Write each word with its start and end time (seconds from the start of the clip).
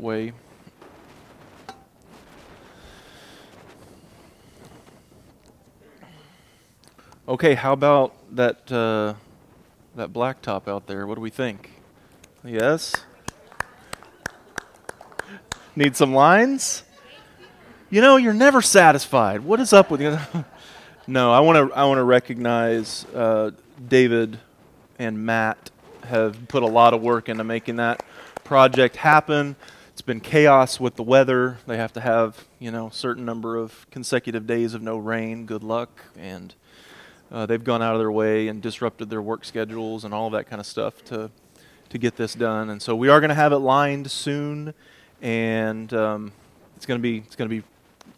way. 0.00 0.32
Okay, 7.28 7.54
how 7.54 7.72
about 7.72 8.14
that 8.36 8.70
uh, 8.70 9.14
that 9.96 10.12
blacktop 10.12 10.68
out 10.68 10.86
there? 10.86 11.06
What 11.06 11.16
do 11.16 11.20
we 11.20 11.30
think? 11.30 11.70
Yes. 12.44 12.94
Need 15.74 15.96
some 15.96 16.14
lines? 16.14 16.84
You 17.90 18.00
know, 18.00 18.16
you're 18.16 18.32
never 18.32 18.62
satisfied. 18.62 19.40
What 19.40 19.58
is 19.58 19.72
up 19.72 19.90
with 19.90 20.00
you? 20.00 20.18
no, 21.06 21.32
I 21.32 21.40
want 21.40 21.70
to 21.70 21.76
I 21.76 21.84
want 21.84 21.98
to 21.98 22.04
recognize 22.04 23.04
uh, 23.14 23.50
David 23.88 24.38
and 24.98 25.26
Matt 25.26 25.70
have 26.04 26.48
put 26.48 26.62
a 26.62 26.66
lot 26.66 26.94
of 26.94 27.02
work 27.02 27.28
into 27.28 27.44
making 27.44 27.76
that 27.76 28.04
project 28.44 28.96
happen. 28.96 29.56
It's 29.96 30.02
been 30.02 30.20
chaos 30.20 30.78
with 30.78 30.96
the 30.96 31.02
weather. 31.02 31.56
They 31.66 31.78
have 31.78 31.94
to 31.94 32.02
have, 32.02 32.44
you 32.58 32.70
know, 32.70 32.90
certain 32.90 33.24
number 33.24 33.56
of 33.56 33.90
consecutive 33.90 34.46
days 34.46 34.74
of 34.74 34.82
no 34.82 34.98
rain. 34.98 35.46
Good 35.46 35.64
luck. 35.64 35.88
And 36.18 36.54
uh, 37.32 37.46
they've 37.46 37.64
gone 37.64 37.80
out 37.80 37.94
of 37.94 38.00
their 38.00 38.12
way 38.12 38.48
and 38.48 38.60
disrupted 38.60 39.08
their 39.08 39.22
work 39.22 39.46
schedules 39.46 40.04
and 40.04 40.12
all 40.12 40.26
of 40.26 40.34
that 40.34 40.50
kind 40.50 40.60
of 40.60 40.66
stuff 40.66 41.02
to 41.06 41.30
to 41.88 41.96
get 41.96 42.16
this 42.16 42.34
done. 42.34 42.68
And 42.68 42.82
so 42.82 42.94
we 42.94 43.08
are 43.08 43.20
going 43.20 43.30
to 43.30 43.34
have 43.34 43.52
it 43.54 43.60
lined 43.60 44.10
soon, 44.10 44.74
and 45.22 45.90
um, 45.94 46.32
it's 46.76 46.84
going 46.84 47.00
to 47.00 47.02
be 47.02 47.20
it's 47.20 47.34
going 47.34 47.48
to 47.48 47.56
be 47.56 47.66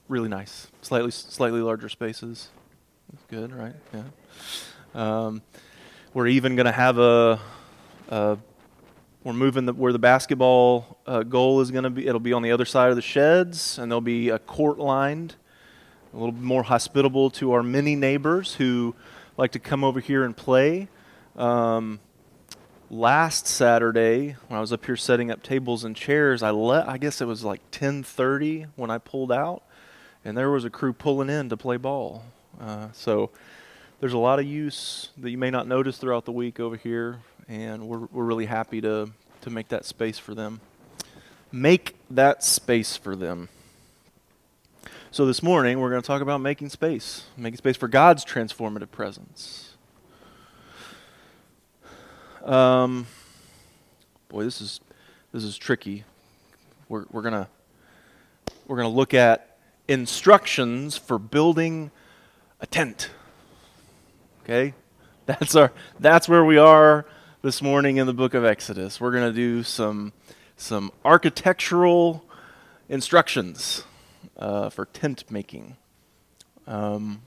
really 0.09 0.29
nice. 0.29 0.66
Slightly 0.82 1.12
slightly 1.12 1.60
larger 1.60 1.88
spaces. 1.88 2.48
That's 3.12 3.24
good, 3.26 3.54
right? 3.54 3.76
Yeah. 3.95 4.02
Um, 4.96 5.42
we're 6.12 6.26
even 6.26 6.56
going 6.56 6.66
to 6.66 6.73
have 6.73 6.98
a, 6.98 7.38
a 8.09 8.37
we're 9.24 9.32
moving 9.32 9.66
the, 9.66 9.72
where 9.72 9.92
the 9.92 9.98
basketball 9.98 10.98
uh, 11.06 11.22
goal 11.22 11.60
is 11.60 11.70
going 11.70 11.84
to 11.84 11.90
be. 11.90 12.06
It'll 12.06 12.20
be 12.20 12.32
on 12.32 12.42
the 12.42 12.52
other 12.52 12.64
side 12.64 12.90
of 12.90 12.96
the 12.96 13.02
sheds, 13.02 13.78
and 13.78 13.90
there'll 13.90 14.00
be 14.00 14.28
a 14.28 14.38
court 14.38 14.78
lined, 14.78 15.34
a 16.15 16.16
little 16.16 16.34
more 16.34 16.62
hospitable 16.62 17.30
to 17.30 17.52
our 17.52 17.62
many 17.62 17.96
neighbors 17.96 18.54
who 18.54 18.95
like 19.37 19.52
to 19.52 19.59
come 19.59 19.82
over 19.82 20.01
here 20.01 20.24
and 20.24 20.37
play. 20.37 20.88
Um, 21.37 21.98
last 22.90 23.46
Saturday, 23.46 24.37
when 24.46 24.56
I 24.56 24.60
was 24.60 24.73
up 24.73 24.87
here 24.87 24.96
setting 24.96 25.30
up 25.30 25.43
tables 25.43 25.84
and 25.84 25.96
chairs, 25.96 26.43
I 26.43 26.50
let 26.50 26.88
I 26.88 26.96
guess 26.96 27.21
it 27.21 27.26
was 27.26 27.43
like 27.43 27.60
10:30 27.73 28.68
when 28.76 28.90
I 28.90 28.98
pulled 28.98 29.32
out, 29.32 29.65
and 30.24 30.38
there 30.38 30.50
was 30.50 30.65
a 30.65 30.71
crew 30.71 30.93
pulling 30.93 31.28
in 31.28 31.48
to 31.48 31.56
play 31.56 31.76
ball. 31.76 32.23
Uh, 32.60 32.88
so 32.93 33.30
there's 33.98 34.12
a 34.12 34.18
lot 34.18 34.38
of 34.38 34.46
use 34.46 35.10
that 35.18 35.30
you 35.30 35.38
may 35.38 35.50
not 35.50 35.66
notice 35.66 35.98
throughout 35.98 36.24
the 36.24 36.32
week 36.32 36.60
over 36.60 36.76
here 36.76 37.18
and 37.49 37.88
we're, 37.88 38.07
we're 38.13 38.24
really 38.24 38.46
happy 38.46 38.80
to, 38.82 39.10
to 39.41 39.51
make 39.51 39.68
that 39.68 39.85
space 39.87 40.18
for 40.18 40.35
them. 40.35 40.60
Make 41.51 41.96
that 42.10 42.45
space 42.45 42.96
for 42.96 43.16
them. 43.16 43.49
So 45.10 45.24
this 45.24 45.43
morning, 45.43 45.80
we're 45.80 45.88
going 45.88 46.02
to 46.02 46.07
talk 46.07 46.21
about 46.21 46.43
making 46.43 46.68
space, 46.68 47.24
making 47.37 47.57
space 47.57 47.77
for 47.77 47.88
God's 47.88 48.24
transformative 48.24 48.90
presence. 48.90 49.74
Um, 52.45 53.07
boy, 54.29 54.45
this 54.45 54.60
is 54.60 54.80
this 55.33 55.45
is 55.45 55.57
tricky. 55.59 56.05
We're 56.88 57.05
we're 57.10 57.23
gonna 57.23 57.49
we're 58.66 58.77
gonna 58.77 58.88
look 58.88 59.12
at 59.12 59.59
instructions 59.87 60.96
for 60.96 61.18
building 61.18 61.90
a 62.60 62.66
tent. 62.66 63.10
Okay, 64.44 64.72
that's 65.27 65.55
our 65.55 65.72
that's 65.99 66.28
where 66.28 66.44
we 66.44 66.56
are 66.56 67.05
this 67.49 67.62
morning 67.62 67.97
in 67.97 68.06
the 68.06 68.12
book 68.12 68.34
of 68.34 68.44
Exodus. 68.44 69.00
We're 69.00 69.10
going 69.10 69.27
to 69.27 69.32
do 69.32 69.62
some, 69.62 70.12
some 70.59 70.93
architectural 71.03 72.22
instructions 72.91 73.84
uh, 74.37 74.69
for 74.69 74.84
tent 74.84 75.25
making. 75.31 75.78
Um, 76.66 77.22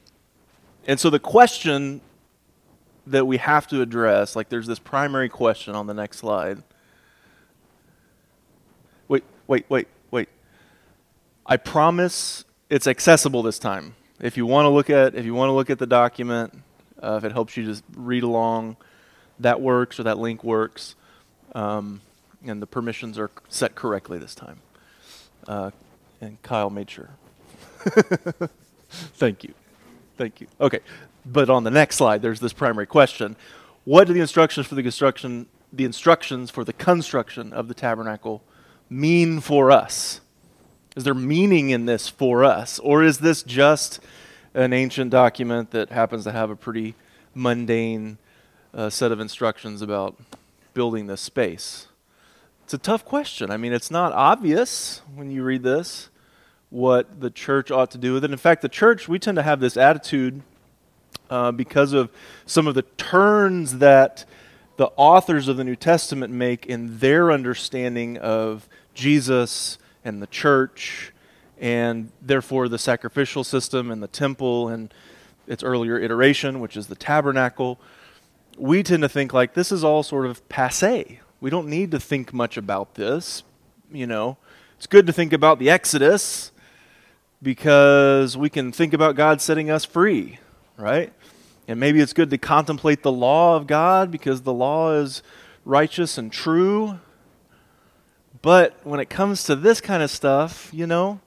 and 0.86 1.00
so 1.00 1.10
the 1.10 1.18
question 1.18 2.02
that 3.08 3.26
we 3.26 3.38
have 3.38 3.66
to 3.70 3.82
address, 3.82 4.36
like 4.36 4.50
there's 4.50 4.68
this 4.68 4.78
primary 4.78 5.28
question 5.28 5.74
on 5.74 5.88
the 5.88 5.94
next 5.96 6.18
slide. 6.18 6.62
Wait, 9.08 9.24
wait, 9.48 9.66
wait, 9.70 9.88
wait. 10.12 10.30
I 11.48 11.58
promise 11.58 12.46
it's 12.70 12.86
accessible 12.86 13.42
this 13.42 13.58
time. 13.58 13.96
If 14.20 14.38
you 14.38 14.46
want 14.46 14.66
to 14.66 14.70
look 14.70 14.92
at 14.92 15.16
if 15.16 15.26
you 15.26 15.34
want 15.34 15.50
to 15.50 15.54
look 15.54 15.72
at 15.72 15.80
the 15.80 15.88
document, 15.88 16.54
uh, 17.02 17.16
if 17.18 17.24
it 17.24 17.32
helps 17.32 17.58
you 17.58 17.66
just 17.66 17.84
read 17.96 18.22
along, 18.22 18.78
that 19.42 19.62
works 19.62 20.00
or 20.00 20.04
that 20.04 20.18
link 20.18 20.44
works, 20.44 20.96
um, 21.54 22.02
and 22.46 22.62
the 22.62 22.68
permissions 22.68 23.18
are 23.18 23.30
set 23.50 23.76
correctly 23.76 24.18
this 24.18 24.36
time. 24.36 24.60
Uh, 25.48 25.72
and 26.20 26.42
Kyle 26.42 26.70
made 26.70 26.90
sure. 26.90 27.10
Thank 28.90 29.44
you. 29.44 29.54
Thank 30.18 30.42
you. 30.42 30.48
Okay, 30.60 30.80
but 31.26 31.50
on 31.50 31.64
the 31.64 31.72
next 31.72 31.96
slide, 31.96 32.22
there's 32.22 32.40
this 32.40 32.54
primary 32.54 32.86
question: 32.86 33.36
What 33.86 34.08
do 34.08 34.14
the 34.14 34.22
instructions 34.22 34.68
for 34.68 34.76
the 34.76 34.84
construction, 34.84 35.48
the 35.74 35.86
instructions 35.86 36.52
for 36.52 36.64
the 36.64 36.74
construction 36.74 37.54
of 37.54 37.68
the 37.68 37.74
tabernacle, 37.74 38.44
mean 38.90 39.40
for 39.40 39.72
us? 39.72 40.22
Is 40.96 41.06
there 41.06 41.14
meaning 41.14 41.70
in 41.70 41.86
this 41.86 42.10
for 42.10 42.44
us, 42.44 42.78
or 42.80 43.04
is 43.04 43.20
this 43.20 43.44
just 43.44 44.00
an 44.54 44.74
ancient 44.74 45.10
document 45.10 45.72
that 45.72 45.90
happens 45.90 46.26
to 46.26 46.32
have 46.32 46.50
a 46.50 46.56
pretty 46.56 46.96
mundane 47.34 48.18
uh, 48.74 48.90
set 48.90 49.12
of 49.12 49.20
instructions 49.20 49.82
about 49.82 50.18
building 50.74 51.08
this 51.08 51.22
space? 51.22 51.88
It's 52.64 52.74
a 52.74 52.78
tough 52.78 53.04
question. 53.04 53.52
I 53.52 53.58
mean, 53.58 53.74
it's 53.74 53.92
not 53.92 54.14
obvious 54.14 55.02
when 55.14 55.30
you 55.32 55.44
read 55.44 55.64
this 55.64 56.10
what 56.70 57.20
the 57.20 57.30
church 57.30 57.70
ought 57.70 57.92
to 57.92 57.98
do 57.98 58.14
with 58.14 58.24
it. 58.24 58.32
In 58.32 58.38
fact, 58.38 58.62
the 58.62 58.70
church, 58.70 59.08
we 59.08 59.20
tend 59.20 59.36
to 59.36 59.44
have 59.44 59.60
this 59.60 59.76
attitude 59.76 60.42
uh, 61.30 61.52
because 61.52 61.92
of 61.92 62.10
some 62.46 62.66
of 62.66 62.76
the 62.76 62.84
turns 62.98 63.80
that 63.80 64.24
the 64.78 64.88
authors 64.96 65.50
of 65.50 65.58
the 65.58 65.66
New 65.66 65.76
Testament 65.76 66.34
make 66.34 66.66
in 66.66 67.00
their 67.00 67.32
understanding 67.32 68.18
of 68.18 68.70
Jesus 68.94 69.78
and 70.06 70.22
the 70.22 70.28
church, 70.28 71.12
and 71.60 72.10
therefore 72.22 72.70
the 72.70 72.80
sacrificial 72.80 73.44
system 73.44 73.92
and 73.92 74.02
the 74.02 74.08
temple 74.08 74.70
and 74.70 74.94
its 75.48 75.64
earlier 75.64 76.00
iteration, 76.00 76.62
which 76.62 76.78
is 76.78 76.88
the 76.88 76.96
tabernacle 76.96 77.80
we 78.58 78.84
tend 78.84 79.04
to 79.04 79.10
think 79.10 79.34
like 79.34 79.54
this 79.54 79.72
is 79.72 79.84
all 79.84 80.04
sort 80.04 80.26
of 80.26 80.48
passe. 80.50 81.20
We 81.40 81.50
don't 81.50 81.68
need 81.68 81.92
to 81.92 82.00
think 82.00 82.34
much 82.34 82.58
about 82.58 82.96
this. 82.96 83.44
You 83.92 84.08
know, 84.08 84.38
it's 84.78 84.88
good 84.88 85.08
to 85.08 85.14
think 85.14 85.34
about 85.34 85.60
the 85.60 85.70
Exodus 85.70 86.52
because 87.42 88.38
we 88.38 88.50
can 88.50 88.72
think 88.72 88.94
about 88.94 89.16
God 89.16 89.42
setting 89.42 89.70
us 89.70 89.84
free, 89.84 90.40
right? 90.78 91.12
And 91.68 91.80
maybe 91.80 92.00
it's 92.00 92.14
good 92.14 92.30
to 92.30 92.38
contemplate 92.38 93.04
the 93.04 93.12
law 93.12 93.56
of 93.56 93.68
God 93.68 94.12
because 94.12 94.42
the 94.42 94.54
law 94.54 94.94
is 94.94 95.24
righteous 95.66 96.18
and 96.18 96.32
true. 96.32 97.00
But 98.42 98.76
when 98.84 99.00
it 99.00 99.10
comes 99.10 99.44
to 99.46 99.56
this 99.56 99.82
kind 99.82 100.04
of 100.04 100.10
stuff, 100.10 100.70
you 100.74 100.88
know, 100.88 101.20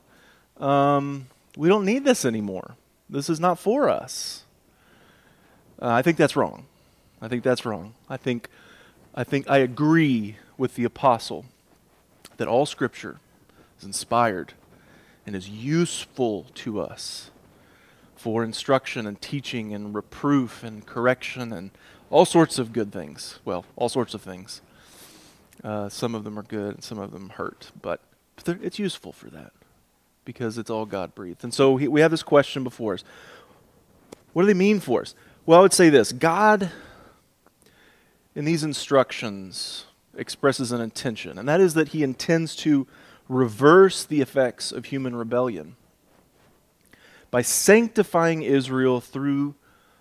um, 0.58 1.26
we 1.56 1.68
don't 1.68 1.84
need 1.84 2.04
this 2.04 2.24
anymore. 2.24 2.76
This 3.08 3.28
is 3.28 3.38
not 3.38 3.58
for 3.58 3.88
us. 3.88 4.44
Uh, 5.80 5.88
I 5.88 6.02
think 6.02 6.16
that's 6.16 6.36
wrong. 6.36 6.66
I 7.24 7.28
think 7.28 7.42
that's 7.42 7.64
wrong. 7.64 7.94
I 8.06 8.18
think, 8.18 8.50
I 9.14 9.24
think 9.24 9.48
I 9.48 9.56
agree 9.56 10.36
with 10.58 10.74
the 10.74 10.84
apostle 10.84 11.46
that 12.36 12.46
all 12.46 12.66
Scripture 12.66 13.16
is 13.78 13.84
inspired 13.86 14.52
and 15.26 15.34
is 15.34 15.48
useful 15.48 16.44
to 16.56 16.82
us 16.82 17.30
for 18.14 18.44
instruction 18.44 19.06
and 19.06 19.18
teaching 19.22 19.72
and 19.72 19.94
reproof 19.94 20.62
and 20.62 20.84
correction 20.84 21.50
and 21.50 21.70
all 22.10 22.26
sorts 22.26 22.58
of 22.58 22.74
good 22.74 22.92
things. 22.92 23.38
Well, 23.42 23.64
all 23.74 23.88
sorts 23.88 24.12
of 24.12 24.20
things. 24.20 24.60
Uh, 25.62 25.88
some 25.88 26.14
of 26.14 26.24
them 26.24 26.38
are 26.38 26.42
good 26.42 26.74
and 26.74 26.84
some 26.84 26.98
of 26.98 27.10
them 27.10 27.30
hurt, 27.30 27.70
but 27.80 28.02
it's 28.46 28.78
useful 28.78 29.12
for 29.12 29.30
that 29.30 29.52
because 30.26 30.58
it's 30.58 30.68
all 30.68 30.84
God 30.84 31.14
breathed. 31.14 31.42
And 31.42 31.54
so 31.54 31.72
we 31.72 32.02
have 32.02 32.10
this 32.10 32.22
question 32.22 32.64
before 32.64 32.92
us 32.92 33.04
What 34.34 34.42
do 34.42 34.46
they 34.46 34.52
mean 34.52 34.78
for 34.78 35.00
us? 35.00 35.14
Well, 35.46 35.58
I 35.58 35.62
would 35.62 35.72
say 35.72 35.88
this 35.88 36.12
God 36.12 36.70
in 38.34 38.44
these 38.44 38.64
instructions 38.64 39.86
expresses 40.16 40.72
an 40.72 40.80
intention, 40.80 41.38
and 41.38 41.48
that 41.48 41.60
is 41.60 41.74
that 41.74 41.88
he 41.88 42.02
intends 42.02 42.54
to 42.56 42.86
reverse 43.28 44.04
the 44.04 44.20
effects 44.20 44.70
of 44.72 44.86
human 44.86 45.16
rebellion 45.16 45.76
by 47.30 47.42
sanctifying 47.42 48.42
Israel 48.42 49.00
through 49.00 49.54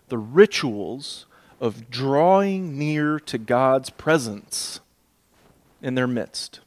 the 0.10 0.18
rituals 0.18 1.26
of 1.60 1.90
drawing 1.90 2.78
near 2.78 3.20
to 3.20 3.38
God's 3.38 3.90
presence 3.90 4.82
in 5.82 5.96
their 5.96 6.08
midst. 6.08 6.60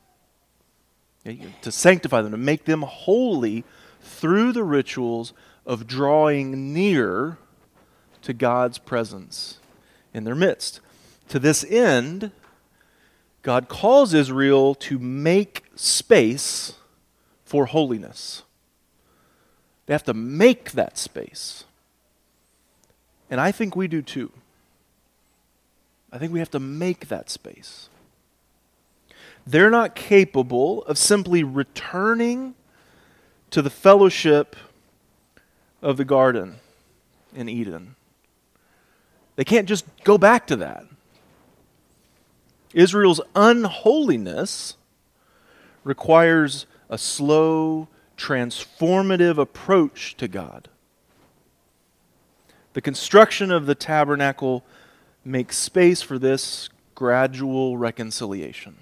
To 1.62 1.72
sanctify 1.72 2.22
them, 2.22 2.32
to 2.32 2.38
make 2.38 2.64
them 2.64 2.82
holy 2.82 3.64
through 4.00 4.52
the 4.52 4.64
rituals 4.64 5.32
of 5.66 5.86
drawing 5.86 6.72
near 6.72 7.38
to 8.22 8.32
God's 8.32 8.78
presence 8.78 9.58
in 10.14 10.24
their 10.24 10.34
midst. 10.34 10.80
To 11.28 11.38
this 11.38 11.64
end, 11.64 12.30
God 13.42 13.68
calls 13.68 14.14
Israel 14.14 14.74
to 14.74 14.98
make 14.98 15.64
space 15.74 16.74
for 17.44 17.66
holiness. 17.66 18.42
They 19.86 19.94
have 19.94 20.04
to 20.04 20.14
make 20.14 20.72
that 20.72 20.98
space. 20.98 21.64
And 23.30 23.40
I 23.40 23.52
think 23.52 23.76
we 23.76 23.88
do 23.88 24.02
too. 24.02 24.32
I 26.12 26.18
think 26.18 26.32
we 26.32 26.38
have 26.38 26.50
to 26.52 26.60
make 26.60 27.08
that 27.08 27.30
space. 27.30 27.88
They're 29.46 29.70
not 29.70 29.94
capable 29.94 30.82
of 30.84 30.98
simply 30.98 31.44
returning 31.44 32.54
to 33.50 33.62
the 33.62 33.70
fellowship 33.70 34.56
of 35.82 35.96
the 35.96 36.04
garden 36.04 36.56
in 37.34 37.48
Eden. 37.48 37.94
They 39.36 39.44
can't 39.44 39.68
just 39.68 39.84
go 40.02 40.18
back 40.18 40.46
to 40.48 40.56
that. 40.56 40.84
Israel's 42.72 43.20
unholiness 43.34 44.76
requires 45.84 46.66
a 46.88 46.98
slow, 46.98 47.88
transformative 48.16 49.38
approach 49.38 50.16
to 50.16 50.28
God. 50.28 50.68
The 52.72 52.80
construction 52.80 53.50
of 53.50 53.66
the 53.66 53.74
tabernacle 53.74 54.64
makes 55.24 55.56
space 55.56 56.02
for 56.02 56.18
this 56.18 56.68
gradual 56.94 57.78
reconciliation. 57.78 58.76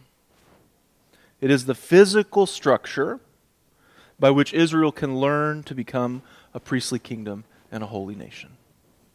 It 1.40 1.50
is 1.50 1.66
the 1.66 1.74
physical 1.74 2.46
structure 2.46 3.20
by 4.18 4.30
which 4.30 4.54
Israel 4.54 4.92
can 4.92 5.18
learn 5.18 5.62
to 5.64 5.74
become 5.74 6.22
a 6.52 6.60
priestly 6.60 6.98
kingdom 6.98 7.44
and 7.70 7.82
a 7.82 7.86
holy 7.86 8.14
nation. 8.14 8.50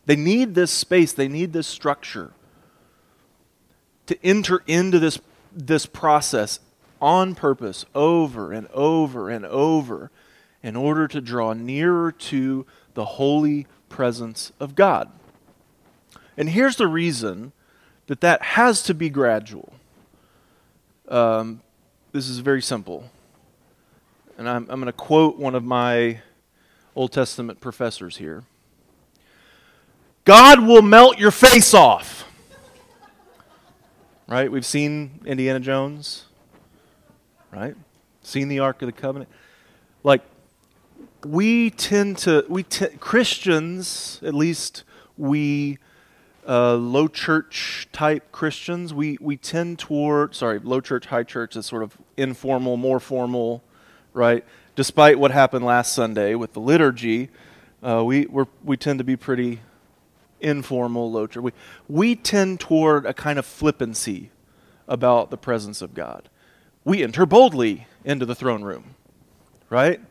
They 0.06 0.16
need 0.16 0.56
this 0.56 0.72
space, 0.72 1.14
they 1.14 1.28
need 1.28 1.54
this 1.54 1.68
structure 1.68 2.34
to 4.10 4.18
enter 4.26 4.64
into 4.66 4.98
this, 4.98 5.20
this 5.56 5.86
process 5.86 6.60
on 7.00 7.36
purpose 7.36 7.86
over 7.94 8.52
and 8.52 8.68
over 8.74 9.30
and 9.30 9.46
over 9.46 10.10
in 10.64 10.76
order 10.76 11.08
to 11.08 11.22
draw 11.22 11.54
nearer 11.54 12.12
to 12.12 12.66
the 12.96 13.06
holy 13.06 13.68
presence 13.88 14.52
of 14.60 14.74
God. 14.74 15.12
And 16.36 16.50
here's 16.50 16.76
the 16.76 16.88
reason 16.88 17.52
that 18.08 18.22
that 18.22 18.42
has 18.42 18.82
to 18.84 18.96
be 18.96 19.12
gradual. 19.12 19.74
Um, 21.08 21.62
this 22.12 22.28
is 22.28 22.40
very 22.40 22.64
simple. 22.64 23.12
And 24.40 24.50
I'm, 24.50 24.66
I'm 24.72 24.80
going 24.80 24.88
to 24.88 24.92
quote 24.92 25.38
one 25.38 25.54
of 25.54 25.64
my 25.64 26.22
Old 26.96 27.12
Testament 27.12 27.62
professors 27.62 28.18
here 28.18 28.44
God 30.26 30.66
will 30.66 30.82
melt 30.82 31.20
your 31.20 31.30
face 31.30 31.76
off. 31.76 32.26
Right? 34.30 34.52
We've 34.52 34.66
seen 34.66 35.22
Indiana 35.26 35.60
Jones, 35.60 36.26
right? 37.52 37.76
Seen 38.22 38.48
the 38.48 38.60
Ark 38.60 38.80
of 38.84 38.86
the 38.86 38.92
Covenant. 38.92 39.28
Like, 40.04 40.22
we 41.26 41.72
tend 41.72 42.20
to, 42.20 42.46
we 42.48 42.62
t- 42.62 42.90
Christians, 43.00 44.20
at 44.24 44.36
least 44.36 44.84
we 45.18 45.80
uh, 46.48 46.76
low 46.76 47.08
church 47.08 47.88
type 47.92 48.32
Christians, 48.32 48.94
we, 48.94 49.18
we 49.20 49.36
tend 49.36 49.80
toward, 49.80 50.36
sorry, 50.36 50.60
low 50.60 50.80
church, 50.80 51.08
high 51.08 51.24
church 51.24 51.56
is 51.56 51.66
sort 51.66 51.82
of 51.82 51.98
informal, 52.16 52.78
more 52.78 53.00
formal, 53.00 53.64
right? 54.14 54.46
Despite 54.76 55.18
what 55.18 55.32
happened 55.32 55.66
last 55.66 55.92
Sunday 55.92 56.36
with 56.36 56.54
the 56.54 56.60
liturgy, 56.60 57.30
uh, 57.82 58.04
we, 58.06 58.28
we 58.28 58.44
we 58.64 58.78
tend 58.78 59.00
to 59.00 59.04
be 59.04 59.16
pretty 59.16 59.62
informal 60.42 61.12
low 61.12 61.28
church. 61.28 61.44
We, 61.44 61.52
we 61.88 62.16
tend 62.16 62.60
toward 62.60 63.06
a 63.06 63.14
kind 63.14 63.40
of 63.40 63.46
flippancy 63.46 64.32
about 64.88 65.30
the 65.30 65.38
presence 65.38 65.82
of 65.82 65.94
God. 65.94 66.30
We 66.84 67.04
enter 67.04 67.26
boldly 67.26 67.88
into 68.04 68.26
the 68.26 68.36
throne 68.36 68.64
room, 68.64 68.96
right? 69.70 70.02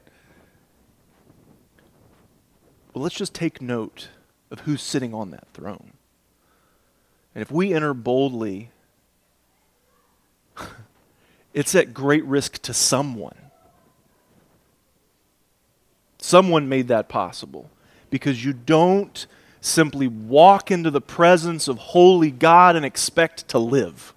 Well, 2.93 3.03
let's 3.03 3.17
just 3.17 3.35
take 3.35 3.61
note 3.61 4.09
of 4.51 4.61
who's 4.61 4.83
sitting 4.83 5.15
on 5.15 5.31
that 5.31 5.47
throne. 5.53 5.93
And 7.35 7.43
if 7.43 7.51
we 7.51 7.73
enter 7.73 7.95
boldly, 7.95 8.71
it's 11.55 11.75
at 11.75 11.95
great 11.95 12.25
risk 12.25 12.61
to 12.63 12.75
someone. 12.75 13.37
Someone 16.19 16.69
made 16.69 16.89
that 16.89 17.09
possible 17.09 17.71
because 18.11 18.45
you 18.45 18.53
don't 18.53 19.27
simply 19.69 20.09
walk 20.09 20.71
into 20.71 20.91
the 20.91 21.01
presence 21.01 21.69
of 21.69 21.79
holy 21.79 22.31
God 22.31 22.77
and 22.77 22.85
expect 22.85 23.49
to 23.49 23.59
live. 23.59 24.15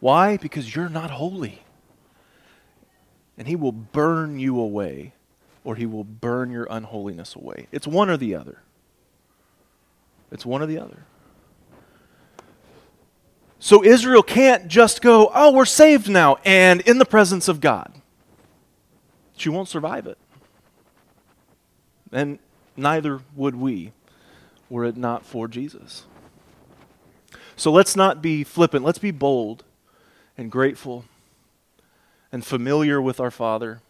Why? 0.00 0.36
Because 0.36 0.74
you're 0.74 0.88
not 0.88 1.10
holy. 1.10 1.62
And 3.38 3.48
He 3.48 3.56
will 3.56 3.72
burn 3.72 4.38
you 4.38 4.60
away, 4.60 5.14
or 5.64 5.76
He 5.76 5.86
will 5.86 6.04
burn 6.04 6.50
your 6.50 6.66
unholiness 6.70 7.34
away. 7.34 7.66
It's 7.72 7.86
one 7.86 8.10
or 8.10 8.16
the 8.16 8.34
other. 8.34 8.58
It's 10.30 10.44
one 10.44 10.62
or 10.62 10.66
the 10.66 10.78
other. 10.78 11.04
So 13.58 13.82
Israel 13.82 14.22
can't 14.22 14.68
just 14.68 15.00
go, 15.00 15.30
oh, 15.34 15.52
we're 15.52 15.64
saved 15.64 16.08
now, 16.08 16.36
and 16.44 16.82
in 16.82 16.98
the 16.98 17.06
presence 17.06 17.48
of 17.48 17.60
God. 17.60 17.94
She 19.36 19.48
won't 19.48 19.68
survive 19.68 20.06
it. 20.06 20.18
And 22.12 22.38
neither 22.76 23.20
would 23.34 23.56
we 23.56 23.92
were 24.68 24.84
it 24.84 24.96
not 24.96 25.24
for 25.24 25.48
Jesus. 25.48 26.04
So 27.56 27.70
let's 27.70 27.94
not 27.94 28.20
be 28.20 28.44
flippant. 28.44 28.84
Let's 28.84 28.98
be 28.98 29.10
bold 29.10 29.64
and 30.36 30.50
grateful 30.50 31.04
and 32.32 32.44
familiar 32.44 33.00
with 33.00 33.20
our 33.20 33.30
Father. 33.30 33.80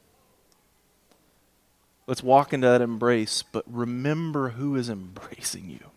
Let's 2.06 2.22
walk 2.22 2.52
into 2.52 2.66
that 2.66 2.82
embrace, 2.82 3.42
but 3.42 3.64
remember 3.66 4.50
who 4.50 4.76
is 4.76 4.90
embracing 4.90 5.70
you. 5.70 5.90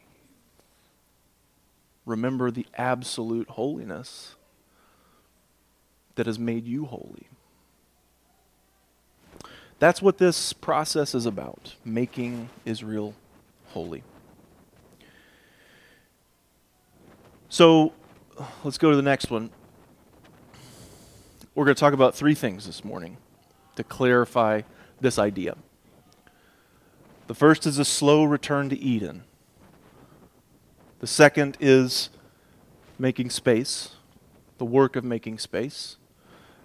Remember 2.05 2.49
the 2.49 2.65
absolute 2.77 3.49
holiness 3.49 4.35
that 6.15 6.25
has 6.25 6.39
made 6.39 6.65
you 6.65 6.85
holy. 6.85 7.27
That's 9.79 10.01
what 10.01 10.17
this 10.17 10.53
process 10.53 11.13
is 11.13 11.25
about 11.25 11.75
making 11.85 12.49
Israel 12.65 13.13
holy. 13.67 14.03
So 17.49 17.93
let's 18.63 18.77
go 18.77 18.89
to 18.89 18.95
the 18.95 19.01
next 19.01 19.29
one. 19.29 19.51
We're 21.53 21.65
going 21.65 21.75
to 21.75 21.79
talk 21.79 21.93
about 21.93 22.15
three 22.15 22.35
things 22.35 22.65
this 22.65 22.83
morning 22.83 23.17
to 23.75 23.83
clarify 23.83 24.61
this 24.99 25.17
idea. 25.17 25.55
The 27.27 27.35
first 27.35 27.65
is 27.67 27.77
a 27.77 27.85
slow 27.85 28.23
return 28.23 28.69
to 28.69 28.77
Eden. 28.77 29.23
The 30.99 31.07
second 31.07 31.57
is 31.59 32.09
making 32.97 33.29
space, 33.29 33.95
the 34.57 34.65
work 34.65 34.95
of 34.95 35.03
making 35.03 35.37
space. 35.37 35.97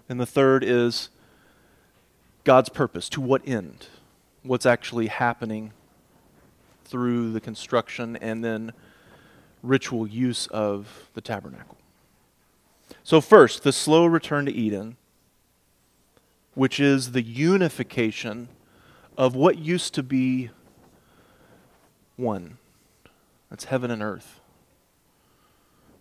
And 0.09 0.19
the 0.19 0.25
third 0.25 0.63
is 0.63 1.09
God's 2.43 2.69
purpose. 2.69 3.09
To 3.09 3.21
what 3.21 3.47
end? 3.47 3.87
What's 4.43 4.65
actually 4.65 5.07
happening 5.07 5.71
through 6.83 7.31
the 7.31 7.39
construction 7.39 8.15
and 8.17 8.43
then 8.43 8.73
ritual 9.61 10.05
use 10.05 10.47
of 10.47 11.09
the 11.13 11.21
tabernacle. 11.21 11.77
So, 13.03 13.21
first, 13.21 13.63
the 13.63 13.71
slow 13.71 14.05
return 14.05 14.45
to 14.45 14.51
Eden, 14.51 14.97
which 16.53 16.79
is 16.79 17.13
the 17.13 17.21
unification 17.21 18.49
of 19.17 19.35
what 19.35 19.57
used 19.57 19.93
to 19.95 20.03
be 20.03 20.49
one. 22.17 22.57
That's 23.49 23.65
heaven 23.65 23.89
and 23.89 24.03
earth. 24.03 24.41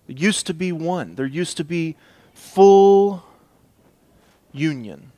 It 0.09 0.19
used 0.19 0.47
to 0.49 0.55
be 0.55 0.73
one. 0.73 1.15
There 1.15 1.27
used 1.27 1.57
to 1.59 1.65
be 1.65 1.97
full 2.35 3.23
union 4.53 5.12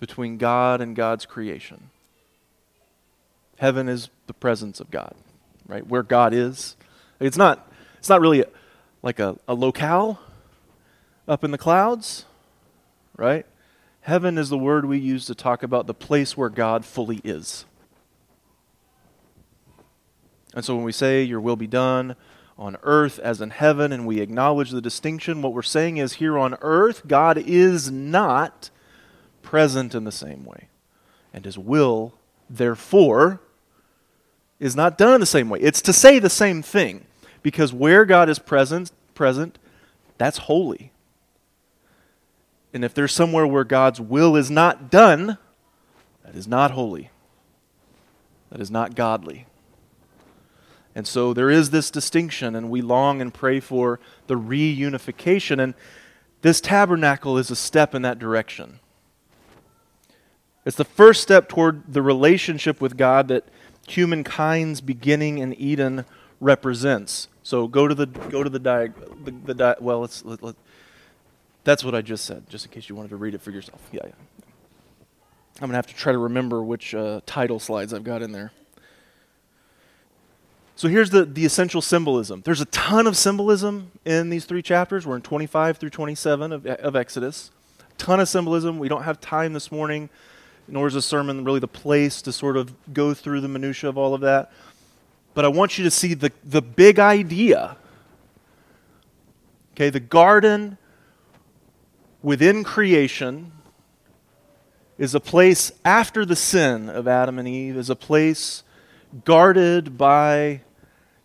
between 0.00 0.38
God 0.38 0.80
and 0.80 0.96
God's 0.96 1.26
creation. 1.26 1.90
Heaven 3.58 3.88
is 3.88 4.08
the 4.26 4.32
presence 4.32 4.80
of 4.80 4.90
God, 4.90 5.14
right? 5.68 5.86
Where 5.86 6.02
God 6.02 6.32
is. 6.32 6.76
It's 7.20 7.36
not, 7.36 7.70
it's 7.98 8.08
not 8.08 8.22
really 8.22 8.40
a, 8.40 8.46
like 9.02 9.18
a, 9.18 9.36
a 9.46 9.54
locale 9.54 10.18
up 11.28 11.44
in 11.44 11.50
the 11.50 11.58
clouds, 11.58 12.24
right? 13.16 13.44
Heaven 14.00 14.38
is 14.38 14.48
the 14.48 14.58
word 14.58 14.86
we 14.86 14.98
use 14.98 15.26
to 15.26 15.34
talk 15.34 15.62
about 15.62 15.86
the 15.86 15.94
place 15.94 16.36
where 16.36 16.48
God 16.48 16.86
fully 16.86 17.20
is. 17.22 17.66
And 20.54 20.64
so 20.64 20.74
when 20.74 20.84
we 20.84 20.92
say, 20.92 21.22
Your 21.22 21.40
will 21.40 21.56
be 21.56 21.66
done 21.66 22.16
on 22.58 22.76
earth 22.82 23.18
as 23.18 23.40
in 23.40 23.50
heaven, 23.50 23.92
and 23.92 24.06
we 24.06 24.20
acknowledge 24.20 24.70
the 24.70 24.80
distinction, 24.80 25.42
what 25.42 25.52
we're 25.52 25.62
saying 25.62 25.98
is, 25.98 26.14
here 26.14 26.38
on 26.38 26.56
earth, 26.62 27.06
God 27.06 27.38
is 27.38 27.90
not 27.90 28.70
present 29.50 29.96
in 29.96 30.04
the 30.04 30.12
same 30.12 30.44
way. 30.44 30.68
And 31.34 31.44
his 31.44 31.58
will, 31.58 32.14
therefore, 32.48 33.40
is 34.60 34.76
not 34.76 34.96
done 34.96 35.14
in 35.14 35.20
the 35.20 35.26
same 35.26 35.50
way. 35.50 35.58
It's 35.58 35.82
to 35.82 35.92
say 35.92 36.20
the 36.20 36.30
same 36.30 36.62
thing, 36.62 37.04
because 37.42 37.72
where 37.72 38.04
God 38.04 38.28
is 38.28 38.38
present, 38.38 38.92
present, 39.12 39.58
That's 40.18 40.38
holy. 40.38 40.92
And 42.74 42.84
if 42.84 42.92
there's 42.92 43.12
somewhere 43.12 43.46
where 43.46 43.64
God's 43.64 43.98
will 44.00 44.36
is 44.36 44.50
not 44.50 44.90
done, 44.90 45.38
that 46.22 46.36
is 46.36 46.46
not 46.46 46.72
holy. 46.72 47.10
That 48.50 48.60
is 48.60 48.70
not 48.70 48.94
godly. 48.94 49.46
And 50.94 51.06
so 51.06 51.32
there 51.32 51.48
is 51.48 51.70
this 51.70 51.90
distinction, 51.90 52.54
and 52.54 52.68
we 52.68 52.82
long 52.82 53.22
and 53.22 53.32
pray 53.32 53.60
for 53.60 53.98
the 54.26 54.34
reunification. 54.34 55.58
And 55.58 55.72
this 56.42 56.60
tabernacle 56.60 57.38
is 57.38 57.50
a 57.50 57.56
step 57.56 57.94
in 57.94 58.02
that 58.02 58.18
direction. 58.18 58.78
It's 60.64 60.76
the 60.76 60.84
first 60.84 61.22
step 61.22 61.48
toward 61.48 61.92
the 61.92 62.02
relationship 62.02 62.80
with 62.80 62.96
God 62.96 63.28
that 63.28 63.44
humankind's 63.88 64.80
beginning 64.80 65.38
in 65.38 65.54
Eden 65.54 66.04
represents. 66.40 67.28
So 67.42 67.66
go 67.66 67.88
to 67.88 67.94
the 67.94 68.06
go 68.06 68.42
to 68.42 68.50
the 68.50 68.58
diagram. 68.58 69.24
The, 69.24 69.30
the 69.30 69.54
di- 69.54 69.76
well, 69.80 70.00
let's 70.00 70.24
let, 70.24 70.42
let, 70.42 70.54
that's 71.64 71.84
what 71.84 71.94
I 71.94 72.02
just 72.02 72.24
said, 72.24 72.48
just 72.48 72.66
in 72.66 72.70
case 72.70 72.88
you 72.88 72.94
wanted 72.94 73.08
to 73.10 73.16
read 73.16 73.34
it 73.34 73.40
for 73.40 73.50
yourself. 73.50 73.80
Yeah, 73.92 74.00
yeah. 74.04 74.12
I'm 75.60 75.68
gonna 75.68 75.76
have 75.76 75.86
to 75.88 75.94
try 75.94 76.12
to 76.12 76.18
remember 76.18 76.62
which 76.62 76.94
uh, 76.94 77.20
title 77.26 77.58
slides 77.58 77.92
I've 77.92 78.04
got 78.04 78.22
in 78.22 78.32
there. 78.32 78.52
So 80.80 80.88
here's 80.88 81.10
the, 81.10 81.26
the 81.26 81.44
essential 81.44 81.82
symbolism. 81.82 82.40
There's 82.42 82.62
a 82.62 82.66
ton 82.66 83.06
of 83.06 83.14
symbolism 83.14 83.90
in 84.06 84.30
these 84.30 84.46
three 84.46 84.62
chapters. 84.62 85.06
We're 85.06 85.16
in 85.16 85.20
25 85.20 85.76
through 85.76 85.90
27 85.90 86.52
of, 86.52 86.64
of 86.64 86.96
Exodus. 86.96 87.50
Ton 87.98 88.18
of 88.18 88.30
symbolism. 88.30 88.78
We 88.78 88.88
don't 88.88 89.02
have 89.02 89.20
time 89.20 89.52
this 89.52 89.70
morning, 89.70 90.08
nor 90.70 90.86
is 90.86 90.94
a 90.94 91.02
sermon 91.02 91.44
really 91.44 91.60
the 91.60 91.68
place 91.68 92.22
to 92.22 92.32
sort 92.32 92.56
of 92.56 92.72
go 92.92 93.14
through 93.14 93.40
the 93.40 93.48
minutia 93.48 93.88
of 93.88 93.98
all 93.98 94.14
of 94.14 94.20
that. 94.20 94.52
But 95.34 95.44
I 95.44 95.48
want 95.48 95.78
you 95.78 95.84
to 95.84 95.90
see 95.90 96.14
the, 96.14 96.32
the 96.44 96.62
big 96.62 96.98
idea. 96.98 97.76
Okay, 99.74 99.90
the 99.90 100.00
garden 100.00 100.76
within 102.22 102.64
creation 102.64 103.52
is 104.98 105.14
a 105.14 105.20
place 105.20 105.72
after 105.84 106.26
the 106.26 106.36
sin 106.36 106.90
of 106.90 107.08
Adam 107.08 107.38
and 107.38 107.48
Eve, 107.48 107.76
is 107.76 107.88
a 107.88 107.96
place 107.96 108.62
guarded 109.24 109.96
by 109.96 110.60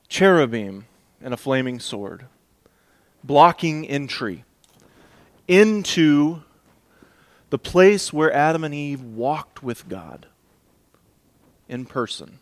cherubim 0.08 0.86
and 1.22 1.34
a 1.34 1.38
flaming 1.38 1.80
sword, 1.80 2.26
blocking 3.24 3.86
entry 3.86 4.46
into 5.48 6.42
the 7.50 7.58
place 7.58 8.12
where 8.12 8.34
Adam 8.34 8.64
and 8.64 8.74
Eve 8.74 9.02
walked 9.02 9.64
with 9.64 9.88
God 9.88 10.26
in 11.68 11.86
person. 11.86 12.40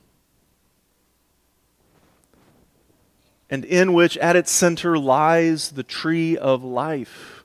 And 3.50 3.66
in 3.66 3.94
which, 3.94 4.18
at 4.18 4.36
its 4.36 4.52
center, 4.52 4.98
lies 4.98 5.72
the 5.72 5.84
tree 5.84 6.38
of 6.38 6.64
life. 6.64 7.44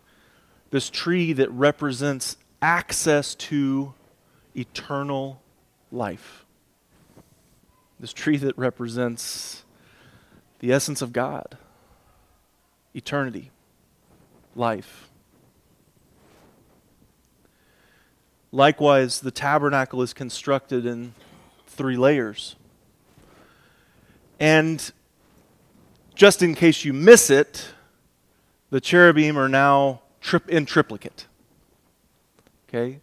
This 0.71 0.89
tree 0.89 1.33
that 1.35 1.51
represents 1.51 2.37
access 2.63 3.35
to 3.35 3.93
eternal 4.55 5.43
life. 5.93 6.45
This 8.01 8.13
tree 8.13 8.37
that 8.39 8.57
represents 8.57 9.65
the 10.61 10.73
essence 10.73 11.03
of 11.03 11.13
God, 11.13 11.59
eternity, 12.95 13.51
life. 14.55 15.09
Likewise, 18.51 19.21
the 19.21 19.31
tabernacle 19.31 20.01
is 20.03 20.15
constructed 20.15 20.87
in 20.87 21.15
three 21.67 21.97
layers. 21.97 22.57
And 24.41 24.91
just 26.15 26.43
in 26.43 26.55
case 26.55 26.85
you 26.85 26.93
miss 26.93 27.31
it, 27.31 27.73
the 28.71 28.81
cherubim 28.81 29.39
are 29.39 29.49
now 29.49 30.01
trip 30.21 30.49
in 30.49 30.67
triplicate. 30.67 31.27
Okay? 32.69 33.01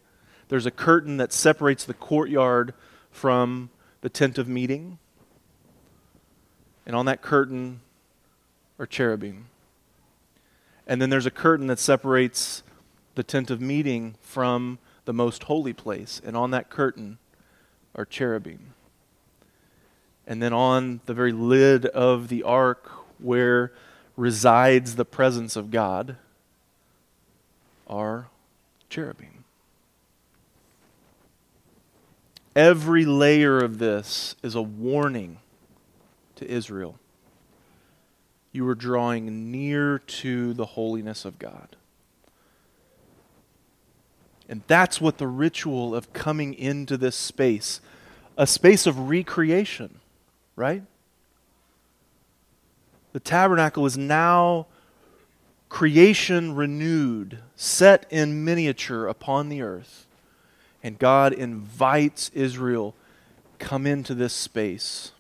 There's 0.47 0.65
a 0.65 0.71
curtain 0.71 1.17
that 1.17 1.31
separates 1.31 1.85
the 1.85 1.93
courtyard 1.93 2.73
from 3.11 3.69
the 4.01 4.09
tent 4.09 4.37
of 4.37 4.47
meeting. 4.47 4.99
And 6.85 6.95
on 6.95 7.05
that 7.05 7.21
curtain 7.21 7.81
are 8.77 8.85
cherubim. 8.85 9.47
And 10.85 11.01
then 11.01 11.09
there's 11.09 11.25
a 11.25 11.31
curtain 11.31 11.67
that 11.67 11.79
separates 11.79 12.61
the 13.15 13.23
tent 13.23 13.49
of 13.49 13.59
meeting 13.59 14.15
from 14.21 14.77
the 15.05 15.13
most 15.13 15.43
holy 15.43 15.73
place. 15.73 16.21
And 16.23 16.35
on 16.35 16.51
that 16.51 16.69
curtain 16.69 17.17
are 17.95 18.05
cherubim. 18.05 18.73
And 20.27 20.41
then 20.41 20.53
on 20.53 21.01
the 21.05 21.13
very 21.13 21.31
lid 21.31 21.85
of 21.85 22.27
the 22.27 22.43
ark 22.43 22.89
where 23.19 23.71
resides 24.17 24.95
the 24.95 25.05
presence 25.05 25.55
of 25.55 25.71
God 25.71 26.17
are 27.87 28.27
cherubim. 28.89 29.43
Every 32.55 33.05
layer 33.05 33.59
of 33.59 33.79
this 33.79 34.35
is 34.41 34.55
a 34.55 34.61
warning 34.61 35.39
to 36.37 36.49
Israel. 36.49 36.97
You 38.53 38.67
are 38.69 38.75
drawing 38.75 39.51
near 39.51 39.99
to 39.99 40.53
the 40.53 40.65
holiness 40.65 41.25
of 41.25 41.37
God. 41.37 41.75
And 44.47 44.61
that's 44.67 45.01
what 45.01 45.17
the 45.17 45.27
ritual 45.27 45.95
of 45.95 46.13
coming 46.13 46.53
into 46.53 46.97
this 46.97 47.15
space, 47.15 47.81
a 48.37 48.45
space 48.45 48.85
of 48.85 49.09
recreation, 49.09 49.99
right? 50.55 50.83
The 53.13 53.19
tabernacle 53.19 53.85
is 53.85 53.97
now 53.97 54.67
creation 55.69 56.53
renewed, 56.53 57.39
set 57.55 58.05
in 58.09 58.45
miniature 58.45 59.07
upon 59.07 59.49
the 59.49 59.61
earth. 59.61 60.05
And 60.83 60.99
God 60.99 61.33
invites 61.33 62.29
Israel, 62.33 62.93
come 63.57 63.87
into 63.87 64.13
this 64.13 64.33
space 64.33 65.11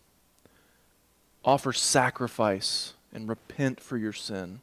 offer 1.45 1.71
sacrifice 1.71 2.95
and 3.13 3.29
repent 3.29 3.79
for 3.79 3.97
your 3.97 4.11
sin. 4.11 4.59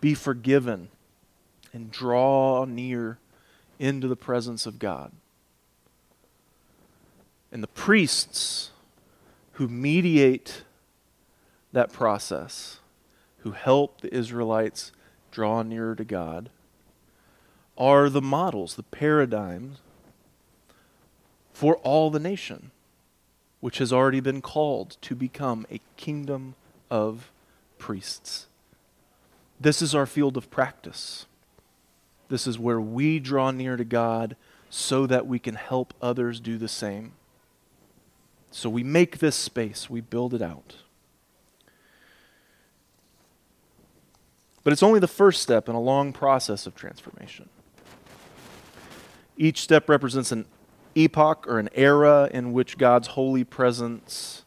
Be 0.00 0.14
forgiven 0.14 0.88
and 1.72 1.90
draw 1.90 2.66
near 2.66 3.18
into 3.78 4.08
the 4.08 4.16
presence 4.16 4.66
of 4.66 4.78
God. 4.78 5.12
And 7.52 7.62
the 7.62 7.68
priests 7.68 8.70
who 9.52 9.68
mediate 9.68 10.64
that 11.72 11.92
process, 11.92 12.80
who 13.38 13.52
help 13.52 14.00
the 14.00 14.14
Israelites 14.14 14.92
draw 15.30 15.62
nearer 15.62 15.94
to 15.94 16.04
God, 16.04 16.50
are 17.78 18.08
the 18.08 18.22
models, 18.22 18.74
the 18.74 18.82
paradigms 18.82 19.78
for 21.52 21.76
all 21.78 22.10
the 22.10 22.18
nation 22.18 22.70
which 23.60 23.78
has 23.78 23.92
already 23.92 24.20
been 24.20 24.42
called 24.42 24.96
to 25.00 25.14
become 25.14 25.66
a 25.70 25.80
kingdom 25.96 26.54
of 26.90 27.32
priests. 27.78 28.46
This 29.58 29.80
is 29.80 29.94
our 29.94 30.06
field 30.06 30.36
of 30.36 30.50
practice. 30.50 31.26
This 32.28 32.46
is 32.46 32.58
where 32.58 32.80
we 32.80 33.18
draw 33.18 33.50
near 33.50 33.76
to 33.76 33.84
God 33.84 34.36
so 34.68 35.06
that 35.06 35.26
we 35.26 35.38
can 35.38 35.54
help 35.54 35.94
others 36.02 36.40
do 36.40 36.58
the 36.58 36.68
same. 36.68 37.12
So 38.50 38.68
we 38.68 38.82
make 38.82 39.18
this 39.18 39.36
space, 39.36 39.88
we 39.90 40.00
build 40.00 40.34
it 40.34 40.42
out. 40.42 40.76
But 44.64 44.72
it's 44.72 44.82
only 44.82 44.98
the 44.98 45.06
first 45.06 45.42
step 45.42 45.68
in 45.68 45.76
a 45.76 45.80
long 45.80 46.12
process 46.12 46.66
of 46.66 46.74
transformation. 46.74 47.48
Each 49.36 49.60
step 49.60 49.88
represents 49.88 50.32
an 50.32 50.46
epoch 50.96 51.46
or 51.46 51.58
an 51.58 51.68
era 51.74 52.28
in 52.32 52.52
which 52.52 52.78
God's 52.78 53.08
holy 53.08 53.44
presence 53.44 54.44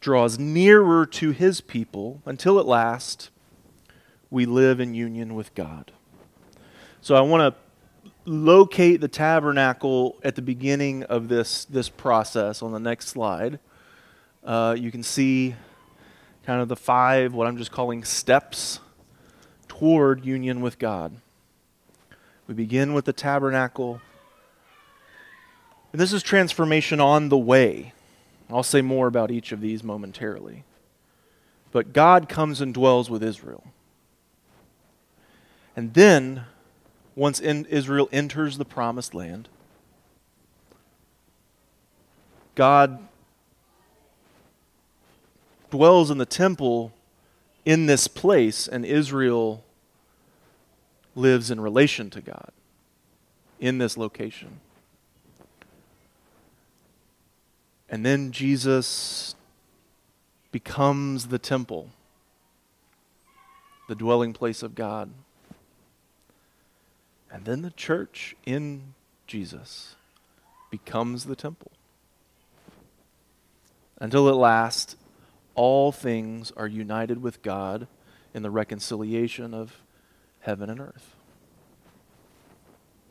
draws 0.00 0.38
nearer 0.38 1.06
to 1.06 1.30
his 1.30 1.60
people 1.60 2.20
until 2.26 2.58
at 2.58 2.66
last 2.66 3.30
we 4.30 4.44
live 4.44 4.80
in 4.80 4.94
union 4.94 5.34
with 5.34 5.54
God. 5.54 5.92
So 7.00 7.14
I 7.14 7.20
want 7.20 7.54
to 7.54 8.10
locate 8.30 9.00
the 9.00 9.08
tabernacle 9.08 10.16
at 10.22 10.34
the 10.34 10.42
beginning 10.42 11.04
of 11.04 11.28
this, 11.28 11.64
this 11.64 11.88
process 11.88 12.62
on 12.62 12.72
the 12.72 12.80
next 12.80 13.08
slide. 13.08 13.58
Uh, 14.44 14.76
you 14.78 14.90
can 14.90 15.02
see 15.02 15.54
kind 16.44 16.60
of 16.60 16.68
the 16.68 16.76
five, 16.76 17.34
what 17.34 17.46
I'm 17.46 17.56
just 17.56 17.72
calling 17.72 18.04
steps 18.04 18.80
toward 19.66 20.24
union 20.24 20.60
with 20.60 20.78
God. 20.78 21.16
We 22.46 22.54
begin 22.54 22.94
with 22.94 23.04
the 23.04 23.12
tabernacle 23.12 24.00
and 25.92 26.00
this 26.00 26.12
is 26.12 26.22
transformation 26.22 27.00
on 27.00 27.28
the 27.28 27.38
way. 27.38 27.92
I'll 28.50 28.62
say 28.62 28.82
more 28.82 29.06
about 29.06 29.30
each 29.30 29.52
of 29.52 29.60
these 29.60 29.82
momentarily. 29.82 30.64
But 31.72 31.92
God 31.92 32.28
comes 32.28 32.60
and 32.60 32.72
dwells 32.72 33.10
with 33.10 33.22
Israel. 33.22 33.64
And 35.76 35.94
then, 35.94 36.44
once 37.18 37.40
Israel 37.40 38.08
enters 38.12 38.58
the 38.58 38.64
promised 38.64 39.12
land, 39.12 39.48
God 42.54 43.00
dwells 45.68 46.12
in 46.12 46.18
the 46.18 46.24
temple 46.24 46.92
in 47.64 47.86
this 47.86 48.06
place, 48.06 48.68
and 48.68 48.86
Israel 48.86 49.64
lives 51.16 51.50
in 51.50 51.60
relation 51.60 52.08
to 52.10 52.20
God 52.20 52.52
in 53.58 53.78
this 53.78 53.96
location. 53.96 54.60
And 57.88 58.06
then 58.06 58.30
Jesus 58.30 59.34
becomes 60.52 61.26
the 61.26 61.38
temple, 61.38 61.90
the 63.88 63.96
dwelling 63.96 64.32
place 64.32 64.62
of 64.62 64.76
God. 64.76 65.10
And 67.30 67.44
then 67.44 67.62
the 67.62 67.70
church 67.70 68.36
in 68.46 68.94
Jesus 69.26 69.96
becomes 70.70 71.24
the 71.24 71.36
temple. 71.36 71.72
Until 74.00 74.28
at 74.28 74.36
last, 74.36 74.96
all 75.54 75.92
things 75.92 76.52
are 76.56 76.66
united 76.66 77.20
with 77.22 77.42
God 77.42 77.86
in 78.32 78.42
the 78.42 78.50
reconciliation 78.50 79.52
of 79.52 79.82
heaven 80.40 80.70
and 80.70 80.80
earth. 80.80 81.14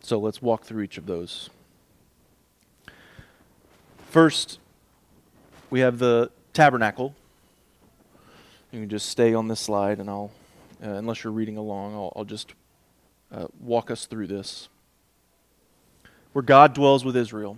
So 0.02 0.18
let's 0.18 0.42
walk 0.42 0.64
through 0.64 0.84
each 0.84 0.98
of 0.98 1.06
those. 1.06 1.50
First, 4.10 4.60
we 5.70 5.82
have 5.82 6.00
the 6.00 6.32
tabernacle. 6.54 7.14
You 8.72 8.80
can 8.80 8.90
just 8.90 9.10
stay 9.10 9.34
on 9.34 9.50
this 9.50 9.60
slide, 9.60 10.00
and 10.00 10.10
I'll, 10.10 10.32
uh, 10.82 10.92
unless 10.92 11.24
you're 11.24 11.34
reading 11.34 11.58
along, 11.58 11.94
I'll, 11.94 12.14
I'll 12.16 12.26
just 12.26 12.54
uh, 13.32 13.48
walk 13.60 13.92
us 13.92 14.06
through 14.06 14.28
this. 14.28 14.70
Where 16.34 16.44
God 16.44 16.74
dwells 16.74 17.04
with 17.04 17.16
Israel. 17.16 17.58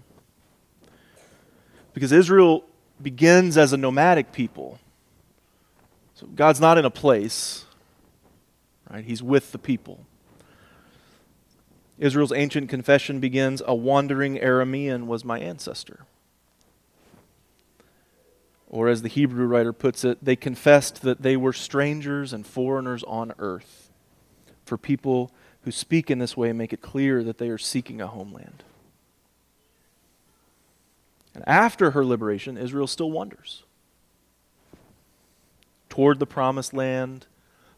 Because 1.94 2.12
Israel 2.12 2.64
begins 3.02 3.58
as 3.58 3.74
a 3.74 3.78
nomadic 3.78 4.32
people. 4.32 4.80
So 6.16 6.28
God's 6.28 6.60
not 6.60 6.78
in 6.78 6.86
a 6.86 6.90
place, 6.90 7.66
right? 8.90 9.04
He's 9.04 9.24
with 9.24 9.52
the 9.52 9.58
people. 9.58 10.06
Israel's 11.98 12.32
ancient 12.32 12.70
confession 12.70 13.20
begins 13.20 13.62
A 13.66 13.76
wandering 13.76 14.38
Aramean 14.38 15.06
was 15.06 15.26
my 15.26 15.40
ancestor. 15.40 16.06
Or, 18.70 18.88
as 18.88 19.02
the 19.02 19.10
Hebrew 19.10 19.46
writer 19.46 19.74
puts 19.74 20.06
it, 20.06 20.24
they 20.24 20.36
confessed 20.36 21.02
that 21.02 21.24
they 21.24 21.36
were 21.36 21.54
strangers 21.54 22.34
and 22.34 22.46
foreigners 22.46 23.04
on 23.04 23.34
earth. 23.40 23.90
For 24.64 24.78
people 24.78 25.32
who 25.63 25.72
speak 25.72 26.10
in 26.10 26.20
this 26.20 26.38
way 26.38 26.54
make 26.54 26.74
it 26.74 26.82
clear 26.82 27.24
that 27.24 27.38
they 27.38 27.50
are 27.50 27.58
seeking 27.58 28.01
a 28.01 28.08
homeland. 28.08 28.63
And 31.36 31.44
after 31.48 31.92
her 31.92 32.04
liberation, 32.04 32.58
Israel 32.58 32.88
still 32.88 33.12
wanders 33.12 33.63
toward 35.89 36.20
the 36.20 36.25
promised 36.25 36.74
land, 36.74 37.25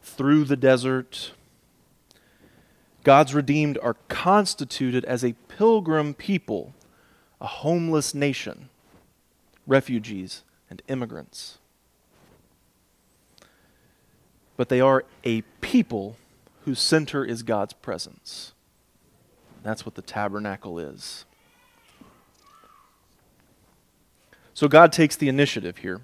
through 0.03 0.43
the 0.43 0.57
desert. 0.57 1.31
God's 3.03 3.33
redeemed 3.33 3.77
are 3.81 3.95
constituted 4.09 5.05
as 5.05 5.23
a 5.23 5.33
pilgrim 5.47 6.13
people, 6.13 6.73
a 7.39 7.47
homeless 7.47 8.13
nation, 8.13 8.69
refugees 9.65 10.43
and 10.69 10.81
immigrants. 10.87 11.57
But 14.57 14.69
they 14.69 14.81
are 14.81 15.05
a 15.23 15.41
people 15.61 16.17
whose 16.65 16.79
center 16.79 17.25
is 17.25 17.43
God's 17.43 17.73
presence. 17.73 18.53
That's 19.63 19.85
what 19.85 19.95
the 19.95 20.01
tabernacle 20.01 20.79
is. 20.79 21.25
So 24.53 24.67
God 24.67 24.91
takes 24.91 25.15
the 25.15 25.29
initiative 25.29 25.77
here. 25.77 26.01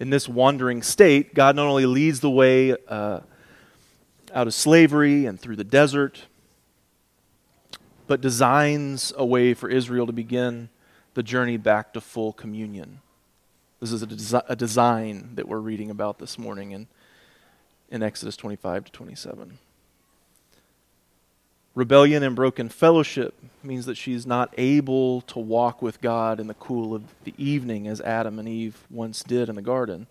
In 0.00 0.10
this 0.10 0.28
wandering 0.28 0.82
state, 0.82 1.34
God 1.34 1.56
not 1.56 1.66
only 1.66 1.86
leads 1.86 2.20
the 2.20 2.30
way 2.30 2.76
uh, 2.88 3.20
out 4.34 4.46
of 4.46 4.54
slavery 4.54 5.26
and 5.26 5.40
through 5.40 5.56
the 5.56 5.64
desert, 5.64 6.24
but 8.06 8.20
designs 8.20 9.12
a 9.16 9.24
way 9.24 9.54
for 9.54 9.70
Israel 9.70 10.06
to 10.06 10.12
begin 10.12 10.68
the 11.14 11.22
journey 11.22 11.56
back 11.56 11.92
to 11.94 12.00
full 12.00 12.32
communion. 12.32 13.00
This 13.80 13.92
is 13.92 14.02
a, 14.02 14.06
desi- 14.06 14.44
a 14.48 14.56
design 14.56 15.30
that 15.34 15.46
we're 15.46 15.60
reading 15.60 15.90
about 15.90 16.18
this 16.18 16.38
morning 16.38 16.72
in, 16.72 16.88
in 17.90 18.02
Exodus 18.02 18.36
25 18.36 18.86
to 18.86 18.92
27. 18.92 19.58
Rebellion 21.74 22.22
and 22.22 22.36
broken 22.36 22.68
fellowship 22.68 23.34
means 23.62 23.86
that 23.86 23.96
she's 23.96 24.26
not 24.26 24.54
able 24.56 25.22
to 25.22 25.40
walk 25.40 25.82
with 25.82 26.00
God 26.00 26.38
in 26.38 26.46
the 26.46 26.54
cool 26.54 26.94
of 26.94 27.02
the 27.24 27.34
evening 27.36 27.88
as 27.88 28.00
Adam 28.00 28.38
and 28.38 28.48
Eve 28.48 28.84
once 28.90 29.24
did 29.24 29.48
in 29.48 29.56
the 29.56 29.62
garden. 29.62 30.06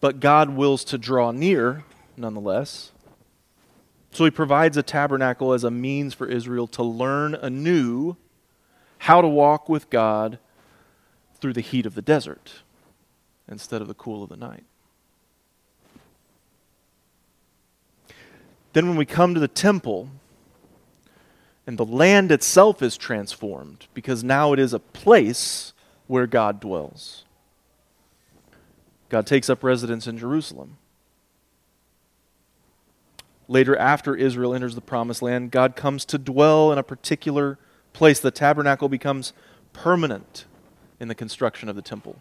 But 0.00 0.18
God 0.18 0.50
wills 0.50 0.82
to 0.84 0.98
draw 0.98 1.30
near, 1.30 1.84
nonetheless. 2.16 2.92
So 4.12 4.24
he 4.24 4.30
provides 4.30 4.78
a 4.78 4.82
tabernacle 4.82 5.52
as 5.52 5.62
a 5.62 5.70
means 5.70 6.14
for 6.14 6.26
Israel 6.26 6.66
to 6.68 6.82
learn 6.82 7.34
anew 7.34 8.16
how 8.98 9.20
to 9.20 9.28
walk 9.28 9.68
with 9.68 9.90
God 9.90 10.38
through 11.38 11.52
the 11.52 11.60
heat 11.60 11.84
of 11.84 11.94
the 11.94 12.02
desert 12.02 12.54
instead 13.46 13.82
of 13.82 13.88
the 13.88 13.94
cool 13.94 14.22
of 14.22 14.30
the 14.30 14.36
night. 14.36 14.64
Then, 18.76 18.88
when 18.88 18.98
we 18.98 19.06
come 19.06 19.32
to 19.32 19.40
the 19.40 19.48
temple, 19.48 20.10
and 21.66 21.78
the 21.78 21.84
land 21.86 22.30
itself 22.30 22.82
is 22.82 22.98
transformed 22.98 23.86
because 23.94 24.22
now 24.22 24.52
it 24.52 24.58
is 24.58 24.74
a 24.74 24.78
place 24.78 25.72
where 26.08 26.26
God 26.26 26.60
dwells. 26.60 27.24
God 29.08 29.26
takes 29.26 29.48
up 29.48 29.64
residence 29.64 30.06
in 30.06 30.18
Jerusalem. 30.18 30.76
Later, 33.48 33.74
after 33.78 34.14
Israel 34.14 34.52
enters 34.52 34.74
the 34.74 34.82
promised 34.82 35.22
land, 35.22 35.52
God 35.52 35.74
comes 35.74 36.04
to 36.04 36.18
dwell 36.18 36.70
in 36.70 36.76
a 36.76 36.82
particular 36.82 37.58
place. 37.94 38.20
The 38.20 38.30
tabernacle 38.30 38.90
becomes 38.90 39.32
permanent 39.72 40.44
in 41.00 41.08
the 41.08 41.14
construction 41.14 41.70
of 41.70 41.76
the 41.76 41.80
temple. 41.80 42.20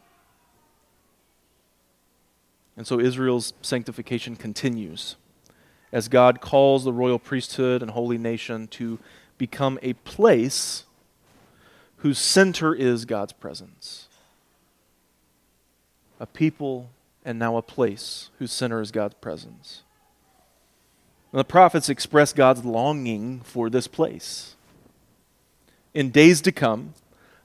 And 2.78 2.88
so 2.88 2.98
Israel's 2.98 3.52
sanctification 3.62 4.38
continues 4.38 5.18
as 5.96 6.10
God 6.10 6.42
calls 6.42 6.84
the 6.84 6.92
royal 6.92 7.18
priesthood 7.18 7.82
and 7.82 7.92
holy 7.92 8.18
nation 8.18 8.68
to 8.68 9.00
become 9.38 9.80
a 9.82 9.94
place 9.94 10.84
whose 12.00 12.20
center 12.20 12.76
is 12.76 13.06
God's 13.06 13.32
presence. 13.32 14.10
A 16.20 16.26
people 16.26 16.90
and 17.24 17.40
now 17.40 17.56
a 17.56 17.62
place 17.62 18.30
whose 18.40 18.52
center 18.52 18.82
is 18.82 18.92
God's 18.92 19.14
presence. 19.22 19.84
And 21.32 21.40
the 21.40 21.46
prophets 21.46 21.88
express 21.88 22.34
God's 22.34 22.66
longing 22.66 23.40
for 23.46 23.70
this 23.70 23.88
place. 23.88 24.56
In 25.94 26.12
days 26.12 26.42
to 26.42 26.52
come, 26.52 26.94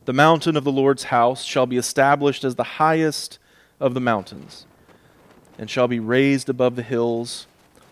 the 0.06 0.12
mountain 0.12 0.56
of 0.56 0.64
the 0.64 0.72
Lord's 0.72 1.04
house 1.04 1.44
shall 1.44 1.66
be 1.66 1.76
established 1.76 2.42
as 2.42 2.56
the 2.56 2.64
highest 2.64 3.38
of 3.78 3.94
the 3.94 4.00
mountains, 4.00 4.66
and 5.56 5.70
shall 5.70 5.86
be 5.86 6.00
raised 6.00 6.48
above 6.48 6.74
the 6.74 6.82
hills. 6.82 7.46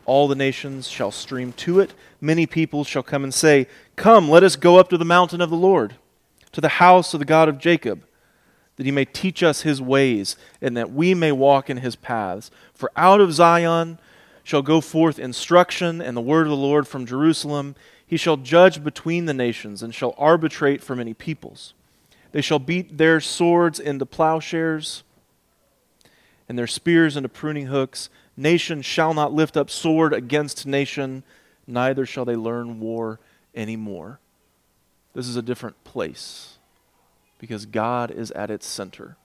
All 0.08 0.26
the 0.26 0.34
nations 0.34 0.88
shall 0.88 1.10
stream 1.10 1.52
to 1.58 1.80
it. 1.80 1.92
Many 2.18 2.46
people 2.46 2.82
shall 2.82 3.02
come 3.02 3.24
and 3.24 3.34
say, 3.34 3.66
Come, 3.94 4.30
let 4.30 4.42
us 4.42 4.56
go 4.56 4.78
up 4.78 4.88
to 4.88 4.96
the 4.96 5.04
mountain 5.04 5.42
of 5.42 5.50
the 5.50 5.56
Lord, 5.56 5.96
to 6.52 6.62
the 6.62 6.80
house 6.80 7.12
of 7.12 7.20
the 7.20 7.26
God 7.26 7.46
of 7.46 7.58
Jacob, 7.58 8.02
that 8.76 8.86
he 8.86 8.90
may 8.90 9.04
teach 9.04 9.42
us 9.42 9.60
his 9.60 9.82
ways, 9.82 10.34
and 10.62 10.74
that 10.78 10.90
we 10.90 11.12
may 11.12 11.30
walk 11.30 11.68
in 11.68 11.76
his 11.76 11.94
paths. 11.94 12.50
For 12.72 12.90
out 12.96 13.20
of 13.20 13.34
Zion 13.34 13.98
shall 14.42 14.62
go 14.62 14.80
forth 14.80 15.18
instruction 15.18 16.00
and 16.00 16.16
the 16.16 16.22
word 16.22 16.46
of 16.46 16.52
the 16.52 16.56
Lord 16.56 16.88
from 16.88 17.04
Jerusalem. 17.04 17.74
He 18.06 18.16
shall 18.16 18.38
judge 18.38 18.82
between 18.82 19.26
the 19.26 19.34
nations, 19.34 19.82
and 19.82 19.94
shall 19.94 20.14
arbitrate 20.16 20.82
for 20.82 20.96
many 20.96 21.12
peoples. 21.12 21.74
They 22.32 22.40
shall 22.40 22.58
beat 22.58 22.96
their 22.96 23.20
swords 23.20 23.78
into 23.78 24.06
plowshares, 24.06 25.02
and 26.48 26.58
their 26.58 26.66
spears 26.66 27.14
into 27.14 27.28
pruning 27.28 27.66
hooks. 27.66 28.08
Nation 28.38 28.82
shall 28.82 29.14
not 29.14 29.32
lift 29.32 29.56
up 29.56 29.68
sword 29.68 30.14
against 30.14 30.64
nation, 30.64 31.24
neither 31.66 32.06
shall 32.06 32.24
they 32.24 32.36
learn 32.36 32.78
war 32.78 33.18
anymore. 33.52 34.20
This 35.12 35.26
is 35.26 35.34
a 35.34 35.42
different 35.42 35.82
place 35.82 36.56
because 37.40 37.66
God 37.66 38.12
is 38.12 38.30
at 38.30 38.48
its 38.48 38.64
center. 38.64 39.16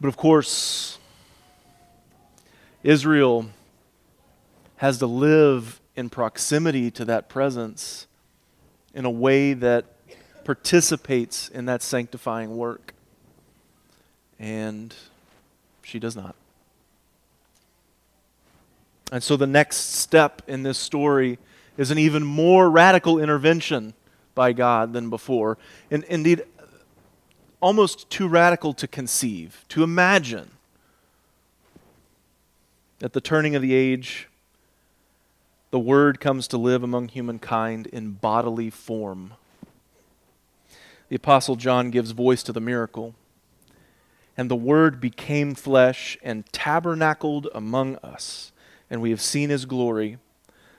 But 0.00 0.06
of 0.06 0.16
course, 0.16 1.00
Israel 2.84 3.46
has 4.76 4.98
to 4.98 5.06
live 5.06 5.80
in 5.96 6.08
proximity 6.08 6.92
to 6.92 7.04
that 7.06 7.28
presence 7.28 8.06
in 8.94 9.04
a 9.04 9.10
way 9.10 9.54
that 9.54 9.86
participates 10.44 11.48
in 11.48 11.64
that 11.64 11.82
sanctifying 11.82 12.56
work. 12.56 12.94
And 14.38 14.94
she 15.84 15.98
does 15.98 16.16
not. 16.16 16.34
And 19.12 19.22
so 19.22 19.36
the 19.36 19.46
next 19.46 19.94
step 19.94 20.42
in 20.48 20.62
this 20.62 20.78
story 20.78 21.38
is 21.76 21.90
an 21.90 21.98
even 21.98 22.24
more 22.24 22.70
radical 22.70 23.20
intervention 23.20 23.94
by 24.34 24.52
God 24.52 24.92
than 24.92 25.10
before. 25.10 25.58
And 25.90 26.04
indeed, 26.04 26.44
almost 27.60 28.10
too 28.10 28.26
radical 28.26 28.72
to 28.74 28.88
conceive, 28.88 29.64
to 29.68 29.82
imagine. 29.82 30.50
At 33.02 33.12
the 33.12 33.20
turning 33.20 33.54
of 33.54 33.62
the 33.62 33.74
age, 33.74 34.28
the 35.70 35.78
Word 35.78 36.20
comes 36.20 36.48
to 36.48 36.56
live 36.56 36.82
among 36.82 37.08
humankind 37.08 37.86
in 37.88 38.12
bodily 38.12 38.70
form. 38.70 39.34
The 41.08 41.16
Apostle 41.16 41.56
John 41.56 41.90
gives 41.90 42.12
voice 42.12 42.42
to 42.44 42.52
the 42.52 42.60
miracle. 42.60 43.14
And 44.36 44.50
the 44.50 44.56
Word 44.56 45.00
became 45.00 45.54
flesh 45.54 46.18
and 46.22 46.44
tabernacled 46.52 47.48
among 47.54 47.96
us, 47.96 48.52
and 48.90 49.00
we 49.00 49.10
have 49.10 49.20
seen 49.20 49.50
his 49.50 49.64
glory, 49.64 50.18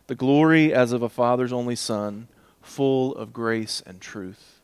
the 0.07 0.15
glory 0.15 0.73
as 0.73 0.91
of 0.91 1.01
a 1.01 1.09
Father's 1.09 1.53
only 1.53 1.75
Son, 1.75 2.27
full 2.61 3.15
of 3.15 3.31
grace 3.31 3.81
and 3.85 4.01
truth. 4.01 4.59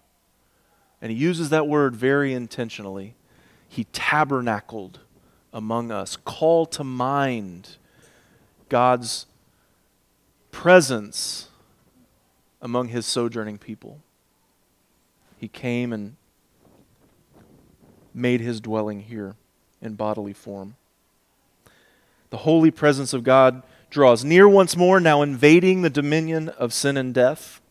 And 1.01 1.11
he 1.11 1.17
uses 1.17 1.49
that 1.49 1.67
word 1.67 1.95
very 1.95 2.33
intentionally. 2.33 3.15
He 3.67 3.85
tabernacled 3.85 4.99
among 5.53 5.91
us. 5.91 6.15
Call 6.15 6.65
to 6.67 6.83
mind 6.83 7.77
God's 8.69 9.25
presence 10.51 11.47
among 12.61 12.89
his 12.89 13.05
sojourning 13.05 13.57
people. 13.57 13.99
He 15.37 15.47
came 15.47 15.91
and 15.91 16.17
made 18.13 18.41
his 18.41 18.61
dwelling 18.61 19.01
here 19.01 19.35
in 19.81 19.95
bodily 19.95 20.33
form. 20.33 20.75
The 22.29 22.37
holy 22.37 22.71
presence 22.71 23.13
of 23.13 23.23
God 23.23 23.63
draws 23.89 24.23
near 24.23 24.47
once 24.47 24.77
more, 24.77 24.99
now 24.99 25.21
invading 25.21 25.81
the 25.81 25.89
dominion 25.89 26.49
of 26.49 26.73
sin 26.73 26.97
and 26.97 27.13
death, 27.13 27.61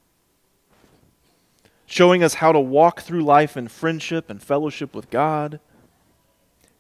showing 1.86 2.22
us 2.22 2.34
how 2.34 2.52
to 2.52 2.60
walk 2.60 3.00
through 3.00 3.24
life 3.24 3.56
in 3.56 3.68
friendship 3.68 4.28
and 4.28 4.42
fellowship 4.42 4.94
with 4.94 5.10
God 5.10 5.60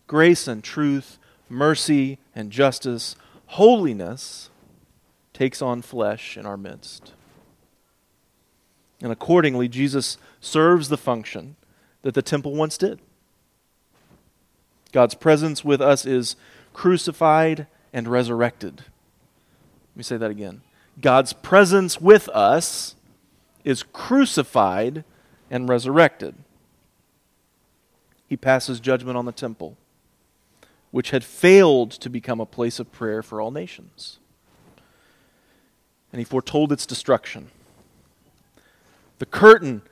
grace 0.06 0.48
and 0.48 0.64
truth, 0.64 1.20
mercy 1.48 2.18
and 2.34 2.50
justice, 2.50 3.14
holiness 3.46 4.50
takes 5.32 5.62
on 5.62 5.80
flesh 5.80 6.36
in 6.36 6.44
our 6.44 6.56
midst. 6.56 7.12
And 9.00 9.12
accordingly, 9.12 9.68
Jesus 9.68 10.18
serves 10.40 10.88
the 10.88 10.96
function 10.96 11.54
that 12.02 12.14
the 12.14 12.22
temple 12.22 12.56
once 12.56 12.76
did. 12.76 12.98
God's 14.90 15.14
presence 15.14 15.64
with 15.64 15.80
us 15.80 16.04
is 16.04 16.36
crucified 16.72 17.66
and 17.92 18.08
resurrected. 18.08 18.78
Let 18.78 19.96
me 19.96 20.02
say 20.02 20.16
that 20.16 20.30
again. 20.30 20.62
God's 21.00 21.32
presence 21.32 22.00
with 22.00 22.28
us 22.30 22.94
is 23.64 23.82
crucified 23.82 25.04
and 25.50 25.68
resurrected. 25.68 26.34
He 28.26 28.36
passes 28.36 28.80
judgment 28.80 29.16
on 29.16 29.24
the 29.24 29.32
temple 29.32 29.76
which 30.90 31.10
had 31.10 31.24
failed 31.24 31.90
to 31.92 32.10
become 32.10 32.40
a 32.40 32.46
place 32.46 32.78
of 32.80 32.90
prayer 32.92 33.22
for 33.22 33.40
all 33.40 33.50
nations. 33.50 34.18
And 36.12 36.18
he 36.18 36.24
foretold 36.24 36.72
its 36.72 36.86
destruction. 36.86 37.50
The 39.18 39.26
curtain 39.26 39.82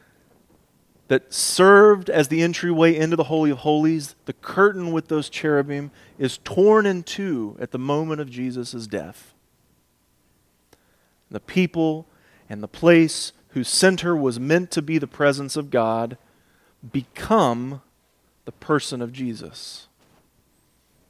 that 1.09 1.33
served 1.33 2.11
as 2.11 2.29
the 2.29 2.43
entryway 2.43 2.95
into 2.95 3.17
the 3.17 3.25
Holy 3.25 3.51
of 3.51 3.59
Holies, 3.59 4.15
the 4.27 4.35
curtain 4.35 4.93
with 4.93 5.09
those 5.09 5.29
cherubim, 5.29 5.91
is 6.19 6.39
torn 6.39 6.87
in 6.87 7.03
two 7.03 7.57
at 7.59 7.71
the 7.71 7.79
moment 7.79 8.21
of 8.21 8.31
Jesus' 8.31 8.87
death. 8.87 9.35
The 11.31 11.41
people 11.41 12.07
and 12.49 12.63
the 12.63 12.69
place 12.69 13.33
whose 13.49 13.69
center 13.69 14.15
was 14.15 14.39
meant 14.39 14.71
to 14.73 14.83
be 14.83 14.99
the 14.99 15.07
presence 15.07 15.57
of 15.57 15.71
God 15.71 16.19
become 16.93 17.83
the 18.45 18.53
person 18.53 19.03
of 19.03 19.13
Jesus 19.13 19.89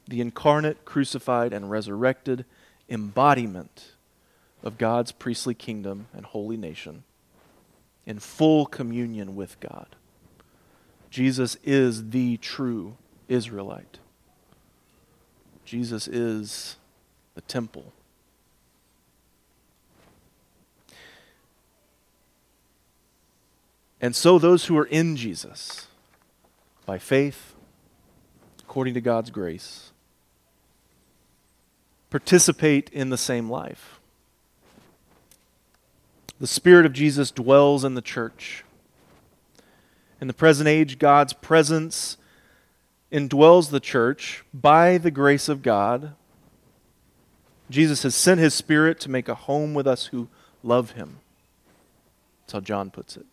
the 0.09 0.21
incarnate, 0.21 0.85
crucified, 0.85 1.53
and 1.53 1.69
resurrected 1.69 2.43
embodiment 2.89 3.91
of 4.63 4.79
God's 4.79 5.11
priestly 5.11 5.53
kingdom 5.53 6.07
and 6.13 6.25
holy 6.25 6.57
nation 6.57 7.03
in 8.09 8.17
full 8.17 8.65
communion 8.65 9.35
with 9.35 9.59
God. 9.59 9.95
Jesus 11.11 11.57
is 11.63 12.09
the 12.09 12.37
true 12.37 12.97
Israelite. 13.27 13.99
Jesus 15.63 16.07
is 16.07 16.77
the 17.35 17.41
temple. 17.41 17.93
And 24.01 24.15
so, 24.15 24.39
those 24.39 24.65
who 24.65 24.77
are 24.79 24.85
in 24.85 25.15
Jesus, 25.15 25.85
by 26.87 26.97
faith, 26.97 27.53
according 28.61 28.95
to 28.95 29.01
God's 29.01 29.29
grace, 29.29 29.91
participate 32.09 32.89
in 32.89 33.11
the 33.11 33.17
same 33.17 33.51
life. 33.51 33.98
The 36.39 36.47
Spirit 36.47 36.85
of 36.85 36.93
Jesus 36.93 37.31
dwells 37.31 37.83
in 37.83 37.95
the 37.95 38.01
church. 38.01 38.63
In 40.21 40.27
the 40.27 40.33
present 40.33 40.67
age, 40.67 40.99
God's 40.99 41.33
presence 41.33 42.17
indwells 43.11 43.69
the 43.69 43.79
church 43.79 44.43
by 44.53 44.97
the 44.97 45.11
grace 45.11 45.49
of 45.49 45.61
God. 45.61 46.13
Jesus 47.69 48.03
has 48.03 48.15
sent 48.15 48.39
his 48.39 48.53
Spirit 48.53 48.99
to 49.01 49.09
make 49.09 49.27
a 49.27 49.35
home 49.35 49.73
with 49.73 49.87
us 49.87 50.07
who 50.07 50.27
love 50.63 50.91
him. 50.91 51.17
That's 52.41 52.53
how 52.53 52.59
John 52.61 52.89
puts 52.89 53.17
it. 53.17 53.25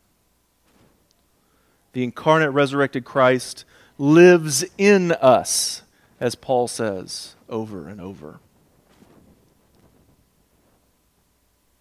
The 1.93 2.05
incarnate, 2.05 2.51
resurrected 2.51 3.05
Christ 3.05 3.65
lives 3.99 4.65
in 4.77 5.13
us, 5.13 5.83
as 6.21 6.35
Paul 6.35 6.69
says 6.69 7.35
over 7.49 7.89
and 7.89 8.01
over. 8.01 8.41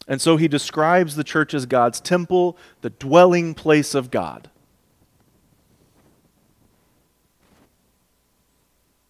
And 0.08 0.22
so 0.22 0.38
he 0.38 0.48
describes 0.48 1.15
the 1.15 1.24
church 1.24 1.54
as 1.54 1.65
God's 1.65 2.00
temple, 2.00 2.58
the 2.82 2.91
dwelling 2.91 3.54
place 3.54 3.96
of 3.96 4.12
God. 4.12 4.50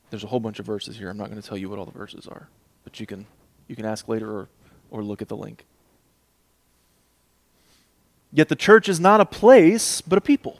There's 0.10 0.24
a 0.24 0.28
whole 0.28 0.40
bunch 0.40 0.60
of 0.60 0.66
verses 0.66 0.98
here. 0.98 1.10
I'm 1.10 1.18
not 1.18 1.30
going 1.30 1.42
to 1.42 1.48
tell 1.48 1.58
you 1.58 1.70
what 1.70 1.80
all 1.80 1.86
the 1.86 1.92
verses 1.92 2.28
are, 2.28 2.48
but 2.86 3.00
you 3.00 3.06
can, 3.06 3.26
you 3.68 3.76
can 3.76 3.86
ask 3.86 4.08
later 4.08 4.32
or, 4.32 4.50
or 4.90 5.04
look 5.04 5.22
at 5.22 5.28
the 5.28 5.36
link. 5.36 5.66
Yet 8.32 8.48
the 8.48 8.56
church 8.56 8.88
is 8.88 9.00
not 9.00 9.20
a 9.20 9.26
place, 9.26 10.00
but 10.02 10.18
a 10.18 10.22
people. 10.22 10.60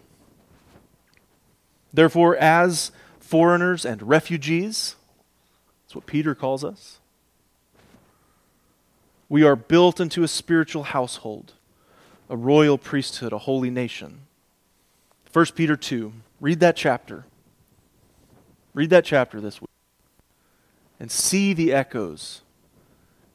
Therefore, 1.94 2.36
as 2.36 2.92
foreigners 3.20 3.86
and 3.86 4.02
refugees, 4.04 4.96
that's 5.84 5.96
what 5.96 6.06
Peter 6.06 6.36
calls 6.36 6.66
us, 6.66 7.00
we 9.28 9.44
are 9.44 9.56
built 9.56 10.00
into 10.00 10.24
a 10.24 10.28
spiritual 10.28 10.84
household, 10.84 11.54
a 12.30 12.38
royal 12.38 12.78
priesthood, 12.78 13.34
a 13.34 13.40
holy 13.40 13.70
nation. 13.70 14.22
1 15.32 15.46
Peter 15.56 15.76
2. 15.76 16.14
Read 16.40 16.60
that 16.60 16.76
chapter. 16.76 17.26
Read 18.74 18.90
that 18.90 19.06
chapter 19.06 19.42
this 19.42 19.62
week 19.62 19.70
and 21.00 21.12
see 21.12 21.54
the 21.54 21.74
echoes 21.74 22.42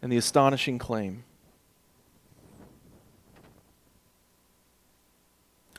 and 0.03 0.11
the 0.11 0.17
astonishing 0.17 0.79
claim. 0.79 1.25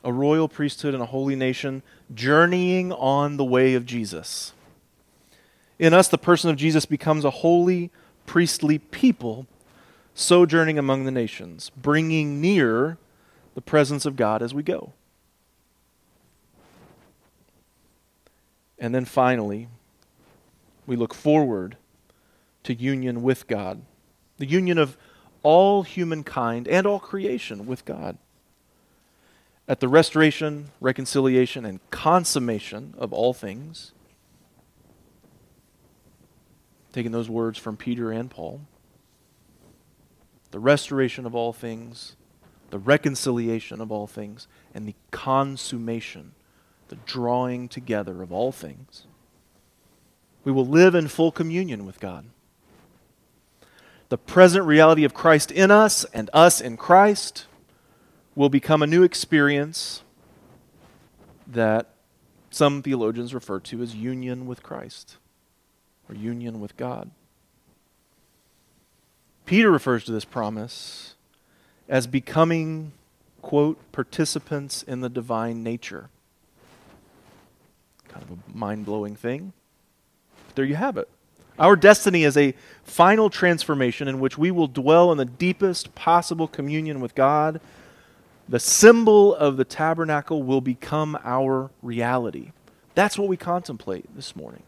A 0.04 0.12
royal 0.12 0.48
priesthood 0.48 0.94
and 0.94 1.02
a 1.02 1.06
holy 1.06 1.36
nation 1.36 1.82
journeying 2.12 2.92
on 2.92 3.36
the 3.36 3.44
way 3.44 3.74
of 3.74 3.86
Jesus. 3.86 4.52
In 5.78 5.94
us, 5.94 6.08
the 6.08 6.18
person 6.18 6.50
of 6.50 6.56
Jesus 6.56 6.86
becomes 6.86 7.24
a 7.24 7.30
holy, 7.30 7.90
priestly 8.26 8.78
people 8.78 9.46
sojourning 10.14 10.78
among 10.78 11.04
the 11.04 11.10
nations, 11.10 11.70
bringing 11.70 12.40
near 12.40 12.98
the 13.54 13.60
presence 13.60 14.06
of 14.06 14.16
God 14.16 14.42
as 14.42 14.54
we 14.54 14.62
go. 14.62 14.92
And 18.78 18.94
then 18.94 19.04
finally, 19.04 19.68
we 20.86 20.96
look 20.96 21.14
forward 21.14 21.76
to 22.64 22.74
union 22.74 23.22
with 23.22 23.46
God, 23.46 23.82
the 24.38 24.46
union 24.46 24.78
of 24.78 24.96
all 25.42 25.82
humankind 25.82 26.66
and 26.68 26.86
all 26.86 27.00
creation 27.00 27.66
with 27.66 27.84
God. 27.84 28.18
At 29.68 29.80
the 29.80 29.88
restoration, 29.88 30.70
reconciliation, 30.80 31.64
and 31.64 31.78
consummation 31.90 32.94
of 32.98 33.12
all 33.12 33.32
things, 33.32 33.92
taking 36.92 37.12
those 37.12 37.30
words 37.30 37.58
from 37.58 37.76
Peter 37.76 38.10
and 38.10 38.30
Paul, 38.30 38.62
the 40.52 40.60
restoration 40.60 41.26
of 41.26 41.34
all 41.34 41.52
things, 41.52 42.14
the 42.70 42.78
reconciliation 42.78 43.80
of 43.80 43.90
all 43.90 44.06
things, 44.06 44.46
and 44.72 44.86
the 44.86 44.94
consummation, 45.10 46.32
the 46.88 46.96
drawing 47.06 47.68
together 47.68 48.22
of 48.22 48.30
all 48.30 48.52
things. 48.52 49.06
We 50.44 50.52
will 50.52 50.66
live 50.66 50.94
in 50.94 51.08
full 51.08 51.32
communion 51.32 51.86
with 51.86 52.00
God. 52.00 52.26
The 54.10 54.18
present 54.18 54.66
reality 54.66 55.04
of 55.04 55.14
Christ 55.14 55.50
in 55.50 55.70
us 55.70 56.04
and 56.12 56.28
us 56.34 56.60
in 56.60 56.76
Christ 56.76 57.46
will 58.34 58.50
become 58.50 58.82
a 58.82 58.86
new 58.86 59.02
experience 59.02 60.02
that 61.46 61.88
some 62.50 62.82
theologians 62.82 63.32
refer 63.32 63.58
to 63.60 63.82
as 63.82 63.94
union 63.94 64.46
with 64.46 64.62
Christ 64.62 65.16
or 66.10 66.14
union 66.14 66.60
with 66.60 66.76
God. 66.76 67.10
Peter 69.52 69.70
refers 69.70 70.02
to 70.04 70.12
this 70.12 70.24
promise 70.24 71.14
as 71.86 72.06
becoming, 72.06 72.92
quote, 73.42 73.76
participants 73.92 74.82
in 74.82 75.02
the 75.02 75.10
divine 75.10 75.62
nature. 75.62 76.08
Kind 78.08 78.24
of 78.24 78.30
a 78.30 78.56
mind 78.56 78.86
blowing 78.86 79.14
thing. 79.14 79.52
But 80.46 80.56
there 80.56 80.64
you 80.64 80.76
have 80.76 80.96
it. 80.96 81.06
Our 81.58 81.76
destiny 81.76 82.24
is 82.24 82.34
a 82.38 82.54
final 82.82 83.28
transformation 83.28 84.08
in 84.08 84.20
which 84.20 84.38
we 84.38 84.50
will 84.50 84.68
dwell 84.68 85.12
in 85.12 85.18
the 85.18 85.26
deepest 85.26 85.94
possible 85.94 86.48
communion 86.48 87.02
with 87.02 87.14
God. 87.14 87.60
The 88.48 88.58
symbol 88.58 89.34
of 89.34 89.58
the 89.58 89.66
tabernacle 89.66 90.42
will 90.42 90.62
become 90.62 91.18
our 91.24 91.70
reality. 91.82 92.52
That's 92.94 93.18
what 93.18 93.28
we 93.28 93.36
contemplate 93.36 94.16
this 94.16 94.34
morning 94.34 94.62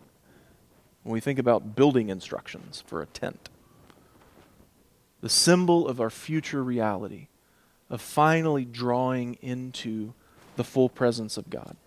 when 1.05 1.15
we 1.15 1.21
think 1.21 1.39
about 1.39 1.75
building 1.75 2.11
instructions 2.11 2.85
for 2.87 3.01
a 3.01 3.07
tent. 3.07 3.49
The 5.25 5.31
symbol 5.31 5.89
of 5.89 6.03
our 6.03 6.11
future 6.11 6.63
reality, 6.63 7.29
of 7.89 8.03
finally 8.03 8.67
drawing 8.67 9.39
into 9.41 10.13
the 10.57 10.65
full 10.65 10.91
presence 10.91 11.39
of 11.39 11.49
God. 11.49 11.79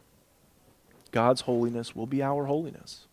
God's 1.11 1.41
holiness 1.41 1.95
will 1.95 2.07
be 2.07 2.23
our 2.23 2.45
holiness. 2.47 3.05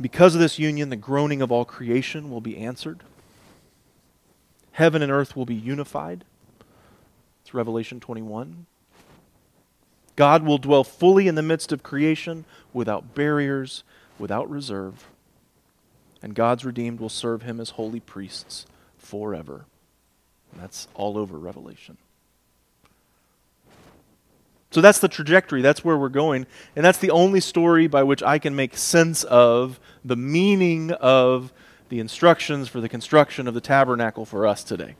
Because 0.00 0.36
of 0.36 0.40
this 0.40 0.60
union, 0.60 0.90
the 0.90 0.96
groaning 0.96 1.42
of 1.42 1.50
all 1.50 1.64
creation 1.64 2.30
will 2.30 2.40
be 2.40 2.56
answered. 2.56 3.02
Heaven 4.70 5.02
and 5.02 5.10
earth 5.10 5.34
will 5.34 5.44
be 5.44 5.56
unified. 5.56 6.24
It's 7.42 7.52
Revelation 7.52 7.98
21. 7.98 8.66
God 10.14 10.44
will 10.44 10.58
dwell 10.58 10.84
fully 10.84 11.26
in 11.26 11.34
the 11.34 11.42
midst 11.42 11.72
of 11.72 11.82
creation 11.82 12.44
without 12.72 13.16
barriers, 13.16 13.82
without 14.20 14.48
reserve. 14.48 15.09
And 16.22 16.34
God's 16.34 16.64
redeemed 16.64 17.00
will 17.00 17.08
serve 17.08 17.42
him 17.42 17.60
as 17.60 17.70
holy 17.70 18.00
priests 18.00 18.66
forever. 18.98 19.64
And 20.52 20.60
that's 20.62 20.88
all 20.94 21.16
over 21.16 21.38
Revelation. 21.38 21.96
So 24.70 24.80
that's 24.80 25.00
the 25.00 25.08
trajectory. 25.08 25.62
That's 25.62 25.84
where 25.84 25.96
we're 25.96 26.08
going. 26.08 26.46
And 26.76 26.84
that's 26.84 26.98
the 26.98 27.10
only 27.10 27.40
story 27.40 27.88
by 27.88 28.04
which 28.04 28.22
I 28.22 28.38
can 28.38 28.54
make 28.54 28.76
sense 28.76 29.24
of 29.24 29.80
the 30.04 30.16
meaning 30.16 30.92
of 30.92 31.52
the 31.88 31.98
instructions 31.98 32.68
for 32.68 32.80
the 32.80 32.88
construction 32.88 33.48
of 33.48 33.54
the 33.54 33.60
tabernacle 33.60 34.24
for 34.24 34.46
us 34.46 34.62
today. 34.62 34.94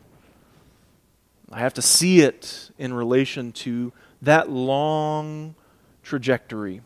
I 1.52 1.60
have 1.60 1.74
to 1.74 1.82
see 1.82 2.20
it 2.20 2.70
in 2.78 2.92
relation 2.92 3.52
to 3.52 3.92
that 4.22 4.50
long 4.50 5.54
trajectory 6.02 6.80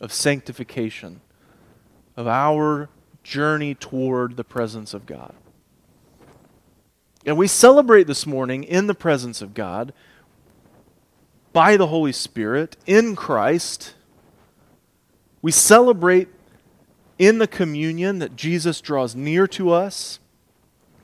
of 0.00 0.12
sanctification, 0.12 1.20
of 2.16 2.26
our 2.26 2.88
journey 3.22 3.74
toward 3.74 4.36
the 4.36 4.44
presence 4.44 4.94
of 4.94 5.06
God. 5.06 5.34
And 7.26 7.36
we 7.36 7.46
celebrate 7.46 8.06
this 8.06 8.26
morning 8.26 8.64
in 8.64 8.86
the 8.86 8.94
presence 8.94 9.42
of 9.42 9.54
God 9.54 9.92
by 11.52 11.76
the 11.76 11.88
Holy 11.88 12.12
Spirit 12.12 12.76
in 12.86 13.14
Christ. 13.14 13.94
We 15.42 15.52
celebrate 15.52 16.28
in 17.18 17.38
the 17.38 17.46
communion 17.46 18.18
that 18.20 18.36
Jesus 18.36 18.80
draws 18.80 19.14
near 19.14 19.46
to 19.48 19.70
us, 19.70 20.18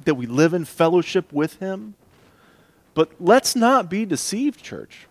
that 0.04 0.14
we 0.14 0.26
live 0.26 0.54
in 0.54 0.64
fellowship 0.64 1.32
with 1.32 1.56
Him. 1.56 1.94
But 2.94 3.10
let's 3.20 3.54
not 3.54 3.90
be 3.90 4.06
deceived, 4.06 4.62
church. 4.62 5.06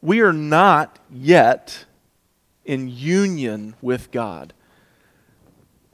We 0.00 0.20
are 0.20 0.32
not 0.32 1.00
yet 1.10 1.86
in 2.64 2.88
union 2.88 3.74
with 3.82 4.12
God. 4.12 4.52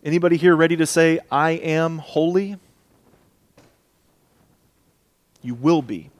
Anybody 0.04 0.36
here 0.36 0.56
ready 0.56 0.76
to 0.76 0.86
say, 0.86 1.20
I 1.30 1.52
am 1.52 1.98
holy? 1.98 2.56
You 5.42 5.54
will 5.54 5.82
be. 5.82 6.10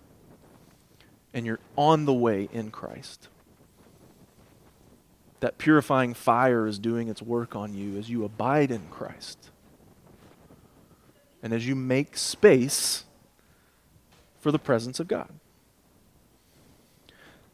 And 1.35 1.47
you're 1.47 1.61
on 1.77 2.05
the 2.05 2.13
way 2.13 2.49
in 2.53 2.71
Christ 2.71 3.29
that 5.43 5.59
purifying 5.59 6.15
fire 6.15 6.69
is 6.69 6.79
doing 6.79 7.09
its 7.09 7.21
work 7.21 7.57
on 7.57 7.75
you 7.75 7.99
as 7.99 8.09
you 8.09 8.25
abide 8.25 8.71
in 8.71 8.83
Christ. 8.93 9.51
And 11.43 11.53
as 11.53 11.67
you 11.67 11.75
make 11.75 12.17
space 12.17 13.03
for 14.39 14.53
the 14.53 14.59
presence 14.61 15.01
of 15.01 15.09
God. 15.09 15.29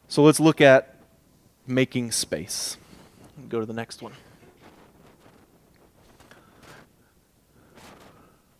So 0.07 0.21
let's 0.21 0.39
look 0.39 0.61
at 0.61 0.97
making 1.65 2.11
space. 2.11 2.77
Go 3.49 3.59
to 3.59 3.65
the 3.65 3.73
next 3.73 4.03
one. 4.03 4.13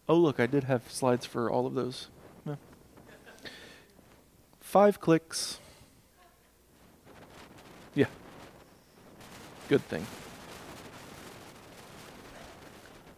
Oh, 0.09 0.15
look, 0.15 0.39
I 0.39 0.47
did 0.47 0.63
have 0.63 0.91
slides 0.91 1.27
for 1.27 1.51
all 1.51 1.67
of 1.67 1.75
those. 1.75 2.07
Yeah. 2.43 2.55
Five 4.59 4.99
clicks. 4.99 5.59
Yeah. 7.93 8.07
Good 9.67 9.87
thing. 9.87 10.07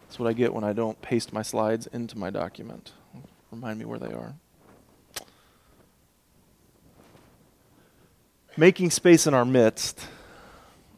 That's 0.06 0.18
what 0.18 0.28
I 0.28 0.34
get 0.34 0.52
when 0.52 0.64
I 0.64 0.74
don't 0.74 1.00
paste 1.00 1.32
my 1.32 1.40
slides 1.40 1.86
into 1.86 2.18
my 2.18 2.28
document. 2.28 2.92
Remind 3.50 3.78
me 3.78 3.86
where 3.86 3.98
they 3.98 4.12
are. 4.12 4.34
Making 8.54 8.90
space 8.90 9.26
in 9.26 9.32
our 9.32 9.46
midst, 9.46 10.08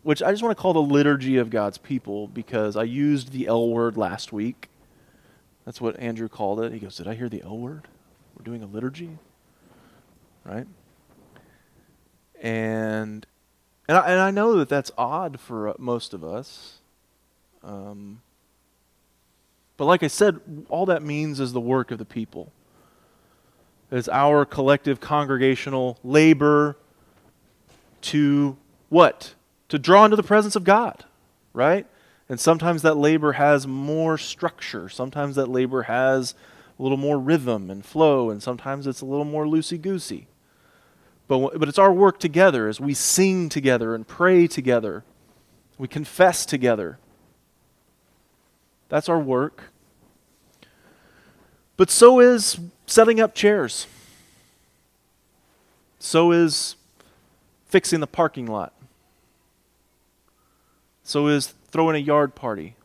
which 0.03 0.25
I 0.25 0.33
just 0.33 0.43
want 0.43 0.57
to 0.57 0.61
call 0.61 0.73
the 0.73 0.83
liturgy 0.83 1.37
of 1.37 1.51
God's 1.51 1.79
people 1.79 2.27
because 2.27 2.77
I 2.77 2.83
used 2.83 3.31
the 3.31 3.47
L 3.47 3.69
word 3.69 3.97
last 3.97 4.33
week. 4.33 4.69
That's 5.65 5.81
what 5.81 5.99
Andrew 5.99 6.29
called 6.29 6.61
it. 6.61 6.73
He 6.73 6.79
goes, 6.79 6.97
Did 6.97 7.09
I 7.09 7.15
hear 7.15 7.29
the 7.29 7.43
L 7.43 7.59
word? 7.59 7.89
We're 8.37 8.45
doing 8.45 8.63
a 8.63 8.67
liturgy? 8.67 9.19
Right? 10.45 10.67
And 12.41 13.27
and 13.89 13.99
I, 13.99 14.07
and 14.13 14.21
I 14.21 14.31
know 14.31 14.57
that 14.59 14.69
that's 14.69 14.91
odd 14.97 15.39
for 15.39 15.69
uh, 15.69 15.75
most 15.79 16.15
of 16.15 16.25
us. 16.25 16.79
Um, 17.63 18.21
but 19.77 19.87
like 19.87 20.03
I 20.03 20.07
said, 20.07 20.41
all 20.69 20.87
that 20.87 21.03
means 21.03 21.41
is 21.41 21.53
the 21.53 21.61
work 21.61 21.91
of 21.91 21.99
the 21.99 22.05
people. 22.05 22.53
It's 23.91 24.09
our 24.09 24.45
collective 24.45 25.01
congregational 25.01 25.99
labor 26.03 26.77
to 28.03 28.57
what? 28.89 29.35
To 29.69 29.79
draw 29.79 30.05
into 30.05 30.17
the 30.17 30.23
presence 30.23 30.57
of 30.57 30.65
God, 30.65 31.05
right? 31.53 31.87
And 32.29 32.41
sometimes 32.41 32.83
that 32.83 32.97
labor 32.97 33.33
has 33.33 33.67
more 33.67 34.17
structure. 34.17 34.89
Sometimes 34.89 35.37
that 35.37 35.49
labor 35.49 35.83
has 35.83 36.35
a 36.79 36.83
little 36.83 36.97
more 36.99 37.19
rhythm 37.19 37.71
and 37.71 37.85
flow, 37.85 38.31
and 38.31 38.43
sometimes 38.43 38.87
it's 38.87 39.01
a 39.01 39.07
little 39.07 39.25
more 39.25 39.45
loosey 39.45 39.81
goosey. 39.81 40.27
But, 41.29 41.59
but 41.59 41.69
it's 41.69 41.79
our 41.79 41.93
work 41.93 42.19
together 42.19 42.69
as 42.69 42.81
we 42.81 42.95
sing 42.95 43.49
together 43.49 43.95
and 43.95 44.07
pray 44.07 44.47
together. 44.47 45.05
We 45.79 45.89
confess 45.89 46.47
together. 46.47 46.99
That's 48.89 49.09
our 49.09 49.19
work. 49.19 49.65
But 51.77 51.91
so 51.91 52.21
is 52.21 52.59
setting 52.87 53.21
up 53.21 53.35
chairs. 53.35 53.87
So 55.99 56.33
is 56.33 56.77
fixing 57.67 58.01
the 58.01 58.07
parking 58.07 58.47
lot. 58.47 58.73
So 61.03 61.27
is 61.27 61.55
throwing 61.75 61.97
a 61.97 61.99
yard 61.99 62.37
party. 62.37 62.77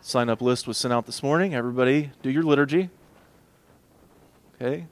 Sign 0.00 0.28
up 0.30 0.40
list 0.40 0.68
was 0.68 0.78
sent 0.78 0.94
out 0.94 1.04
this 1.04 1.20
morning. 1.20 1.52
Everybody, 1.52 2.12
do 2.22 2.30
your 2.30 2.44
liturgy. 2.44 2.90
Okay? 4.54 4.86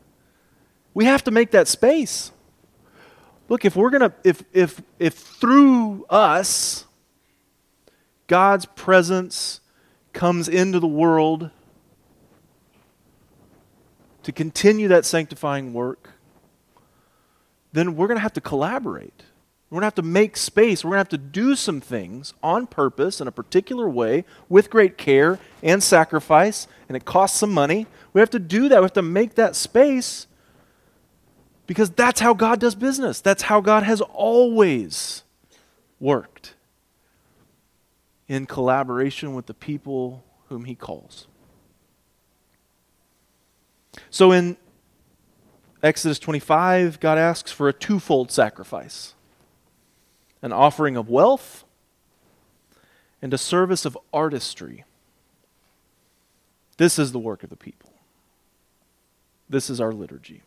We 0.92 1.04
have 1.04 1.22
to 1.22 1.30
make 1.30 1.52
that 1.52 1.68
space. 1.68 2.32
Look, 3.48 3.64
if 3.64 3.76
we're 3.76 3.90
going 3.90 4.10
to 4.10 4.12
if 4.24 4.42
if 4.52 4.82
if 4.98 5.14
through 5.14 6.04
us 6.10 6.86
God's 8.26 8.66
presence 8.66 9.60
comes 10.12 10.48
into 10.48 10.80
the 10.80 10.88
world 10.88 11.48
to 14.24 14.32
continue 14.32 14.88
that 14.88 15.04
sanctifying 15.04 15.72
work, 15.72 16.10
then 17.72 17.94
we're 17.94 18.08
going 18.08 18.16
to 18.16 18.22
have 18.22 18.32
to 18.32 18.40
collaborate. 18.40 19.22
We're 19.72 19.76
going 19.76 19.84
to 19.84 19.86
have 19.86 19.94
to 19.94 20.02
make 20.02 20.36
space. 20.36 20.84
We're 20.84 20.90
going 20.90 20.96
to 20.96 21.16
have 21.16 21.20
to 21.20 21.30
do 21.30 21.56
some 21.56 21.80
things 21.80 22.34
on 22.42 22.66
purpose 22.66 23.22
in 23.22 23.26
a 23.26 23.32
particular 23.32 23.88
way 23.88 24.26
with 24.50 24.68
great 24.68 24.98
care 24.98 25.38
and 25.62 25.82
sacrifice, 25.82 26.68
and 26.88 26.94
it 26.94 27.06
costs 27.06 27.40
some 27.40 27.50
money. 27.50 27.86
We 28.12 28.20
have 28.20 28.28
to 28.30 28.38
do 28.38 28.68
that. 28.68 28.80
We 28.80 28.84
have 28.84 28.92
to 28.92 29.00
make 29.00 29.36
that 29.36 29.56
space 29.56 30.26
because 31.66 31.88
that's 31.88 32.20
how 32.20 32.34
God 32.34 32.60
does 32.60 32.74
business. 32.74 33.22
That's 33.22 33.44
how 33.44 33.62
God 33.62 33.82
has 33.82 34.02
always 34.02 35.22
worked 35.98 36.54
in 38.28 38.44
collaboration 38.44 39.32
with 39.32 39.46
the 39.46 39.54
people 39.54 40.22
whom 40.50 40.66
He 40.66 40.74
calls. 40.74 41.28
So 44.10 44.32
in 44.32 44.58
Exodus 45.82 46.18
25, 46.18 47.00
God 47.00 47.16
asks 47.16 47.50
for 47.50 47.70
a 47.70 47.72
twofold 47.72 48.30
sacrifice 48.30 49.14
an 50.42 50.52
offering 50.52 50.96
of 50.96 51.08
wealth 51.08 51.64
and 53.22 53.32
a 53.32 53.38
service 53.38 53.84
of 53.84 53.96
artistry. 54.12 54.84
This 56.76 56.98
is 56.98 57.12
the 57.12 57.18
work 57.18 57.44
of 57.44 57.50
the 57.50 57.56
people. 57.56 57.90
This 59.48 59.70
is 59.70 59.80
our 59.80 59.92
liturgy. 59.92 60.42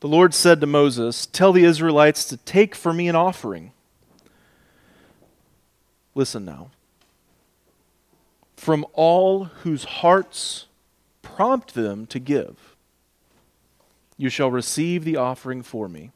The 0.00 0.08
Lord 0.08 0.34
said 0.34 0.60
to 0.60 0.66
Moses, 0.66 1.24
Tell 1.24 1.52
the 1.52 1.64
Israelites 1.64 2.24
to 2.26 2.36
take 2.36 2.74
for 2.74 2.92
me 2.92 3.08
an 3.08 3.16
offering. 3.16 3.72
Listen 6.14 6.44
now. 6.44 6.70
From 8.56 8.84
all 8.92 9.44
whose 9.44 9.84
hearts 9.84 10.66
prompt 11.22 11.74
them 11.74 12.06
to 12.06 12.18
give, 12.18 12.76
you 14.16 14.28
shall 14.28 14.50
receive 14.50 15.04
the 15.04 15.16
offering 15.16 15.62
for 15.62 15.88
me. 15.88 16.10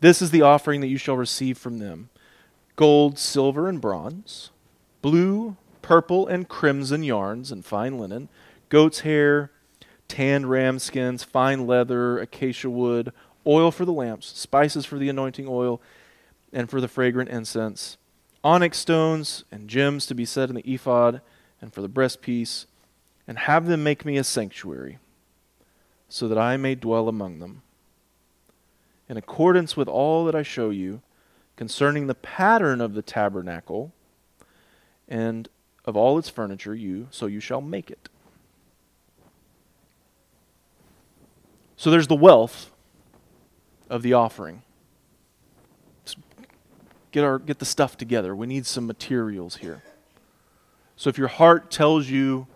This 0.00 0.20
is 0.20 0.30
the 0.30 0.42
offering 0.42 0.80
that 0.82 0.88
you 0.88 0.98
shall 0.98 1.16
receive 1.16 1.58
from 1.58 1.78
them 1.78 2.10
gold, 2.76 3.18
silver, 3.18 3.68
and 3.68 3.80
bronze, 3.80 4.50
blue, 5.00 5.56
purple, 5.80 6.26
and 6.26 6.48
crimson 6.48 7.02
yarns 7.02 7.50
and 7.50 7.64
fine 7.64 7.98
linen, 7.98 8.28
goat's 8.68 9.00
hair, 9.00 9.50
tanned 10.08 10.50
ram 10.50 10.78
skins, 10.78 11.24
fine 11.24 11.66
leather, 11.66 12.18
acacia 12.18 12.68
wood, 12.68 13.12
oil 13.46 13.70
for 13.70 13.84
the 13.84 13.92
lamps, 13.92 14.26
spices 14.38 14.84
for 14.84 14.98
the 14.98 15.08
anointing 15.08 15.46
oil, 15.48 15.80
and 16.52 16.68
for 16.68 16.80
the 16.80 16.88
fragrant 16.88 17.30
incense, 17.30 17.96
onyx 18.44 18.78
stones 18.78 19.44
and 19.50 19.68
gems 19.68 20.06
to 20.06 20.14
be 20.14 20.24
set 20.24 20.48
in 20.48 20.56
the 20.56 20.72
ephod 20.74 21.20
and 21.60 21.72
for 21.72 21.80
the 21.80 21.88
breastpiece, 21.88 22.66
and 23.26 23.38
have 23.38 23.66
them 23.66 23.82
make 23.82 24.04
me 24.04 24.18
a 24.18 24.24
sanctuary, 24.24 24.98
so 26.08 26.28
that 26.28 26.38
I 26.38 26.56
may 26.56 26.74
dwell 26.74 27.08
among 27.08 27.38
them. 27.38 27.62
In 29.08 29.16
accordance 29.16 29.76
with 29.76 29.88
all 29.88 30.24
that 30.24 30.34
I 30.34 30.42
show 30.42 30.70
you 30.70 31.00
concerning 31.56 32.06
the 32.06 32.14
pattern 32.14 32.80
of 32.80 32.94
the 32.94 33.02
tabernacle 33.02 33.92
and 35.08 35.48
of 35.84 35.96
all 35.96 36.18
its 36.18 36.28
furniture, 36.28 36.74
you 36.74 37.08
so 37.10 37.26
you 37.26 37.40
shall 37.40 37.60
make 37.60 37.90
it. 37.90 38.08
So 41.76 41.90
there's 41.90 42.08
the 42.08 42.16
wealth 42.16 42.70
of 43.88 44.02
the 44.02 44.14
offering. 44.14 44.62
get, 47.12 47.22
our, 47.22 47.38
get 47.38 47.58
the 47.58 47.64
stuff 47.64 47.96
together. 47.96 48.34
We 48.34 48.46
need 48.46 48.66
some 48.66 48.86
materials 48.86 49.56
here. 49.56 49.82
So 50.96 51.10
if 51.10 51.18
your 51.18 51.28
heart 51.28 51.70
tells 51.70 52.08
you 52.08 52.46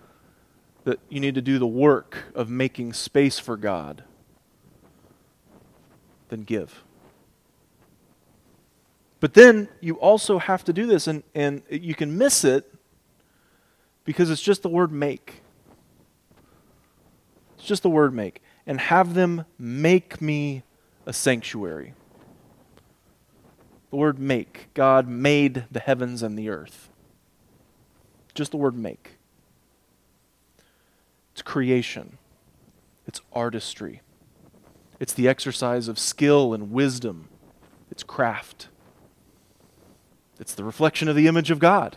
that 0.84 0.98
you 1.08 1.20
need 1.20 1.34
to 1.34 1.42
do 1.42 1.58
the 1.58 1.66
work 1.66 2.24
of 2.34 2.48
making 2.48 2.94
space 2.94 3.38
for 3.38 3.56
God, 3.56 4.02
then 6.30 6.42
give. 6.42 6.82
But 9.20 9.34
then 9.34 9.68
you 9.80 9.94
also 9.96 10.38
have 10.38 10.64
to 10.64 10.72
do 10.72 10.86
this, 10.86 11.06
and, 11.06 11.22
and 11.34 11.62
you 11.70 11.94
can 11.94 12.16
miss 12.16 12.42
it 12.42 12.72
because 14.04 14.30
it's 14.30 14.40
just 14.40 14.62
the 14.62 14.68
word 14.68 14.90
make. 14.90 15.42
It's 17.58 17.66
just 17.66 17.82
the 17.82 17.90
word 17.90 18.14
make 18.14 18.42
and 18.66 18.80
have 18.80 19.14
them 19.14 19.44
make 19.58 20.22
me 20.22 20.62
a 21.04 21.12
sanctuary. 21.12 21.92
The 23.90 23.96
word 23.96 24.18
make. 24.18 24.68
God 24.72 25.08
made 25.08 25.64
the 25.70 25.80
heavens 25.80 26.22
and 26.22 26.38
the 26.38 26.48
earth. 26.48 26.88
Just 28.34 28.52
the 28.52 28.56
word 28.56 28.76
make. 28.76 29.18
It's 31.32 31.42
creation, 31.42 32.18
it's 33.06 33.20
artistry, 33.32 34.02
it's 35.00 35.12
the 35.14 35.26
exercise 35.26 35.88
of 35.88 35.98
skill 35.98 36.54
and 36.54 36.70
wisdom, 36.70 37.28
it's 37.90 38.04
craft, 38.04 38.68
it's 40.38 40.54
the 40.54 40.62
reflection 40.62 41.08
of 41.08 41.16
the 41.16 41.26
image 41.26 41.50
of 41.50 41.58
God. 41.58 41.96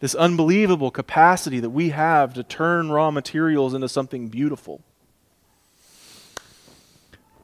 This 0.00 0.14
unbelievable 0.14 0.90
capacity 0.90 1.58
that 1.60 1.70
we 1.70 1.88
have 1.88 2.34
to 2.34 2.42
turn 2.42 2.90
raw 2.90 3.10
materials 3.10 3.74
into 3.74 3.88
something 3.88 4.28
beautiful. 4.28 4.82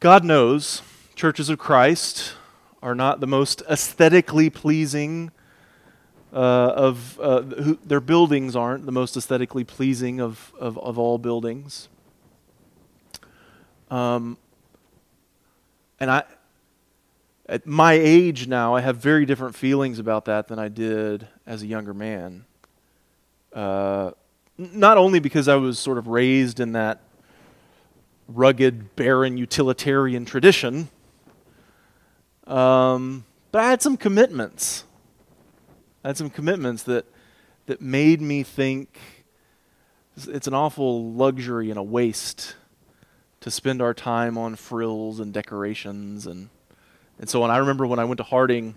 God 0.01 0.23
knows 0.25 0.83
churches 1.15 1.49
of 1.49 1.59
Christ 1.59 2.35
are 2.83 2.95
not 2.95 3.21
the 3.21 3.27
most 3.27 3.63
aesthetically 3.71 4.51
pleasing 4.51 5.31
uh, 6.33 6.37
of 6.37 7.21
uh, 7.21 7.43
who, 7.43 7.79
their 7.85 8.01
buildings 8.01 8.57
aren't 8.57 8.87
the 8.87 8.93
most 8.93 9.17
aesthetically 9.17 9.65
pleasing 9.65 10.21
of, 10.21 10.53
of, 10.59 10.79
of 10.79 10.99
all 10.99 11.19
buildings. 11.19 11.89
Um, 13.91 14.39
and 16.03 16.11
I, 16.11 16.25
at 17.47 17.65
my 17.65 17.93
age 17.93 18.49
now, 18.49 18.75
I 18.75 18.81
have 18.81 18.97
very 18.97 19.25
different 19.25 19.55
feelings 19.55 20.01
about 20.01 20.25
that 20.25 20.49
than 20.49 20.59
I 20.59 20.67
did 20.67 21.29
as 21.47 21.63
a 21.63 21.67
younger 21.69 21.95
man. 21.95 22.45
Uh, 23.53 24.11
not 24.59 24.99
only 24.99 25.21
because 25.21 25.47
I 25.47 25.55
was 25.55 25.79
sort 25.79 25.99
of 25.99 26.09
raised 26.09 26.59
in 26.59 26.73
that 26.73 27.03
rugged, 28.27 28.97
barren 28.97 29.37
utilitarian 29.37 30.25
tradition. 30.25 30.89
Um, 32.49 33.25
but 33.53 33.63
I 33.63 33.71
had 33.71 33.81
some 33.81 33.97
commitments. 33.97 34.83
I 36.03 36.09
had 36.09 36.17
some 36.17 36.31
commitments 36.31 36.83
that, 36.83 37.07
that 37.67 37.81
made 37.81 38.21
me 38.21 38.43
think 38.43 38.99
it's 40.17 40.49
an 40.49 40.55
awful 40.55 41.13
luxury 41.13 41.71
and 41.71 41.79
a 41.79 41.83
waste 41.85 42.57
to 43.43 43.51
spend 43.51 43.83
our 43.83 43.93
time 43.93 44.39
on 44.39 44.57
frills 44.57 45.21
and 45.21 45.33
decorations. 45.33 46.27
And, 46.27 46.49
and 47.19 47.29
so 47.29 47.43
on. 47.43 47.51
I 47.51 47.59
remember 47.59 47.87
when 47.87 47.99
I 47.99 48.05
went 48.05 48.19
to 48.19 48.25
Harding 48.25 48.77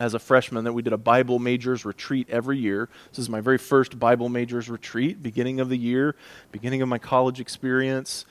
as 0.00 0.14
a 0.14 0.18
freshman 0.18 0.64
that 0.64 0.72
we 0.72 0.82
did 0.82 0.92
a 0.92 0.98
Bible 0.98 1.38
majors 1.38 1.84
retreat 1.84 2.26
every 2.30 2.58
year. 2.58 2.88
This 3.10 3.20
is 3.20 3.28
my 3.28 3.40
very 3.40 3.58
first 3.58 3.98
Bible 3.98 4.28
majors 4.28 4.68
retreat, 4.68 5.22
beginning 5.22 5.60
of 5.60 5.68
the 5.68 5.76
year, 5.76 6.16
beginning 6.50 6.82
of 6.82 6.88
my 6.88 6.98
college 6.98 7.38
experience. 7.38 8.24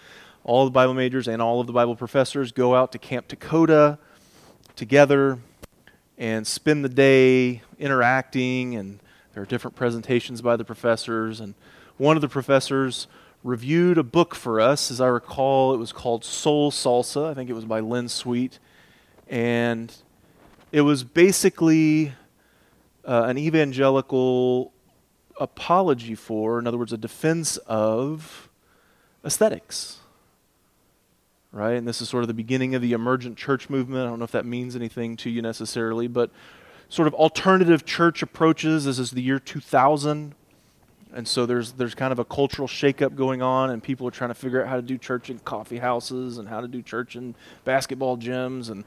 All 0.43 0.65
the 0.65 0.71
Bible 0.71 0.93
majors 0.93 1.27
and 1.27 1.41
all 1.41 1.61
of 1.61 1.67
the 1.67 1.73
Bible 1.73 1.95
professors 1.95 2.51
go 2.51 2.75
out 2.75 2.91
to 2.91 2.97
Camp 2.97 3.27
Tahkodah 3.27 3.97
together 4.75 5.39
and 6.17 6.45
spend 6.45 6.83
the 6.83 6.89
day 6.89 7.61
interacting, 7.77 8.75
and 8.75 8.99
there 9.33 9.43
are 9.43 9.45
different 9.45 9.75
presentations 9.75 10.41
by 10.41 10.57
the 10.57 10.65
professors. 10.65 11.39
And 11.39 11.53
one 11.97 12.17
of 12.17 12.21
the 12.21 12.27
professors 12.27 13.07
reviewed 13.43 13.97
a 13.97 14.03
book 14.03 14.35
for 14.35 14.59
us. 14.59 14.91
As 14.91 14.99
I 14.99 15.07
recall, 15.07 15.73
it 15.73 15.77
was 15.77 15.91
called 15.91 16.25
Soul 16.25 16.71
Salsa. 16.71 17.29
I 17.29 17.33
think 17.33 17.49
it 17.49 17.53
was 17.53 17.65
by 17.65 17.79
Len 17.79 18.09
Sweet. 18.09 18.59
And 19.27 19.93
it 20.71 20.81
was 20.81 21.03
basically 21.03 22.13
uh, 23.05 23.23
an 23.27 23.37
evangelical 23.37 24.73
apology 25.39 26.15
for, 26.15 26.59
in 26.59 26.67
other 26.67 26.77
words, 26.77 26.93
a 26.93 26.97
defense 26.97 27.57
of 27.57 28.49
aesthetics. 29.23 29.97
Right? 31.51 31.73
And 31.73 31.87
this 31.87 32.01
is 32.01 32.09
sort 32.09 32.23
of 32.23 32.27
the 32.27 32.33
beginning 32.33 32.75
of 32.75 32.81
the 32.81 32.93
emergent 32.93 33.37
church 33.37 33.69
movement. 33.69 34.05
I 34.05 34.09
don't 34.09 34.19
know 34.19 34.25
if 34.25 34.31
that 34.31 34.45
means 34.45 34.75
anything 34.75 35.17
to 35.17 35.29
you 35.29 35.41
necessarily, 35.41 36.07
but 36.07 36.29
sort 36.89 37.07
of 37.07 37.13
alternative 37.15 37.85
church 37.85 38.21
approaches. 38.21 38.85
This 38.85 38.99
is 38.99 39.11
the 39.11 39.21
year 39.21 39.39
2000 39.39 40.35
and 41.13 41.27
so 41.27 41.45
there's 41.45 41.71
there's 41.73 41.95
kind 41.95 42.11
of 42.11 42.19
a 42.19 42.25
cultural 42.25 42.67
shakeup 42.67 43.15
going 43.15 43.41
on, 43.41 43.71
and 43.71 43.81
people 43.81 44.07
are 44.07 44.11
trying 44.11 44.29
to 44.29 44.35
figure 44.35 44.61
out 44.61 44.69
how 44.69 44.75
to 44.75 44.81
do 44.81 44.97
church 44.97 45.29
in 45.29 45.39
coffee 45.39 45.79
houses 45.79 46.37
and 46.37 46.47
how 46.47 46.61
to 46.61 46.67
do 46.67 46.81
church 46.81 47.15
in 47.15 47.33
basketball 47.65 48.17
gyms, 48.17 48.69
and 48.69 48.83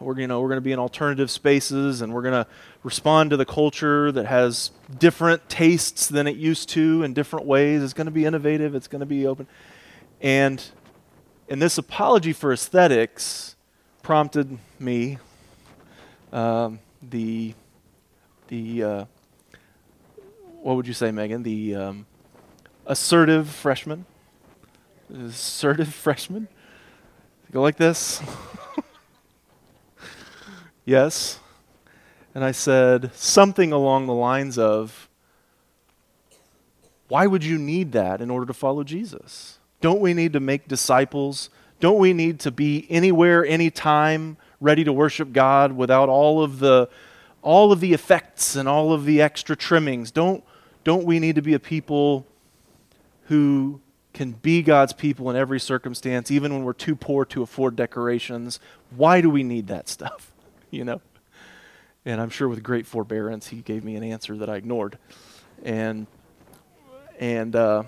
we're 0.00 0.18
you 0.18 0.26
know 0.26 0.40
we're 0.40 0.48
going 0.48 0.58
to 0.58 0.62
be 0.62 0.72
in 0.72 0.78
alternative 0.78 1.30
spaces, 1.30 2.00
and 2.00 2.14
we're 2.14 2.22
going 2.22 2.44
to 2.44 2.46
respond 2.82 3.30
to 3.30 3.36
the 3.36 3.44
culture 3.44 4.10
that 4.12 4.26
has 4.26 4.70
different 4.98 5.46
tastes 5.48 6.08
than 6.08 6.26
it 6.26 6.36
used 6.36 6.70
to 6.70 7.02
in 7.02 7.12
different 7.12 7.44
ways. 7.44 7.82
It's 7.82 7.92
going 7.92 8.06
to 8.06 8.10
be 8.10 8.24
innovative. 8.24 8.74
It's 8.74 8.88
going 8.88 9.00
to 9.00 9.06
be 9.06 9.26
open, 9.26 9.46
and 10.22 10.64
in 11.48 11.58
this 11.58 11.76
apology 11.76 12.32
for 12.32 12.52
aesthetics 12.52 13.56
prompted 14.02 14.58
me 14.78 15.18
um, 16.32 16.78
the 17.02 17.52
the 18.48 18.82
uh, 18.82 19.04
what 20.62 20.76
would 20.76 20.86
you 20.86 20.94
say, 20.94 21.10
Megan? 21.10 21.42
The 21.42 21.74
um, 21.74 22.06
assertive 22.86 23.48
freshman? 23.48 24.06
Assertive 25.12 25.92
freshman? 25.94 26.48
Go 27.52 27.62
like 27.62 27.76
this? 27.76 28.20
yes. 30.84 31.38
And 32.34 32.44
I 32.44 32.52
said 32.52 33.10
something 33.14 33.72
along 33.72 34.06
the 34.06 34.14
lines 34.14 34.58
of, 34.58 35.08
Why 37.08 37.26
would 37.26 37.44
you 37.44 37.58
need 37.58 37.92
that 37.92 38.20
in 38.20 38.30
order 38.30 38.46
to 38.46 38.54
follow 38.54 38.84
Jesus? 38.84 39.58
Don't 39.80 40.00
we 40.00 40.12
need 40.12 40.32
to 40.32 40.40
make 40.40 40.68
disciples? 40.68 41.50
Don't 41.80 41.98
we 41.98 42.12
need 42.12 42.40
to 42.40 42.50
be 42.50 42.86
anywhere, 42.90 43.46
anytime, 43.46 44.36
ready 44.60 44.82
to 44.82 44.92
worship 44.92 45.32
God 45.32 45.72
without 45.72 46.08
all 46.08 46.42
of 46.42 46.58
the 46.58 46.88
all 47.42 47.72
of 47.72 47.80
the 47.80 47.92
effects 47.92 48.56
and 48.56 48.68
all 48.68 48.92
of 48.92 49.04
the 49.04 49.22
extra 49.22 49.56
trimmings. 49.56 50.10
Don't, 50.10 50.42
don't 50.84 51.04
we 51.04 51.18
need 51.18 51.36
to 51.36 51.42
be 51.42 51.54
a 51.54 51.58
people 51.58 52.26
who 53.24 53.80
can 54.12 54.32
be 54.32 54.62
God's 54.62 54.92
people 54.92 55.30
in 55.30 55.36
every 55.36 55.60
circumstance, 55.60 56.30
even 56.30 56.52
when 56.52 56.64
we're 56.64 56.72
too 56.72 56.96
poor 56.96 57.24
to 57.26 57.42
afford 57.42 57.76
decorations? 57.76 58.58
Why 58.96 59.20
do 59.20 59.30
we 59.30 59.42
need 59.42 59.68
that 59.68 59.88
stuff? 59.88 60.32
You 60.70 60.84
know? 60.84 61.00
And 62.04 62.20
I'm 62.20 62.30
sure 62.30 62.48
with 62.48 62.62
great 62.62 62.86
forbearance, 62.86 63.48
he 63.48 63.58
gave 63.58 63.84
me 63.84 63.94
an 63.96 64.02
answer 64.02 64.36
that 64.38 64.48
I 64.48 64.56
ignored. 64.56 64.98
And, 65.62 66.06
and, 67.18 67.54
uh, 67.54 67.82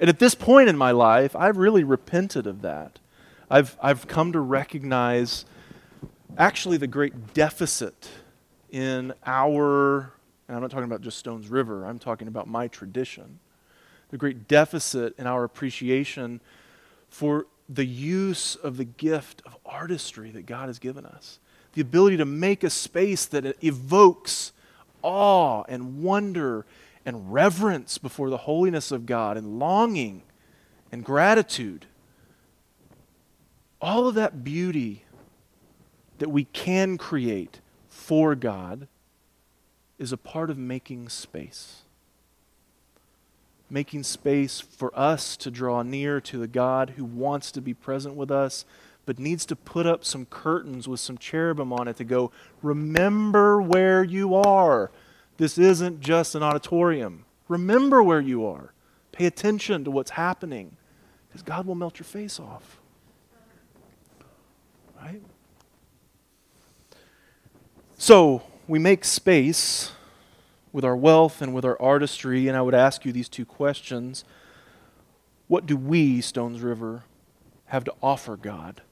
and 0.00 0.10
at 0.10 0.18
this 0.18 0.34
point 0.34 0.68
in 0.68 0.76
my 0.76 0.90
life, 0.90 1.36
I've 1.36 1.56
really 1.56 1.84
repented 1.84 2.46
of 2.46 2.62
that. 2.62 2.98
I've, 3.48 3.76
I've 3.80 4.08
come 4.08 4.32
to 4.32 4.40
recognize 4.40 5.44
actually 6.36 6.78
the 6.78 6.86
great 6.86 7.34
deficit 7.34 8.08
in 8.72 9.12
our, 9.24 10.12
and 10.48 10.56
I'm 10.56 10.62
not 10.62 10.70
talking 10.70 10.84
about 10.84 11.02
just 11.02 11.18
Stones 11.18 11.48
River, 11.48 11.84
I'm 11.84 11.98
talking 11.98 12.26
about 12.26 12.48
my 12.48 12.66
tradition, 12.66 13.38
the 14.08 14.16
great 14.16 14.48
deficit 14.48 15.14
in 15.18 15.26
our 15.26 15.44
appreciation 15.44 16.40
for 17.08 17.46
the 17.68 17.84
use 17.84 18.56
of 18.56 18.78
the 18.78 18.84
gift 18.84 19.42
of 19.46 19.56
artistry 19.64 20.30
that 20.30 20.46
God 20.46 20.68
has 20.68 20.78
given 20.78 21.06
us. 21.06 21.38
The 21.74 21.82
ability 21.82 22.16
to 22.16 22.24
make 22.24 22.64
a 22.64 22.70
space 22.70 23.26
that 23.26 23.62
evokes 23.62 24.52
awe 25.02 25.62
and 25.68 26.02
wonder 26.02 26.66
and 27.04 27.32
reverence 27.32 27.98
before 27.98 28.30
the 28.30 28.38
holiness 28.38 28.90
of 28.90 29.06
God 29.06 29.36
and 29.36 29.58
longing 29.58 30.22
and 30.90 31.04
gratitude. 31.04 31.86
All 33.80 34.06
of 34.06 34.14
that 34.14 34.44
beauty 34.44 35.04
that 36.18 36.30
we 36.30 36.44
can 36.44 36.98
create 36.98 37.60
for 37.92 38.34
God 38.34 38.88
is 39.98 40.12
a 40.12 40.16
part 40.16 40.50
of 40.50 40.56
making 40.58 41.08
space. 41.10 41.82
Making 43.70 44.02
space 44.02 44.60
for 44.60 44.90
us 44.98 45.36
to 45.36 45.50
draw 45.50 45.82
near 45.82 46.20
to 46.22 46.38
the 46.38 46.48
God 46.48 46.94
who 46.96 47.04
wants 47.04 47.52
to 47.52 47.60
be 47.60 47.74
present 47.74 48.16
with 48.16 48.30
us, 48.30 48.64
but 49.04 49.18
needs 49.18 49.44
to 49.46 49.54
put 49.54 49.86
up 49.86 50.04
some 50.04 50.26
curtains 50.26 50.88
with 50.88 51.00
some 51.00 51.18
cherubim 51.18 51.72
on 51.72 51.86
it 51.86 51.96
to 51.96 52.04
go, 52.04 52.32
remember 52.62 53.60
where 53.60 54.02
you 54.02 54.34
are. 54.34 54.90
This 55.36 55.58
isn't 55.58 56.00
just 56.00 56.34
an 56.34 56.42
auditorium. 56.42 57.24
Remember 57.46 58.02
where 58.02 58.20
you 58.20 58.46
are. 58.46 58.72
Pay 59.12 59.26
attention 59.26 59.84
to 59.84 59.90
what's 59.90 60.12
happening, 60.12 60.76
because 61.28 61.42
God 61.42 61.66
will 61.66 61.74
melt 61.74 61.98
your 61.98 62.04
face 62.04 62.40
off. 62.40 62.80
Right? 65.00 65.22
So 68.02 68.42
we 68.66 68.80
make 68.80 69.04
space 69.04 69.92
with 70.72 70.84
our 70.84 70.96
wealth 70.96 71.40
and 71.40 71.54
with 71.54 71.64
our 71.64 71.80
artistry, 71.80 72.48
and 72.48 72.56
I 72.56 72.60
would 72.60 72.74
ask 72.74 73.04
you 73.04 73.12
these 73.12 73.28
two 73.28 73.44
questions. 73.44 74.24
What 75.46 75.66
do 75.66 75.76
we, 75.76 76.20
Stones 76.20 76.62
River, 76.62 77.04
have 77.66 77.84
to 77.84 77.94
offer 78.02 78.36
God 78.36 78.82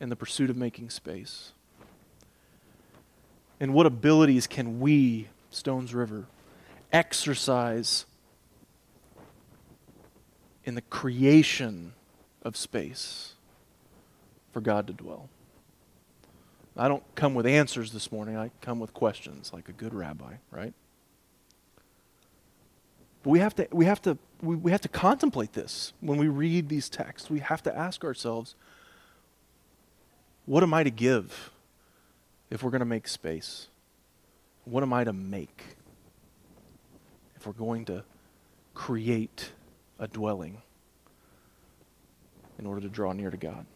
in 0.00 0.08
the 0.08 0.16
pursuit 0.16 0.48
of 0.48 0.56
making 0.56 0.88
space? 0.88 1.52
And 3.60 3.74
what 3.74 3.84
abilities 3.84 4.46
can 4.46 4.80
we, 4.80 5.28
Stones 5.50 5.92
River, 5.92 6.24
exercise 6.90 8.06
in 10.64 10.74
the 10.74 10.80
creation 10.80 11.92
of 12.40 12.56
space 12.56 13.34
for 14.54 14.62
God 14.62 14.86
to 14.86 14.94
dwell? 14.94 15.28
I 16.78 16.86
don't 16.86 17.02
come 17.16 17.34
with 17.34 17.44
answers 17.44 17.92
this 17.92 18.12
morning. 18.12 18.36
I 18.36 18.52
come 18.60 18.78
with 18.78 18.94
questions 18.94 19.52
like 19.52 19.68
a 19.68 19.72
good 19.72 19.92
rabbi, 19.92 20.34
right? 20.52 20.72
But 23.24 23.30
we 23.30 23.40
have 23.40 23.54
to, 23.56 23.66
we 23.72 23.84
have 23.84 24.00
to, 24.02 24.16
we, 24.40 24.54
we 24.54 24.70
have 24.70 24.80
to 24.82 24.88
contemplate 24.88 25.54
this 25.54 25.92
when 26.00 26.18
we 26.18 26.28
read 26.28 26.68
these 26.68 26.88
texts. 26.88 27.28
We 27.28 27.40
have 27.40 27.64
to 27.64 27.76
ask 27.76 28.04
ourselves, 28.04 28.54
what 30.46 30.62
am 30.62 30.72
I 30.72 30.84
to 30.84 30.90
give 30.90 31.50
if 32.48 32.62
we're 32.62 32.70
going 32.70 32.78
to 32.78 32.86
make 32.86 33.08
space? 33.08 33.66
What 34.64 34.84
am 34.84 34.92
I 34.92 35.02
to 35.02 35.12
make 35.12 35.64
if 37.36 37.44
we're 37.44 37.54
going 37.54 37.86
to 37.86 38.04
create 38.74 39.50
a 39.98 40.06
dwelling 40.06 40.62
in 42.56 42.66
order 42.66 42.80
to 42.80 42.88
draw 42.88 43.12
near 43.12 43.30
to 43.30 43.36
God? 43.36 43.66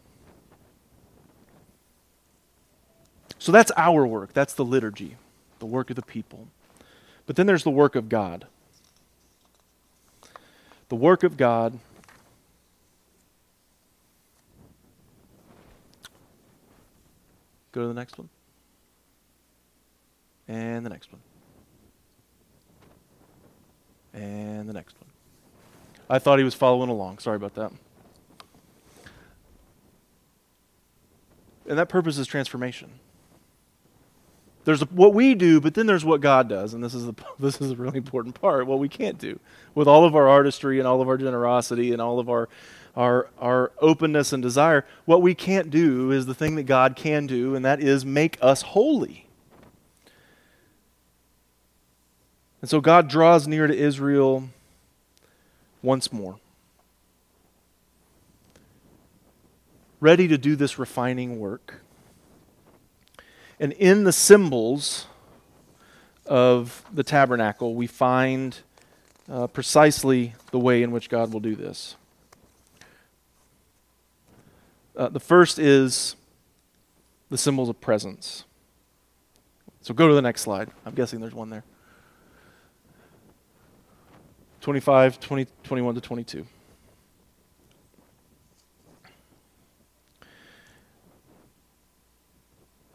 So 3.43 3.51
that's 3.51 3.73
our 3.75 4.07
work. 4.07 4.31
That's 4.31 4.53
the 4.53 4.63
liturgy, 4.63 5.17
the 5.59 5.65
work 5.65 5.89
of 5.89 5.97
the 5.97 6.01
people. 6.01 6.47
But 7.25 7.35
then 7.35 7.45
there's 7.45 7.65
the 7.65 7.71
work 7.71 7.93
of 7.95 8.07
God. 8.07 8.47
The 10.87 10.95
work 10.95 11.23
of 11.23 11.35
God. 11.35 11.77
Go 17.73 17.81
to 17.81 17.87
the 17.89 17.93
next 17.93 18.17
one. 18.17 18.29
And 20.47 20.85
the 20.85 20.89
next 20.89 21.11
one. 21.11 21.21
And 24.13 24.69
the 24.69 24.73
next 24.73 24.95
one. 25.01 25.09
I 26.09 26.17
thought 26.17 26.39
he 26.39 26.45
was 26.45 26.53
following 26.53 26.89
along. 26.89 27.17
Sorry 27.17 27.35
about 27.35 27.55
that. 27.55 27.73
And 31.67 31.77
that 31.77 31.89
purpose 31.89 32.17
is 32.17 32.25
transformation. 32.25 33.01
There's 34.65 34.81
what 34.91 35.13
we 35.13 35.35
do, 35.35 35.59
but 35.59 35.73
then 35.73 35.87
there's 35.87 36.05
what 36.05 36.21
God 36.21 36.47
does, 36.47 36.73
and 36.73 36.83
this 36.83 36.93
is 36.93 37.05
the, 37.05 37.13
this 37.39 37.59
is 37.59 37.71
a 37.71 37.75
really 37.75 37.97
important 37.97 38.39
part. 38.39 38.65
What 38.65 38.79
we 38.79 38.89
can't 38.89 39.17
do 39.17 39.39
with 39.75 39.87
all 39.87 40.05
of 40.05 40.15
our 40.15 40.27
artistry 40.27 40.79
and 40.79 40.87
all 40.87 41.01
of 41.01 41.07
our 41.07 41.17
generosity 41.17 41.91
and 41.91 42.01
all 42.01 42.19
of 42.19 42.29
our 42.29 42.49
our 42.95 43.27
our 43.39 43.71
openness 43.79 44.31
and 44.33 44.43
desire, 44.43 44.85
what 45.05 45.21
we 45.21 45.33
can't 45.33 45.69
do 45.69 46.11
is 46.11 46.25
the 46.25 46.35
thing 46.35 46.55
that 46.55 46.63
God 46.63 46.95
can 46.95 47.27
do, 47.27 47.55
and 47.55 47.65
that 47.65 47.81
is 47.81 48.05
make 48.05 48.37
us 48.41 48.61
holy. 48.61 49.27
And 52.61 52.69
so 52.69 52.79
God 52.79 53.09
draws 53.09 53.45
near 53.45 53.67
to 53.67 53.75
Israel 53.75 54.47
once 55.81 56.13
more. 56.13 56.37
Ready 59.99 60.29
to 60.29 60.37
do 60.37 60.55
this 60.55 60.79
refining 60.79 61.39
work. 61.39 61.81
And 63.63 63.71
in 63.71 64.03
the 64.03 64.11
symbols 64.11 65.07
of 66.25 66.83
the 66.91 67.01
tabernacle, 67.01 67.75
we 67.75 67.87
find 67.87 68.57
uh, 69.31 69.47
precisely 69.47 70.33
the 70.51 70.59
way 70.59 70.83
in 70.83 70.91
which 70.91 71.09
God 71.09 71.31
will 71.31 71.39
do 71.39 71.55
this. 71.55 71.95
Uh, 74.97 75.07
the 75.07 75.21
first 75.21 75.59
is 75.59 76.17
the 77.29 77.37
symbols 77.37 77.69
of 77.69 77.79
presence. 77.79 78.43
So 79.79 79.93
go 79.93 80.09
to 80.09 80.13
the 80.13 80.21
next 80.21 80.41
slide. 80.41 80.69
I'm 80.85 80.93
guessing 80.93 81.21
there's 81.21 81.33
one 81.33 81.49
there. 81.49 81.63
25, 84.59 85.21
20, 85.21 85.47
21 85.63 85.95
to 85.95 86.01
22. 86.01 86.45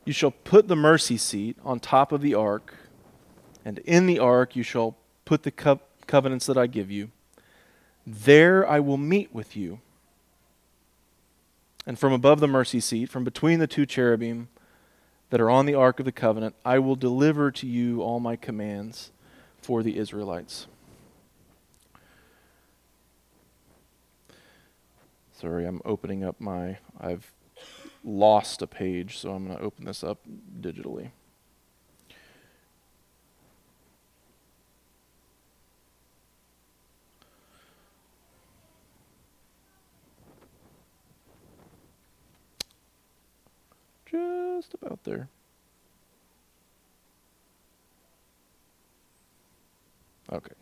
You 0.08 0.14
shall 0.14 0.30
put 0.30 0.68
the 0.68 0.74
mercy 0.74 1.18
seat 1.18 1.58
on 1.62 1.80
top 1.80 2.12
of 2.12 2.22
the 2.22 2.32
ark, 2.32 2.74
and 3.62 3.76
in 3.80 4.06
the 4.06 4.18
ark 4.18 4.56
you 4.56 4.62
shall 4.62 4.96
put 5.26 5.42
the 5.42 5.50
co- 5.50 5.82
covenants 6.06 6.46
that 6.46 6.56
I 6.56 6.66
give 6.66 6.90
you. 6.90 7.10
There 8.06 8.66
I 8.66 8.80
will 8.80 8.96
meet 8.96 9.34
with 9.34 9.54
you. 9.54 9.80
And 11.84 11.98
from 11.98 12.14
above 12.14 12.40
the 12.40 12.48
mercy 12.48 12.80
seat, 12.80 13.10
from 13.10 13.22
between 13.22 13.58
the 13.58 13.66
two 13.66 13.84
cherubim 13.84 14.48
that 15.28 15.42
are 15.42 15.50
on 15.50 15.66
the 15.66 15.74
ark 15.74 15.98
of 15.98 16.06
the 16.06 16.10
covenant, 16.10 16.54
I 16.64 16.78
will 16.78 16.96
deliver 16.96 17.50
to 17.50 17.66
you 17.66 18.00
all 18.00 18.18
my 18.18 18.34
commands 18.34 19.10
for 19.60 19.82
the 19.82 19.98
Israelites. 19.98 20.68
Sorry, 25.38 25.66
I'm 25.66 25.82
opening 25.84 26.24
up 26.24 26.40
my. 26.40 26.78
I've 26.98 27.30
lost 28.08 28.62
a 28.62 28.66
page, 28.66 29.18
so 29.18 29.32
I'm 29.32 29.46
going 29.46 29.58
to 29.58 29.62
open 29.62 29.84
this 29.84 30.02
up 30.02 30.18
digitally. 30.60 31.10
Just 44.10 44.74
about 44.74 45.04
there. 45.04 45.28
Okay. 50.32 50.57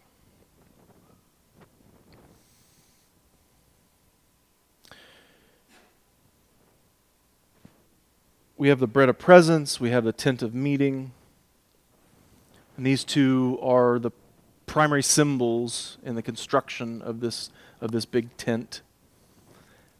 We 8.57 8.69
have 8.69 8.81
the 8.81 8.87
bread 8.87 9.09
of 9.09 9.19
presence, 9.19 9.81
we 9.81 9.91
have 9.91 10.05
the 10.05 10.13
tent 10.13 10.43
of 10.43 10.55
meeting. 10.55 11.13
And 12.77 12.87
these 12.87 13.05
two 13.05 13.59
are 13.63 13.99
the 13.99 14.11
primary 14.67 15.03
symbols 15.03 15.99
in 16.03 16.15
the 16.15 16.23
construction 16.23 17.01
of 17.03 17.21
this, 17.21 17.51
of 17.81 17.93
this 17.93 18.05
big 18.05 18.37
tent 18.37 18.83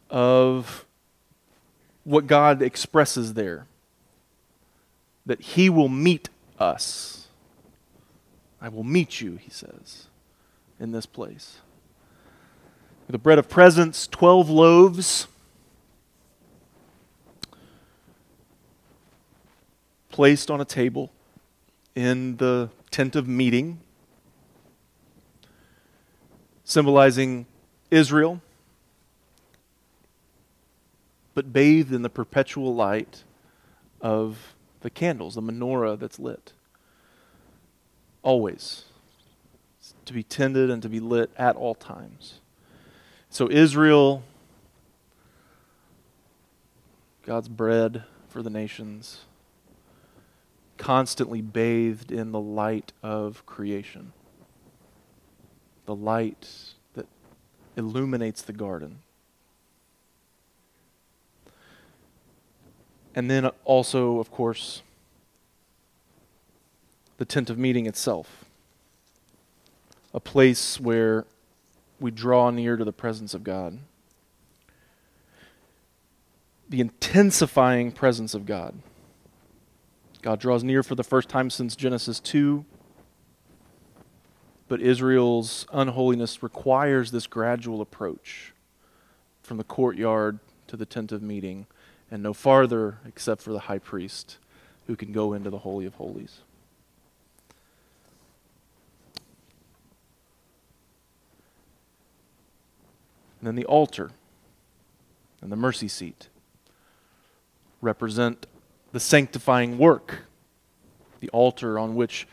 of 0.09 0.85
what 2.03 2.27
God 2.27 2.61
expresses 2.61 3.33
there 3.33 3.67
that 5.25 5.41
he 5.41 5.69
will 5.69 5.89
meet 5.89 6.29
us. 6.57 7.27
I 8.61 8.69
will 8.69 8.83
meet 8.83 9.21
you, 9.21 9.35
he 9.35 9.49
says, 9.49 10.07
in 10.79 10.91
this 10.91 11.05
place. 11.05 11.57
The 13.09 13.17
bread 13.17 13.39
of 13.39 13.47
presence, 13.47 14.07
12 14.07 14.49
loaves. 14.49 15.27
Placed 20.17 20.49
on 20.49 20.59
a 20.59 20.65
table 20.65 21.11
in 21.93 22.37
the 22.37 22.71
tent 22.89 23.15
of 23.15 23.27
meeting, 23.27 23.81
symbolizing 26.63 27.45
Israel, 27.91 28.41
but 31.35 31.53
bathed 31.53 31.93
in 31.93 32.01
the 32.01 32.09
perpetual 32.09 32.73
light 32.73 33.25
of 34.01 34.55
the 34.81 34.89
candles, 34.89 35.35
the 35.35 35.41
menorah 35.41 35.99
that's 35.99 36.17
lit. 36.17 36.53
Always. 38.23 38.85
It's 39.79 39.93
to 40.05 40.13
be 40.13 40.23
tended 40.23 40.71
and 40.71 40.81
to 40.81 40.89
be 40.89 40.99
lit 40.99 41.29
at 41.37 41.55
all 41.55 41.75
times. 41.75 42.39
So, 43.29 43.51
Israel, 43.51 44.23
God's 47.23 47.49
bread 47.49 48.03
for 48.29 48.41
the 48.41 48.49
nations, 48.49 49.19
constantly 50.77 51.41
bathed 51.41 52.11
in 52.11 52.31
the 52.31 52.39
light 52.39 52.93
of 53.03 53.45
creation, 53.45 54.13
the 55.85 55.95
light 55.95 56.47
that 56.93 57.07
illuminates 57.75 58.41
the 58.41 58.53
garden. 58.53 58.99
And 63.15 63.31
then 63.31 63.47
also, 63.65 64.19
of 64.19 64.29
course, 64.29 64.83
the 67.17 67.25
tent 67.25 67.49
of 67.49 67.57
meeting 67.57 67.87
itself, 67.87 68.45
a 70.13 70.19
place 70.19 70.79
where 70.79 71.25
we 71.99 72.11
draw 72.11 72.51
near 72.51 72.77
to 72.77 72.85
the 72.85 72.93
presence 72.93 73.33
of 73.33 73.43
God. 73.43 73.79
The 76.69 76.81
intensifying 76.81 77.91
presence 77.91 78.33
of 78.33 78.45
God. 78.45 78.75
God 80.21 80.39
draws 80.39 80.63
near 80.63 80.83
for 80.83 80.95
the 80.95 81.03
first 81.03 81.29
time 81.29 81.49
since 81.49 81.75
Genesis 81.75 82.19
2. 82.19 82.65
But 84.67 84.81
Israel's 84.81 85.65
unholiness 85.71 86.43
requires 86.43 87.11
this 87.11 87.27
gradual 87.27 87.81
approach 87.81 88.53
from 89.41 89.57
the 89.57 89.63
courtyard 89.63 90.39
to 90.67 90.75
the 90.75 90.85
tent 90.85 91.11
of 91.11 91.21
meeting 91.21 91.67
and 92.11 92.21
no 92.21 92.33
farther 92.33 92.99
except 93.05 93.41
for 93.41 93.53
the 93.53 93.59
high 93.59 93.79
priest 93.79 94.37
who 94.87 94.95
can 94.95 95.11
go 95.11 95.33
into 95.33 95.49
the 95.49 95.59
Holy 95.59 95.85
of 95.85 95.95
Holies. 95.95 96.39
And 103.39 103.47
then 103.47 103.55
the 103.55 103.65
altar 103.65 104.11
and 105.41 105.51
the 105.51 105.55
mercy 105.55 105.87
seat 105.87 106.29
represent 107.81 108.47
the 108.91 108.99
sanctifying 108.99 109.77
work, 109.77 110.23
the 111.19 111.29
altar 111.29 111.77
on 111.77 111.95
which 111.95 112.27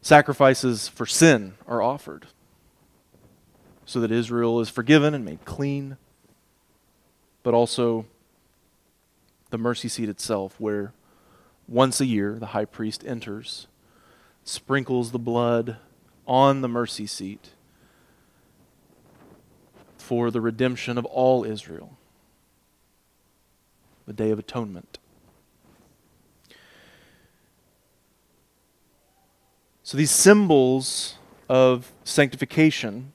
sacrifices 0.00 0.88
for 0.88 1.06
sin 1.06 1.54
are 1.66 1.82
offered, 1.82 2.26
so 3.86 4.00
that 4.00 4.10
Israel 4.10 4.60
is 4.60 4.68
forgiven 4.68 5.14
and 5.14 5.24
made 5.24 5.44
clean, 5.44 5.96
but 7.42 7.54
also 7.54 8.06
the 9.50 9.58
mercy 9.58 9.88
seat 9.88 10.08
itself, 10.08 10.58
where 10.58 10.92
once 11.68 12.00
a 12.00 12.06
year 12.06 12.38
the 12.38 12.46
high 12.46 12.64
priest 12.64 13.04
enters, 13.06 13.66
sprinkles 14.44 15.10
the 15.10 15.18
blood 15.18 15.76
on 16.26 16.60
the 16.60 16.68
mercy 16.68 17.06
seat 17.06 17.50
for 19.96 20.30
the 20.30 20.40
redemption 20.40 20.98
of 20.98 21.04
all 21.06 21.44
Israel, 21.44 21.96
the 24.06 24.12
Day 24.12 24.30
of 24.30 24.38
Atonement. 24.38 24.98
So 29.86 29.98
these 29.98 30.10
symbols 30.10 31.16
of 31.46 31.92
sanctification, 32.04 33.12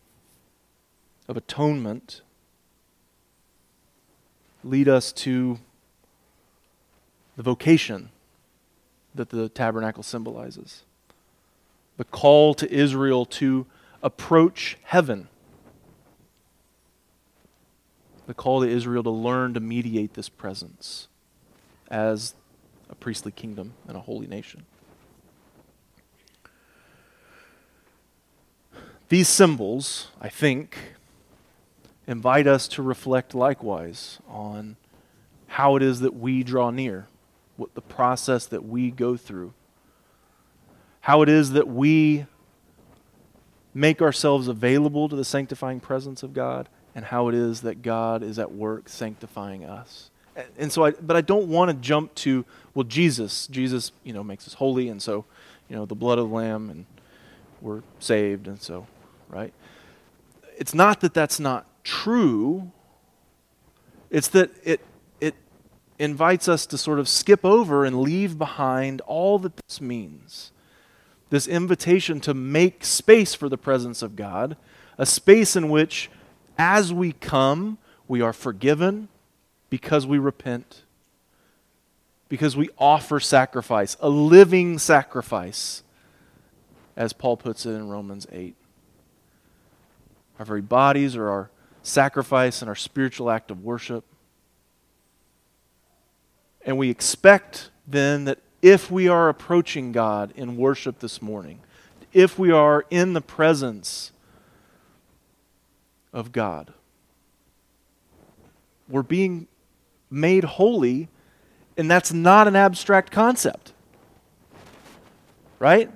of 1.27 1.35
atonement, 1.35 2.21
lead 4.63 4.87
us 4.87 5.11
to 5.13 5.57
the 7.35 7.41
vocation 7.41 8.11
that 9.15 9.29
the 9.29 9.49
tabernacle 9.49 10.03
symbolizes. 10.03 10.83
The 11.97 12.03
call 12.03 12.53
to 12.53 12.71
Israel 12.71 13.25
to 13.25 13.65
approach 14.03 14.77
heaven. 14.83 15.27
The 18.27 18.35
call 18.35 18.61
to 18.61 18.69
Israel 18.69 19.01
to 19.01 19.09
learn 19.09 19.55
to 19.55 19.59
mediate 19.59 20.13
this 20.13 20.29
presence 20.29 21.07
as 21.89 22.35
a 22.91 22.95
priestly 22.95 23.31
kingdom 23.31 23.73
and 23.87 23.97
a 23.97 24.01
holy 24.01 24.27
nation. 24.27 24.67
These 29.09 29.27
symbols, 29.27 30.09
I 30.21 30.29
think, 30.29 30.77
invite 32.05 32.45
us 32.45 32.67
to 32.69 32.83
reflect 32.83 33.33
likewise 33.33 34.19
on 34.27 34.75
how 35.47 35.75
it 35.75 35.81
is 35.81 35.99
that 36.01 36.15
we 36.15 36.43
draw 36.43 36.69
near 36.69 37.07
what 37.57 37.73
the 37.73 37.81
process 37.81 38.45
that 38.45 38.65
we 38.65 38.91
go 38.91 39.17
through, 39.17 39.53
how 41.01 41.23
it 41.23 41.29
is 41.29 41.51
that 41.51 41.67
we 41.67 42.27
make 43.73 43.99
ourselves 43.99 44.47
available 44.47 45.09
to 45.09 45.15
the 45.15 45.25
sanctifying 45.25 45.79
presence 45.79 46.21
of 46.21 46.33
God, 46.33 46.69
and 46.93 47.05
how 47.05 47.29
it 47.29 47.35
is 47.35 47.61
that 47.61 47.81
God 47.81 48.21
is 48.21 48.37
at 48.37 48.51
work 48.51 48.89
sanctifying 48.89 49.65
us. 49.65 50.11
And 50.57 50.71
so 50.71 50.85
I 50.85 50.91
but 50.91 51.15
I 51.15 51.21
don't 51.21 51.47
want 51.47 51.71
to 51.71 51.77
jump 51.77 52.13
to 52.15 52.45
well 52.73 52.83
Jesus, 52.83 53.47
Jesus, 53.47 53.91
you 54.03 54.13
know, 54.13 54.23
makes 54.23 54.47
us 54.47 54.53
holy 54.53 54.87
and 54.87 55.01
so, 55.01 55.25
you 55.67 55.75
know, 55.75 55.85
the 55.85 55.95
blood 55.95 56.19
of 56.19 56.29
the 56.29 56.35
lamb 56.35 56.69
and 56.69 56.85
we're 57.61 57.81
saved 57.99 58.47
and 58.47 58.61
so, 58.61 58.87
right? 59.29 59.53
It's 60.57 60.73
not 60.73 60.99
that 61.01 61.13
that's 61.13 61.39
not 61.39 61.65
true. 61.83 62.71
It's 64.09 64.27
that 64.29 64.51
it 64.63 64.81
it 65.21 65.35
invites 65.97 66.47
us 66.47 66.65
to 66.67 66.77
sort 66.77 66.99
of 66.99 67.07
skip 67.07 67.45
over 67.45 67.85
and 67.85 68.01
leave 68.01 68.37
behind 68.37 69.01
all 69.01 69.39
that 69.39 69.55
this 69.55 69.79
means. 69.79 70.51
This 71.29 71.47
invitation 71.47 72.19
to 72.21 72.33
make 72.33 72.83
space 72.83 73.35
for 73.35 73.47
the 73.47 73.57
presence 73.57 74.01
of 74.01 74.15
God, 74.15 74.57
a 74.97 75.05
space 75.05 75.55
in 75.55 75.69
which, 75.69 76.09
as 76.57 76.91
we 76.91 77.11
come, 77.11 77.77
we 78.07 78.21
are 78.21 78.33
forgiven 78.33 79.07
because 79.69 80.07
we 80.07 80.17
repent, 80.17 80.83
because 82.27 82.57
we 82.57 82.69
offer 82.77 83.19
sacrifice, 83.19 83.95
a 83.99 84.09
living 84.09 84.79
sacrifice, 84.79 85.83
as 86.97 87.13
Paul 87.13 87.37
puts 87.37 87.65
it 87.65 87.71
in 87.71 87.87
Romans 87.87 88.27
8. 88.31 88.55
Our 90.39 90.45
very 90.45 90.61
bodies 90.61 91.17
are 91.17 91.29
our 91.29 91.51
sacrifice 91.83 92.61
and 92.61 92.69
our 92.69 92.75
spiritual 92.75 93.29
act 93.29 93.51
of 93.51 93.63
worship. 93.63 94.05
And 96.65 96.77
we 96.77 96.89
expect 96.89 97.71
then 97.85 98.25
that 98.25 98.39
if 98.61 98.89
we 98.89 99.07
are 99.07 99.29
approaching 99.29 99.91
God 99.91 100.31
in 100.35 100.55
worship 100.57 100.99
this 100.99 101.21
morning, 101.21 101.59
if 102.13 102.39
we 102.39 102.51
are 102.51 102.85
in 102.89 103.13
the 103.13 103.21
presence 103.21 104.11
of 106.13 106.31
God, 106.31 106.73
we're 108.87 109.03
being 109.03 109.47
made 110.09 110.43
holy, 110.43 111.09
and 111.77 111.89
that's 111.91 112.11
not 112.11 112.47
an 112.47 112.55
abstract 112.55 113.11
concept. 113.11 113.73
Right? 115.59 115.89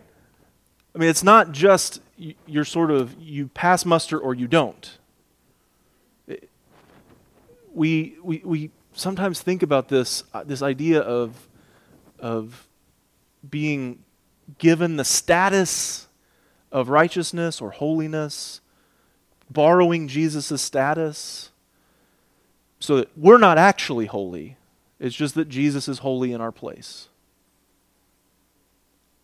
I 0.94 0.98
mean, 0.98 1.10
it's 1.10 1.24
not 1.24 1.52
just 1.52 2.02
you're 2.18 2.66
sort 2.66 2.91
of, 2.91 3.16
you 3.20 3.47
pass 3.47 3.86
muster 3.86 4.20
or 4.20 4.34
you 4.34 4.47
don't. 4.47 4.97
We, 7.74 8.16
we, 8.24 8.41
we 8.45 8.72
sometimes 8.93 9.41
think 9.41 9.64
about 9.64 9.89
this 9.89 10.24
uh, 10.34 10.43
this 10.43 10.61
idea 10.61 11.01
of 11.01 11.47
of 12.20 12.68
being 13.49 13.99
given 14.57 14.95
the 14.95 15.03
status 15.03 16.07
of 16.72 16.89
righteousness 16.89 17.61
or 17.61 17.72
holiness, 17.72 18.61
borrowing 19.49 20.07
Jesus' 20.07 20.61
status, 20.61 21.51
so 22.80 22.97
that 22.97 23.09
we're 23.18 23.38
not 23.38 23.57
actually 23.57 24.05
holy. 24.05 24.57
It's 24.99 25.16
just 25.16 25.36
that 25.36 25.49
Jesus 25.49 25.88
is 25.88 25.99
holy 25.99 26.32
in 26.32 26.39
our 26.39 26.51
place. 26.51 27.09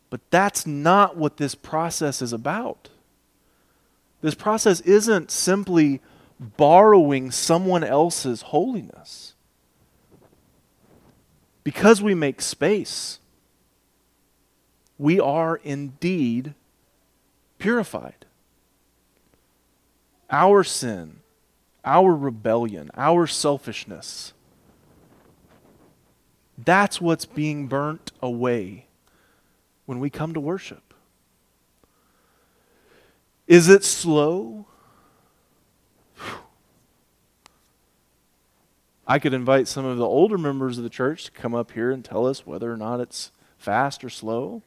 But 0.10 0.22
that's 0.32 0.66
not 0.66 1.18
what 1.18 1.38
this 1.38 1.56
process 1.56 2.22
is 2.22 2.34
about. 2.34 2.90
This 4.22 4.36
process 4.36 4.82
isn't 4.82 5.32
simply 5.32 6.02
borrowing 6.40 7.32
someone 7.32 7.84
else's 7.84 8.44
holiness 8.44 9.36
because 11.64 12.02
we 12.02 12.16
make 12.16 12.42
space 12.42 13.20
we 15.00 15.18
are 15.20 15.56
indeed 15.64 16.54
purified. 17.58 18.26
Our 20.30 20.64
sin, 20.64 21.22
our 21.84 22.14
rebellion, 22.14 22.92
our 22.96 23.26
selfishness, 23.26 24.34
that's 26.58 27.00
what's 27.00 27.26
being 27.26 27.68
burnt 27.68 28.12
away 28.22 28.86
when 29.90 30.00
we 30.00 30.12
come 30.12 30.36
to 30.36 30.40
worship. 30.40 30.94
Is 33.48 33.68
it 33.68 33.84
slow? 33.84 34.68
I 39.08 39.18
could 39.18 39.34
invite 39.34 39.68
some 39.68 39.86
of 39.86 39.98
the 39.98 40.06
older 40.06 40.38
members 40.38 40.78
of 40.78 40.84
the 40.84 40.92
church 40.92 41.24
to 41.24 41.32
come 41.32 41.56
up 41.56 41.72
here 41.72 41.90
and 41.90 42.06
tell 42.06 42.28
us 42.28 42.46
whether 42.46 42.72
or 42.72 42.78
not 42.78 43.00
it's 43.00 43.32
fast 43.58 44.04
or 44.04 44.12
slow. 44.12 44.62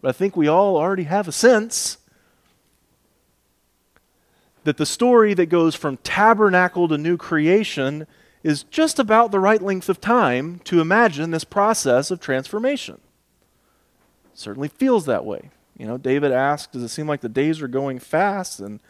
But 0.00 0.08
I 0.08 0.12
think 0.12 0.36
we 0.36 0.48
all 0.48 0.76
already 0.76 1.04
have 1.04 1.28
a 1.28 1.32
sense 1.32 1.98
that 4.64 4.76
the 4.76 4.84
story 4.84 5.34
that 5.34 5.46
goes 5.46 5.76
from 5.76 5.98
tabernacle 5.98 6.88
to 6.88 6.98
new 6.98 7.16
creation 7.16 8.08
is 8.42 8.64
just 8.64 8.98
about 8.98 9.30
the 9.30 9.38
right 9.38 9.62
length 9.62 9.88
of 9.88 10.00
time 10.00 10.58
to 10.64 10.80
imagine 10.80 11.30
this 11.30 11.44
process 11.44 12.10
of 12.10 12.18
transformation. 12.18 13.00
Certainly 14.34 14.68
feels 14.68 15.06
that 15.06 15.24
way. 15.24 15.50
You 15.76 15.86
know, 15.86 15.96
David 15.96 16.32
asked, 16.32 16.72
Does 16.72 16.82
it 16.82 16.88
seem 16.88 17.06
like 17.06 17.20
the 17.20 17.28
days 17.28 17.62
are 17.62 17.68
going 17.68 17.98
fast? 17.98 18.60
And 18.60 18.80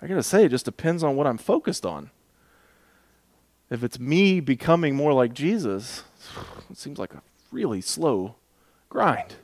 I 0.00 0.06
got 0.06 0.14
to 0.14 0.22
say, 0.22 0.44
it 0.44 0.50
just 0.50 0.64
depends 0.64 1.02
on 1.02 1.16
what 1.16 1.26
I'm 1.26 1.38
focused 1.38 1.86
on. 1.86 2.10
If 3.70 3.82
it's 3.82 3.98
me 3.98 4.40
becoming 4.40 4.94
more 4.94 5.12
like 5.12 5.32
Jesus, 5.32 6.04
it 6.70 6.78
seems 6.78 6.98
like 6.98 7.14
a 7.14 7.22
really 7.50 7.80
slow 7.80 8.36
grind. 8.88 9.36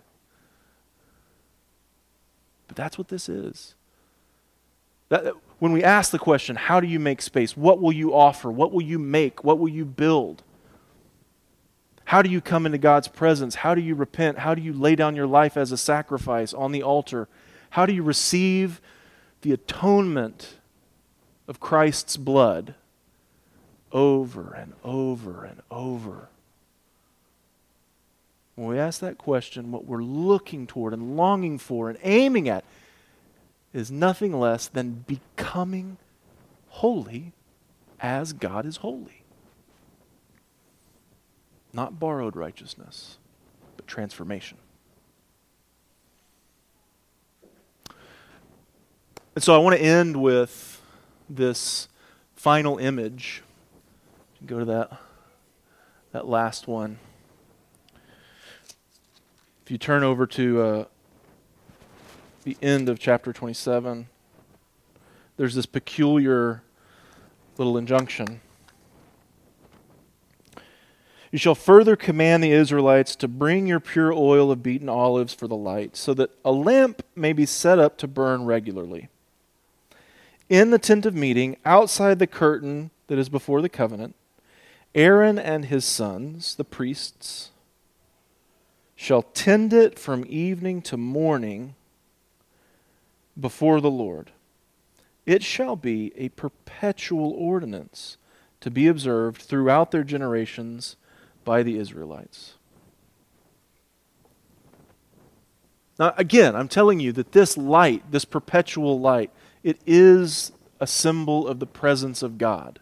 But 2.67 2.77
that's 2.77 2.97
what 2.97 3.09
this 3.09 3.29
is. 3.29 3.75
That, 5.09 5.35
when 5.59 5.73
we 5.73 5.85
ask 5.85 6.11
the 6.11 6.19
question, 6.19 6.57
how 6.57 6.81
do 6.81 6.87
you 6.87 6.99
make 6.99 7.21
space? 7.21 7.57
What 7.57 7.81
will 7.81 7.93
you 7.93 8.15
offer? 8.15 8.51
What 8.51 8.73
will 8.73 8.83
you 8.83 8.99
make? 8.99 9.45
What 9.45 9.59
will 9.59 9.69
you 9.69 9.85
build? 9.85 10.43
How 12.13 12.23
do 12.23 12.31
you 12.31 12.41
come 12.41 12.67
into 12.67 12.79
God's 12.79 13.09
presence? 13.09 13.57
How 13.57 13.75
do 13.75 13.81
you 13.81 13.95
repent? 13.95 14.39
How 14.39 14.55
do 14.55 14.63
you 14.63 14.73
lay 14.73 14.95
down 14.95 15.17
your 15.17 15.27
life 15.27 15.57
as 15.57 15.73
a 15.73 15.77
sacrifice 15.77 16.55
on 16.55 16.71
the 16.71 16.83
altar? 16.83 17.27
How 17.71 17.87
do 17.87 17.93
you 17.93 18.03
receive 18.03 18.81
the 19.41 19.53
atonement 19.53 20.57
of 21.49 21.59
Christ's 21.59 22.17
blood? 22.17 22.75
over 23.93 24.55
and 24.55 24.73
over 24.83 25.45
and 25.45 25.61
over. 25.71 26.29
When 28.55 28.69
we 28.69 28.79
ask 28.79 29.01
that 29.01 29.19
question, 29.19 29.73
what 29.73 29.85
we're 29.85 30.03
looking 30.03 30.67
toward 30.67 30.93
and 30.93 31.17
longing 31.17 31.59
for 31.59 31.89
and 31.89 31.99
aiming 32.03 32.49
at 32.49 32.65
is 33.73 33.91
nothing 33.91 34.39
less 34.39 34.69
than 34.69 35.05
becoming 35.07 35.97
holy 36.69 37.33
as 38.01 38.33
God 38.33 38.67
is 38.67 38.79
holy. 38.79 39.22
Not 41.73 41.99
borrowed 41.99 42.37
righteousness, 42.37 43.19
but 43.77 43.87
transformation. 43.87 44.59
And 49.35 49.43
so 49.43 49.55
I 49.55 49.59
want 49.59 49.77
to 49.77 49.83
end 49.83 50.21
with 50.21 50.83
this 51.29 51.89
final 52.35 52.77
image 52.77 53.43
Go 54.45 54.59
to 54.59 54.65
that, 54.65 54.99
that 56.11 56.27
last 56.27 56.67
one. 56.67 56.99
If 59.65 59.71
you 59.71 59.79
turn 59.79 60.03
over 60.03 60.27
to 60.27 60.61
uh, 60.61 60.85
the 62.43 62.57
end 62.61 62.89
of 62.89 62.99
chapter 62.99 63.33
27, 63.33 64.09
there's 65.37 65.55
this 65.55 65.67
peculiar 65.67 66.65
little 67.57 67.79
injunction. 67.79 68.41
You 71.33 71.39
shall 71.39 71.55
further 71.55 71.97
command 71.97 72.45
the 72.45 72.53
Israelites 72.53 73.17
to 73.17 73.27
bring 73.27 73.67
your 73.67 73.81
pure 73.81 74.13
oil 74.13 74.51
of 74.51 74.63
beaten 74.63 74.91
olives 74.91 75.33
for 75.33 75.49
the 75.49 75.57
light, 75.57 75.97
so 75.97 76.13
that 76.13 76.31
a 76.45 76.53
lamp 76.53 77.03
may 77.17 77.33
be 77.33 77.47
set 77.47 77.79
up 77.79 77.97
to 77.99 78.07
burn 78.07 78.45
regularly. 78.45 79.09
In 80.51 80.71
the 80.71 80.79
tent 80.79 81.07
of 81.07 81.15
meeting, 81.15 81.57
outside 81.65 82.19
the 82.19 82.27
curtain 82.27 82.91
that 83.07 83.19
is 83.19 83.31
before 83.31 83.63
the 83.63 83.71
covenant, 83.71 84.15
Aaron 84.95 85.39
and 85.39 85.65
his 85.65 85.87
sons, 85.87 86.55
the 86.55 86.65
priests, 86.65 87.51
shall 88.95 89.23
tend 89.23 89.73
it 89.73 89.99
from 89.99 90.27
evening 90.29 90.83
to 90.83 90.99
morning 90.99 91.75
before 93.41 93.81
the 93.81 93.91
Lord. 93.91 94.33
It 95.25 95.43
shall 95.43 95.77
be 95.77 96.13
a 96.15 96.29
perpetual 96.29 97.31
ordinance 97.31 98.19
to 98.61 98.71
be 98.71 98.87
observed 98.87 99.41
throughout 99.41 99.93
their 99.93 100.05
generations 100.05 100.97
by 101.45 101.63
the 101.63 101.79
Israelites. 101.79 102.55
Now, 105.99 106.15
again, 106.17 106.57
I'm 106.57 106.69
telling 106.69 107.01
you 107.01 107.13
that 107.13 107.33
this 107.33 107.57
light, 107.57 108.03
this 108.11 108.25
perpetual 108.25 108.99
light, 108.99 109.31
it 109.63 109.79
is 109.87 110.53
a 110.81 110.87
symbol 110.87 111.47
of 111.47 111.61
the 111.61 111.67
presence 111.67 112.23
of 112.23 112.39
God 112.39 112.81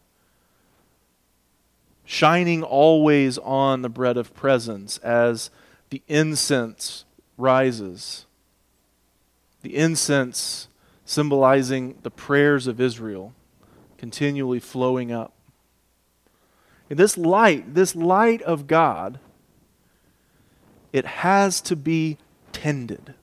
shining 2.11 2.61
always 2.61 3.39
on 3.39 3.83
the 3.83 3.89
bread 3.89 4.17
of 4.17 4.35
presence 4.35 4.99
as 4.99 5.49
the 5.91 6.03
incense 6.09 7.05
rises. 7.39 8.27
The 9.63 9.77
incense 9.77 10.67
symbolizing 11.05 11.99
the 12.03 12.11
prayers 12.11 12.67
of 12.67 12.81
Israel 12.81 13.33
continually 13.97 14.59
flowing 14.59 15.13
up. 15.13 15.33
This 16.91 17.17
light, 17.17 17.75
this 17.75 17.95
light 17.95 18.43
of 18.43 18.67
God, 18.67 19.19
it 20.93 21.07
has 21.07 21.61
to 21.63 21.77
be 21.77 22.19
tended. 22.53 23.15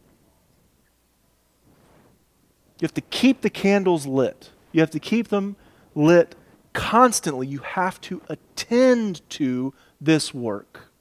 You 2.79 2.85
have 2.85 2.93
to 2.93 3.01
keep 3.01 3.41
the 3.41 3.49
candles 3.49 4.05
lit. 4.07 4.51
You 4.71 4.79
have 4.79 4.91
to 4.91 4.99
keep 4.99 5.27
them 5.27 5.57
lit 5.93 6.35
constantly 6.77 7.47
you 7.47 7.57
have 7.57 7.99
to 7.99 8.21
attend 8.29 9.27
to 9.29 9.73
this 9.99 10.31
work. 10.31 10.91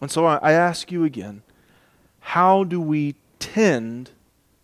And 0.00 0.10
so 0.10 0.26
I, 0.26 0.50
ask 0.50 0.90
you 0.90 1.04
again 1.04 1.42
how 2.18 2.64
do 2.64 2.80
we 2.80 3.14
tend 3.38 4.10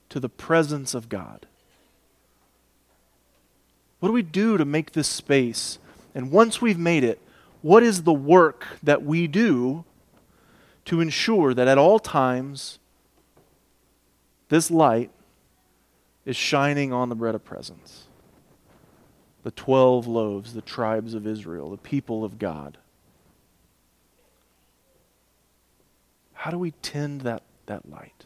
to 0.08 0.18
the 0.18 0.28
presence 0.28 0.94
of 0.94 1.08
God? 1.08 1.46
What 4.03 4.09
do 4.09 4.14
we 4.14 4.22
do 4.22 4.57
to 4.57 4.64
make 4.64 4.94
this 4.94 5.07
space? 5.07 5.78
And 6.12 6.32
once 6.32 6.61
we've 6.61 6.76
made 6.76 7.05
it, 7.05 7.20
what 7.61 7.84
is 7.84 8.03
the 8.03 8.12
work 8.12 8.66
that 8.82 9.05
we 9.05 9.28
do 9.28 9.84
to 10.86 11.00
ensure 11.00 11.55
that 11.55 11.68
at 11.68 11.78
all 11.78 12.00
times 12.00 12.80
this 14.48 14.72
light 14.72 15.12
is 16.26 16.34
shining 16.34 16.92
on 16.92 17.11
the 17.11 17.14
bread 17.14 17.36
of 17.36 17.44
presence. 17.44 18.09
The 19.44 19.53
12 19.53 20.09
loaves, 20.09 20.53
the 20.53 20.62
tribes 20.62 21.14
of 21.14 21.24
Israel, 21.24 21.70
the 21.70 21.76
people 21.76 22.24
of 22.24 22.40
God. 22.40 22.78
How 26.32 26.50
do 26.50 26.59
we 26.59 26.72
tend 26.82 27.20
that, 27.20 27.44
that 27.66 27.88
light? 27.88 28.24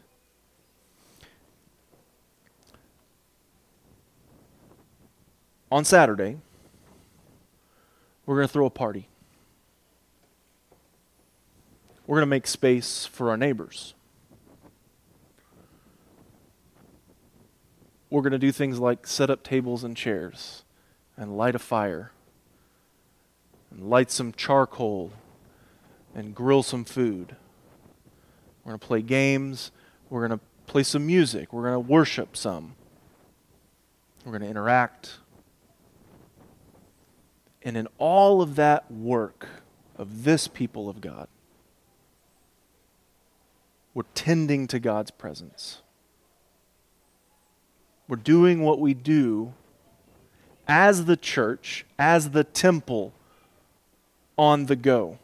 On 5.71 5.83
Saturday, 5.83 6.37
we're 8.25 8.35
going 8.35 8.47
to 8.47 8.53
throw 8.53 8.65
a 8.65 8.69
party. 8.69 9.09
We're 12.05 12.15
going 12.15 12.21
to 12.21 12.27
make 12.27 12.47
space 12.47 13.05
for 13.05 13.29
our 13.29 13.37
neighbors. 13.37 13.93
we're 18.09 18.21
going 18.21 18.31
to 18.31 18.37
do 18.39 18.51
things 18.51 18.79
like 18.79 19.05
set 19.05 19.29
up 19.29 19.43
tables 19.43 19.83
and 19.83 19.95
chairs 19.95 20.63
and 21.15 21.37
light 21.37 21.55
a 21.55 21.59
fire 21.59 22.11
and 23.71 23.89
light 23.89 24.09
some 24.11 24.31
charcoal 24.31 25.11
and 26.15 26.33
grill 26.33 26.63
some 26.63 26.85
food. 26.85 27.35
We're 28.63 28.71
going 28.71 28.79
to 28.79 28.87
play 28.87 29.01
games. 29.01 29.71
We're 30.09 30.25
going 30.27 30.39
to 30.39 30.45
play 30.67 30.83
some 30.83 31.05
music. 31.05 31.51
We're 31.51 31.63
going 31.63 31.73
to 31.73 31.91
worship 31.91 32.37
some. 32.37 32.75
We're 34.25 34.31
going 34.31 34.43
to 34.43 34.49
interact. 34.49 35.17
And 37.67 37.75
in 37.75 37.89
all 37.97 38.41
of 38.41 38.55
that 38.55 38.89
work 38.89 39.49
of 39.97 40.23
this 40.23 40.47
people 40.47 40.87
of 40.87 41.01
God, 41.01 41.27
we're 43.93 44.03
tending 44.15 44.67
to 44.67 44.79
God's 44.79 45.11
presence. 45.11 45.81
We're 48.07 48.15
doing 48.15 48.63
what 48.63 48.79
we 48.79 48.93
do 48.93 49.51
as 50.65 51.03
the 51.03 51.17
church, 51.17 51.85
as 51.99 52.29
the 52.29 52.45
temple 52.45 53.11
on 54.37 54.67
the 54.67 54.77
go. 54.77 55.19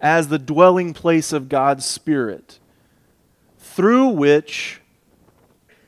as 0.00 0.26
the 0.26 0.38
dwelling 0.40 0.92
place 0.92 1.32
of 1.32 1.48
God's 1.48 1.86
Spirit, 1.86 2.58
through 3.60 4.08
which 4.08 4.80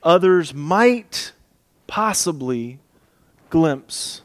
others 0.04 0.54
might 0.54 1.32
possibly 1.88 2.78
glimpse 3.50 4.22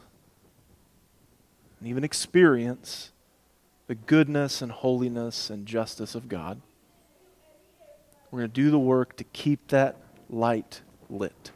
and 1.80 1.88
even 1.88 2.04
experience 2.04 3.10
the 3.86 3.94
goodness 3.96 4.62
and 4.62 4.70
holiness 4.70 5.50
and 5.50 5.66
justice 5.66 6.14
of 6.14 6.28
God. 6.28 6.60
We're 8.30 8.40
going 8.40 8.50
to 8.50 8.54
do 8.54 8.70
the 8.70 8.78
work 8.78 9.16
to 9.16 9.24
keep 9.24 9.68
that 9.68 9.96
light 10.28 10.82
lit. 11.08 11.50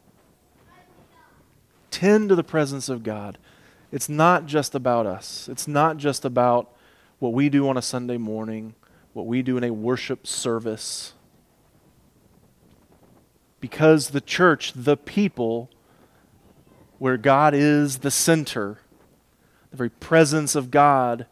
Tend 1.92 2.30
to 2.30 2.34
the 2.34 2.42
presence 2.42 2.88
of 2.88 3.04
God. 3.04 3.38
It's 3.92 4.08
not 4.08 4.46
just 4.46 4.74
about 4.74 5.06
us, 5.06 5.48
it's 5.48 5.68
not 5.68 5.98
just 5.98 6.24
about 6.24 6.72
what 7.20 7.32
we 7.32 7.48
do 7.48 7.68
on 7.68 7.76
a 7.76 7.82
Sunday 7.82 8.16
morning, 8.16 8.74
what 9.12 9.26
we 9.26 9.42
do 9.42 9.56
in 9.56 9.62
a 9.62 9.72
worship 9.72 10.26
service. 10.26 11.14
Because 13.60 14.10
the 14.10 14.20
church, 14.20 14.72
the 14.74 14.96
people, 14.96 15.70
where 16.98 17.16
God 17.16 17.54
is 17.54 17.98
the 17.98 18.10
center, 18.10 18.80
the 19.74 19.78
very 19.78 19.90
presence 19.90 20.54
of 20.54 20.70
God 20.70 21.26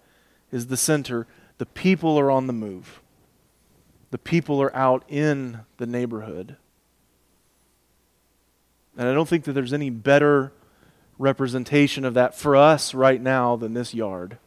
is 0.51 0.67
the 0.67 0.77
center, 0.77 1.29
the 1.59 1.67
people 1.67 2.19
are 2.19 2.29
on 2.29 2.49
the 2.49 2.53
move. 2.53 3.01
The 4.11 4.19
people 4.19 4.61
are 4.61 4.75
out 4.75 5.05
in 5.09 5.61
the 5.77 5.87
neighborhood. 5.87 6.57
And 8.99 9.09
I 9.09 9.15
don't 9.15 9.29
think 9.29 9.45
that 9.45 9.53
there's 9.53 9.73
any 9.73 9.91
better 9.91 10.53
representation 11.19 12.05
of 12.05 12.15
that 12.15 12.37
for 12.37 12.57
us 12.57 12.95
right 12.95 13.21
now 13.21 13.55
than 13.55 13.75
this 13.75 13.95
yard, 13.95 14.39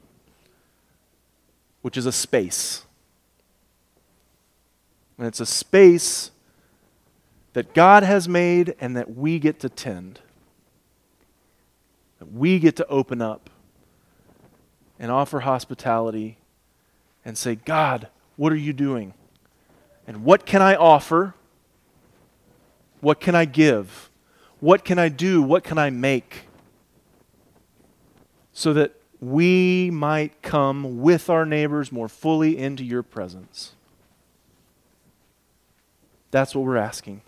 which 1.81 1.95
is 1.95 2.05
a 2.05 2.11
space. 2.11 2.83
And 5.17 5.25
it's 5.25 5.39
a 5.39 5.45
space 5.45 6.31
that 7.53 7.73
God 7.73 8.03
has 8.03 8.27
made 8.27 8.75
and 8.81 8.97
that 8.97 9.15
we 9.15 9.39
get 9.39 9.61
to 9.61 9.69
tend. 9.69 10.19
That 12.19 12.33
we 12.33 12.59
get 12.59 12.75
to 12.75 12.87
open 12.87 13.21
up 13.21 13.49
and 14.99 15.11
offer 15.11 15.41
hospitality 15.41 16.37
and 17.23 17.37
say, 17.37 17.55
God, 17.55 18.07
what 18.35 18.51
are 18.51 18.57
you 18.57 18.73
doing? 18.73 19.13
And 20.07 20.23
what 20.23 20.45
can 20.45 20.61
I 20.61 20.75
offer? 20.75 21.33
What 23.01 23.19
can 23.19 23.35
I 23.35 23.45
give? 23.45 24.09
What 24.59 24.85
can 24.85 24.99
I 24.99 25.09
do? 25.09 25.41
What 25.41 25.63
can 25.63 25.77
I 25.77 25.89
make? 25.89 26.47
So 28.53 28.73
that 28.73 28.93
we 29.19 29.89
might 29.91 30.41
come 30.41 31.01
with 31.01 31.29
our 31.29 31.45
neighbors 31.45 31.91
more 31.91 32.07
fully 32.07 32.57
into 32.57 32.83
your 32.83 33.03
presence. 33.03 33.73
That's 36.31 36.53
what 36.53 36.65
we're 36.65 36.77
asking. 36.77 37.21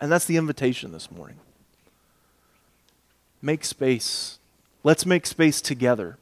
And 0.00 0.10
that's 0.10 0.24
the 0.24 0.36
invitation 0.36 0.92
this 0.92 1.10
morning. 1.10 1.36
Make 3.42 3.64
space. 3.64 4.38
Let's 4.82 5.06
make 5.06 5.26
space 5.26 5.60
together. 5.60 6.18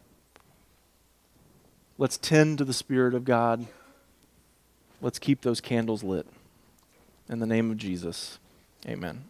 Let's 1.99 2.17
tend 2.17 2.59
to 2.59 2.65
the 2.65 2.73
Spirit 2.73 3.13
of 3.13 3.25
God. 3.25 3.67
Let's 5.03 5.19
keep 5.19 5.43
those 5.43 5.61
candles 5.61 6.05
lit. 6.05 6.27
In 7.29 7.41
the 7.41 7.47
name 7.47 7.71
of 7.71 7.77
Jesus, 7.77 8.39
amen. 8.87 9.25